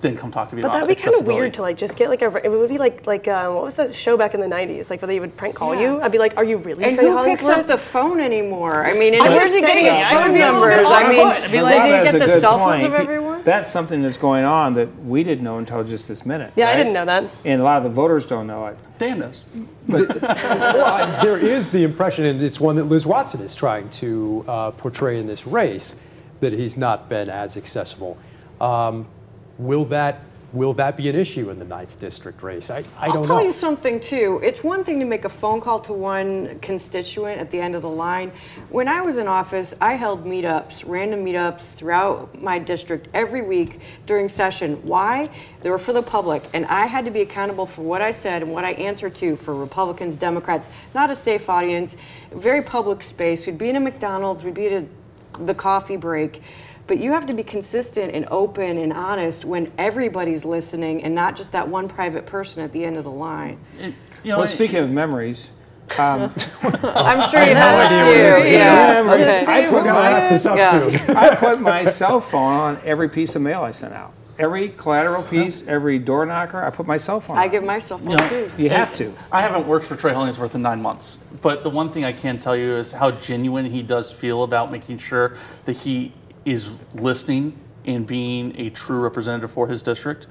then 0.02 0.18
come 0.18 0.32
talk 0.32 0.50
to 0.50 0.56
me 0.56 0.62
But 0.62 0.70
about 0.70 0.88
that'd 0.88 0.98
be 0.98 1.02
kind 1.02 1.16
of 1.20 1.26
weird 1.26 1.54
to 1.56 1.62
like 1.62 1.78
just 1.78 1.96
get 1.98 2.10
like 2.10 2.22
a. 2.22 2.36
It 2.46 2.50
would 2.50 2.70
be 2.70 2.78
like 2.78 3.06
like 3.08 3.28
um, 3.28 3.56
what 3.56 3.64
was 3.64 3.76
that 3.76 3.94
show 3.96 4.18
back 4.18 4.34
in 4.34 4.42
the 4.42 4.48
'90s? 4.48 4.90
Like 4.90 5.02
where 5.02 5.08
they 5.08 5.20
would 5.20 5.36
prank 5.36 5.56
call 5.56 5.76
you. 5.76 6.02
I'd 6.02 6.12
be 6.12 6.18
like, 6.18 6.38
"Are 6.38 6.44
you 6.44 6.58
really 6.58 6.84
And 6.84 6.98
who 6.98 7.24
picks 7.24 7.44
up 7.44 7.68
the 7.68 7.78
phone 7.78 8.20
anymore? 8.20 8.86
I 8.86 8.94
mean, 8.94 9.14
and 9.14 9.24
where's 9.24 9.54
he 9.54 9.62
getting 9.62 9.86
his 9.86 10.00
phone 10.10 10.32
would 10.32 10.42
a 10.42 10.44
numbers? 10.44 10.86
I 10.88 11.10
mean, 11.10 11.52
be 11.52 11.62
like- 11.62 11.76
does 11.76 11.86
he 11.86 12.12
get 12.12 12.12
the 12.14 12.26
good 12.26 12.42
cell 12.42 12.58
phones 12.58 12.82
point. 12.82 12.94
of 12.94 13.00
everyone? 13.00 13.44
That's 13.44 13.72
something 13.72 14.02
that's 14.02 14.18
going 14.18 14.46
on 14.46 14.74
that 14.76 15.04
we 15.04 15.24
didn't 15.24 15.44
know 15.44 15.58
until 15.58 15.84
just 15.84 16.08
this 16.08 16.26
minute. 16.26 16.54
Yeah, 16.56 16.70
I 16.70 16.76
didn't 16.76 16.94
know 16.94 17.06
that. 17.06 17.26
And 17.46 17.62
a 17.62 17.64
lot 17.64 17.78
of 17.78 17.84
the 17.84 17.90
voters 17.90 18.26
don't 18.26 18.48
know 18.48 18.68
it. 18.68 18.78
Dan 18.98 19.20
knows. 19.20 19.46
well, 19.88 21.24
there 21.24 21.38
is 21.38 21.70
the 21.70 21.84
impression, 21.84 22.26
and 22.26 22.42
it's 22.42 22.60
one 22.60 22.76
that 22.76 22.86
Liz 22.86 23.06
Watson 23.06 23.42
is 23.42 23.56
trying 23.56 23.90
to 23.92 24.44
uh, 24.48 24.72
portray 24.72 25.20
in 25.20 25.26
this 25.26 25.48
race, 25.48 25.96
that 26.42 26.52
he's 26.54 26.78
not 26.78 27.10
been 27.10 27.30
as 27.30 27.58
accessible. 27.58 28.18
Um, 28.60 29.08
will 29.60 29.86
that 29.86 30.22
will 30.51 30.74
that 30.74 30.97
be 30.97 31.07
an 31.10 31.16
issue 31.16 31.51
in 31.51 31.60
the 31.60 31.66
ninth 31.66 31.99
district 31.99 32.41
race? 32.41 32.72
I, 32.72 32.80
I 32.97 33.07
I'll 33.07 33.14
don't 33.14 33.26
tell 33.28 33.38
know. 33.38 33.43
you 33.43 33.53
something 33.53 33.99
too. 33.99 34.39
It's 34.43 34.64
one 34.64 34.84
thing 34.84 34.99
to 34.99 35.05
make 35.05 35.26
a 35.26 35.30
phone 35.30 35.62
call 35.62 35.80
to 35.82 35.93
one 35.93 36.60
constituent 36.60 37.39
at 37.39 37.51
the 37.51 37.60
end 37.60 37.76
of 37.76 37.84
the 37.84 37.89
line. 37.89 38.32
When 38.70 38.88
I 38.88 39.01
was 39.01 39.18
in 39.18 39.28
office, 39.28 39.76
I 39.80 39.93
held 39.93 40.26
meetups, 40.26 40.84
random 40.88 41.24
meetups 41.24 41.74
throughout 41.74 42.41
my 42.41 42.57
district 42.57 43.10
every 43.14 43.43
week 43.43 43.80
during 44.07 44.28
session. 44.28 44.82
Why? 44.84 45.30
They 45.62 45.70
were 45.70 45.78
for 45.78 45.93
the 45.93 46.01
public, 46.01 46.41
and 46.53 46.66
I 46.66 46.88
had 46.88 47.05
to 47.05 47.12
be 47.12 47.22
accountable 47.22 47.68
for 47.68 47.84
what 47.84 48.01
I 48.01 48.12
said 48.12 48.41
and 48.41 48.51
what 48.51 48.66
I 48.66 48.72
answered 48.72 49.14
to 49.16 49.36
for 49.36 49.53
Republicans, 49.53 50.18
Democrats. 50.18 50.70
Not 50.95 51.12
a 51.12 51.16
safe 51.16 51.47
audience, 51.47 51.95
very 52.32 52.64
public 52.64 53.03
space. 53.03 53.45
We'd 53.45 53.60
be 53.60 53.70
in 53.70 53.76
a 53.76 53.80
McDonald's, 53.80 54.43
we'd 54.43 54.55
be 54.55 54.68
at 54.68 54.84
a, 54.84 55.43
the 55.45 55.53
coffee 55.53 55.97
break. 55.97 56.41
But 56.90 56.98
you 56.98 57.12
have 57.12 57.28
to 57.28 57.34
be 57.34 57.44
consistent 57.44 58.16
and 58.16 58.28
open 58.32 58.80
and 58.80 58.92
honest 58.92 59.46
when 59.46 59.72
everybody's 59.78 60.44
listening 60.44 61.04
and 61.04 61.14
not 61.14 61.36
just 61.36 61.52
that 61.52 61.70
one 61.70 61.88
private 61.88 62.26
person 62.26 62.64
at 62.64 62.72
the 62.74 62.84
end 62.84 62.98
of 62.98 63.04
the 63.04 63.12
line. 63.12 63.60
You 63.80 63.94
know, 64.32 64.40
Well, 64.40 64.48
speaking 64.48 64.78
of 64.80 64.90
memories, 64.90 65.52
um, 66.00 66.34
I'm 66.64 67.30
sure 67.30 67.42
you 67.44 67.54
no 67.54 67.60
have 67.60 67.92
idea 67.92 68.06
what 68.32 68.42
few. 68.42 68.44
this. 68.44 68.52
Yeah. 68.52 69.04
Okay. 69.08 69.46
I 69.48 69.70
put 69.70 69.86
my 69.86 70.30
this 70.30 70.46
up 70.48 70.58
Yeah. 70.58 70.90
soon. 70.90 71.16
I 71.16 71.36
put 71.36 71.62
my 71.62 71.86
cell 71.86 72.20
phone 72.20 72.54
on 72.54 72.82
every 72.84 73.08
piece 73.08 73.36
of 73.36 73.44
mail 73.44 73.62
I 73.62 73.70
sent 73.70 73.94
out. 73.94 74.14
Every 74.40 74.70
collateral 74.70 75.22
piece, 75.22 75.68
every 75.68 76.00
door 76.00 76.26
knocker, 76.26 76.64
I 76.64 76.72
put 76.72 76.88
my 76.88 76.98
cell 76.98 77.20
phone 77.20 77.38
I 77.38 77.44
on. 77.44 77.50
give 77.52 77.64
myself 77.64 78.02
one 78.02 78.18
No. 78.18 78.30
too. 78.30 78.50
You 78.58 78.70
have 78.70 78.92
to. 78.94 79.14
I 79.32 79.42
haven't 79.44 79.68
worked 79.68 79.86
for 79.86 79.96
Trey 79.96 80.14
Hollingsworth 80.14 80.56
in 80.56 80.62
nine 80.64 80.82
months, 80.82 81.20
but 81.42 81.62
the 81.62 81.70
one 81.70 81.92
thing 81.92 82.04
I 82.04 82.14
can 82.14 82.40
tell 82.40 82.56
you 82.56 82.72
is 82.78 82.94
how 82.94 83.12
genuine 83.12 83.66
he 83.66 83.84
does 83.84 84.12
feel 84.12 84.42
about 84.44 84.72
making 84.72 84.98
sure 84.98 85.36
that 85.66 85.74
he 85.74 86.14
is 86.46 86.78
listening 86.94 87.58
and 87.86 88.06
being 88.06 88.54
a 88.60 88.70
true 88.70 89.00
representative 89.00 89.52
for 89.52 89.68
his 89.68 89.82
district. 89.82 90.28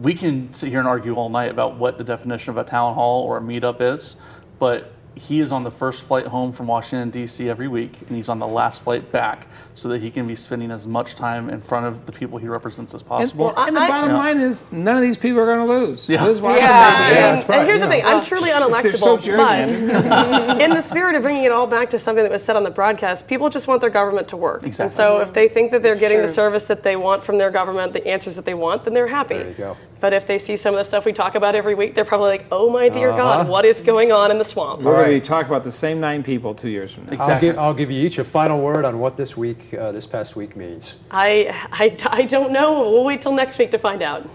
We 0.00 0.14
can 0.14 0.52
sit 0.52 0.70
here 0.70 0.78
and 0.78 0.88
argue 0.88 1.14
all 1.14 1.28
night 1.28 1.50
about 1.50 1.76
what 1.76 1.98
the 1.98 2.04
definition 2.04 2.50
of 2.50 2.56
a 2.56 2.64
town 2.64 2.94
hall 2.94 3.24
or 3.24 3.38
a 3.38 3.40
meetup 3.40 3.80
is, 3.80 4.16
but 4.58 4.92
he 5.20 5.40
is 5.40 5.52
on 5.52 5.62
the 5.64 5.70
first 5.70 6.02
flight 6.02 6.26
home 6.26 6.50
from 6.52 6.66
Washington, 6.66 7.10
D.C. 7.10 7.48
every 7.48 7.68
week, 7.68 7.92
and 8.06 8.16
he's 8.16 8.28
on 8.28 8.38
the 8.38 8.46
last 8.46 8.82
flight 8.82 9.12
back 9.12 9.46
so 9.74 9.88
that 9.88 10.00
he 10.00 10.10
can 10.10 10.26
be 10.26 10.34
spending 10.34 10.70
as 10.70 10.86
much 10.86 11.14
time 11.14 11.50
in 11.50 11.60
front 11.60 11.86
of 11.86 12.06
the 12.06 12.12
people 12.12 12.38
he 12.38 12.48
represents 12.48 12.94
as 12.94 13.02
And, 13.02 13.08
possible. 13.08 13.54
and 13.56 13.76
the 13.76 13.80
bottom 13.80 14.10
Yeah. 14.10 14.16
line 14.16 14.40
is, 14.40 14.64
none 14.72 14.96
of 14.96 15.02
these 15.02 15.18
people 15.18 15.40
are 15.40 15.46
going 15.46 15.66
to 15.66 15.72
lose. 15.72 16.08
Yeah. 16.08 16.24
Liz 16.24 16.40
Watson 16.40 16.62
Yeah, 16.62 16.68
made 16.68 17.10
the 17.10 17.14
yeah, 17.20 17.36
case. 17.36 17.48
right, 17.48 17.58
and 17.60 17.68
here's 17.68 17.80
the 17.80 17.86
yeah. 17.86 17.92
thing, 17.92 18.04
I'm 18.06 18.24
truly 18.24 18.50
They're 18.50 18.92
so 18.92 19.16
unelectable, 19.18 19.36
but 19.36 20.60
in 20.60 20.70
the 20.70 20.82
spirit 20.82 21.14
of 21.14 21.22
bringing 21.22 21.44
it 21.44 21.52
all 21.52 21.66
back 21.66 21.90
to 21.90 21.98
something 21.98 22.24
that 22.24 22.32
was 22.32 22.42
said 22.42 22.56
on 22.56 22.62
the 22.64 22.70
broadcast, 22.70 23.26
people 23.28 23.50
just 23.50 23.68
want 23.68 23.80
their 23.80 23.90
government 23.90 24.28
to 24.28 24.36
work. 24.36 24.62
Exactly. 24.64 24.84
And 24.84 24.90
so 24.90 25.20
if 25.20 25.32
they 25.32 25.48
think 25.48 25.70
that 25.72 25.82
they're 25.82 25.96
getting 25.96 26.22
the 26.22 26.32
service 26.32 26.64
that 26.64 26.82
they 26.82 26.96
want 26.96 27.22
from 27.22 27.38
their 27.38 27.50
government, 27.50 27.92
the 27.92 28.06
answers 28.06 28.36
that 28.36 28.44
they 28.44 28.54
want, 28.54 28.84
then 28.84 28.94
they're 28.94 29.06
happy. 29.06 29.34
There 29.38 29.48
you 29.48 29.54
go. 29.54 29.76
But 30.00 30.14
if 30.14 30.26
they 30.26 30.38
see 30.38 30.56
some 30.56 30.74
of 30.74 30.78
the 30.78 30.84
stuff 30.84 31.04
we 31.04 31.12
talk 31.12 31.34
about 31.34 31.54
every 31.54 31.74
week, 31.74 31.94
they're 31.94 32.06
probably 32.06 32.30
like, 32.30 32.46
oh 32.50 32.70
my 32.70 32.88
dear 32.88 33.10
Uh-huh. 33.10 33.18
God, 33.18 33.48
what 33.48 33.64
is 33.66 33.80
going 33.82 34.12
on 34.12 34.30
in 34.30 34.38
the 34.38 34.44
swamp? 34.44 34.80
We're 34.80 34.92
going 34.94 35.04
to 35.04 35.08
be 35.10 35.14
right. 35.16 35.24
talking 35.24 35.50
about 35.50 35.62
the 35.64 35.72
same 35.72 36.00
nine 36.00 36.22
people 36.22 36.54
two 36.54 36.70
years 36.70 36.92
from 36.92 37.06
now. 37.06 37.18
I'll 37.18 37.40
give, 37.40 37.58
I'll 37.58 37.74
give 37.74 37.90
you 37.90 38.04
each 38.06 38.18
a 38.18 38.24
final 38.24 38.60
word 38.62 38.84
on 38.86 38.98
what 38.98 39.16
this 39.18 39.36
week, 39.36 39.74
uh, 39.74 39.92
this 39.92 40.06
past 40.06 40.36
week 40.36 40.56
means. 40.56 40.94
I, 41.10 41.48
I, 41.72 41.96
I 42.10 42.22
don't 42.22 42.50
know. 42.52 42.80
We'll 42.90 43.04
wait 43.04 43.20
till 43.20 43.32
next 43.32 43.58
week 43.58 43.70
to 43.72 43.78
find 43.78 44.00
out. 44.02 44.26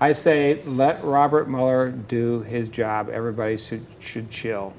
I 0.00 0.12
say 0.12 0.60
let 0.66 1.02
Robert 1.02 1.48
Mueller 1.48 1.90
do 1.90 2.42
his 2.42 2.68
job. 2.68 3.08
Everybody 3.08 3.56
should, 3.56 3.86
should 4.00 4.30
chill. 4.30 4.74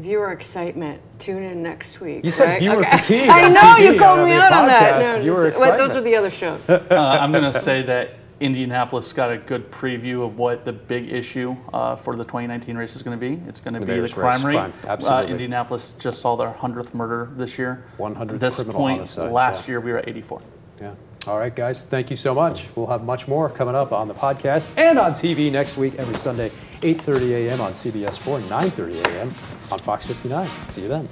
Viewer 0.00 0.32
excitement. 0.32 1.00
Tune 1.20 1.44
in 1.44 1.62
next 1.62 2.00
week. 2.00 2.24
You 2.24 2.32
said 2.32 2.46
right? 2.46 2.58
viewer 2.58 2.78
Okay. 2.80 2.96
fatigue 2.98 3.28
I 3.28 3.48
know 3.48 3.60
TV, 3.60 3.92
you 3.92 3.98
called 4.00 4.18
on 4.20 4.28
me 4.28 4.34
the 4.34 4.42
out 4.42 4.52
on 4.52 4.66
that. 4.66 4.94
podcast, 4.94 5.16
No, 5.18 5.22
viewer 5.22 5.50
just- 5.50 5.62
wait, 5.62 5.76
those 5.76 5.94
are 5.94 6.00
the 6.00 6.16
other 6.16 6.30
shows. 6.32 6.68
Uh, 6.68 7.18
I'm 7.20 7.30
going 7.30 7.44
to 7.52 7.56
say 7.56 7.82
that 7.82 8.10
Indianapolis 8.40 9.12
got 9.12 9.30
a 9.30 9.36
good 9.38 9.70
preview 9.70 10.24
of 10.26 10.36
what 10.38 10.64
the 10.64 10.72
big 10.72 11.12
issue 11.12 11.56
uh, 11.72 11.96
for 11.96 12.16
the 12.16 12.24
2019 12.24 12.76
race 12.76 12.96
is 12.96 13.02
going 13.02 13.18
to 13.18 13.20
be. 13.20 13.40
It's 13.48 13.60
going 13.60 13.74
to 13.74 13.80
The 13.80 13.86
be 13.86 14.00
the 14.00 14.08
crime 14.08 14.44
rate. 14.44 14.54
crime, 14.54 14.72
Uh, 14.84 14.88
absolutely. 14.88 15.30
Indianapolis 15.32 15.92
just 15.92 16.20
saw 16.20 16.36
their 16.36 16.50
100th 16.52 16.94
murder 16.94 17.30
this 17.36 17.58
year. 17.58 17.84
100th 17.98 18.34
At 18.34 18.40
this 18.40 18.62
point, 18.62 18.98
homicide, 18.98 19.32
last 19.32 19.66
yeah. 19.68 19.72
year 19.72 19.80
we 19.80 19.92
were 19.92 19.98
at 19.98 20.08
84. 20.08 20.42
Yeah. 20.80 20.90
All 21.26 21.38
right, 21.38 21.54
guys. 21.54 21.84
Thank 21.84 22.10
you 22.10 22.16
so 22.16 22.34
much. 22.34 22.66
We'll 22.74 22.88
have 22.88 23.02
much 23.04 23.26
more 23.26 23.48
coming 23.48 23.74
up 23.74 23.92
on 23.92 24.08
the 24.08 24.14
podcast 24.14 24.68
and 24.76 24.98
on 24.98 25.12
TV 25.12 25.50
next 25.50 25.76
week, 25.78 25.94
every 25.96 26.16
Sunday, 26.16 26.50
8:30 26.82 27.30
a.m. 27.48 27.60
on 27.62 27.72
CBS 27.72 28.18
4, 28.18 28.40
9:30 28.40 29.06
a.m. 29.06 29.28
on 29.72 29.78
Fox 29.78 30.04
59. 30.04 30.46
See 30.68 30.82
you 30.82 30.88
then. 30.88 31.08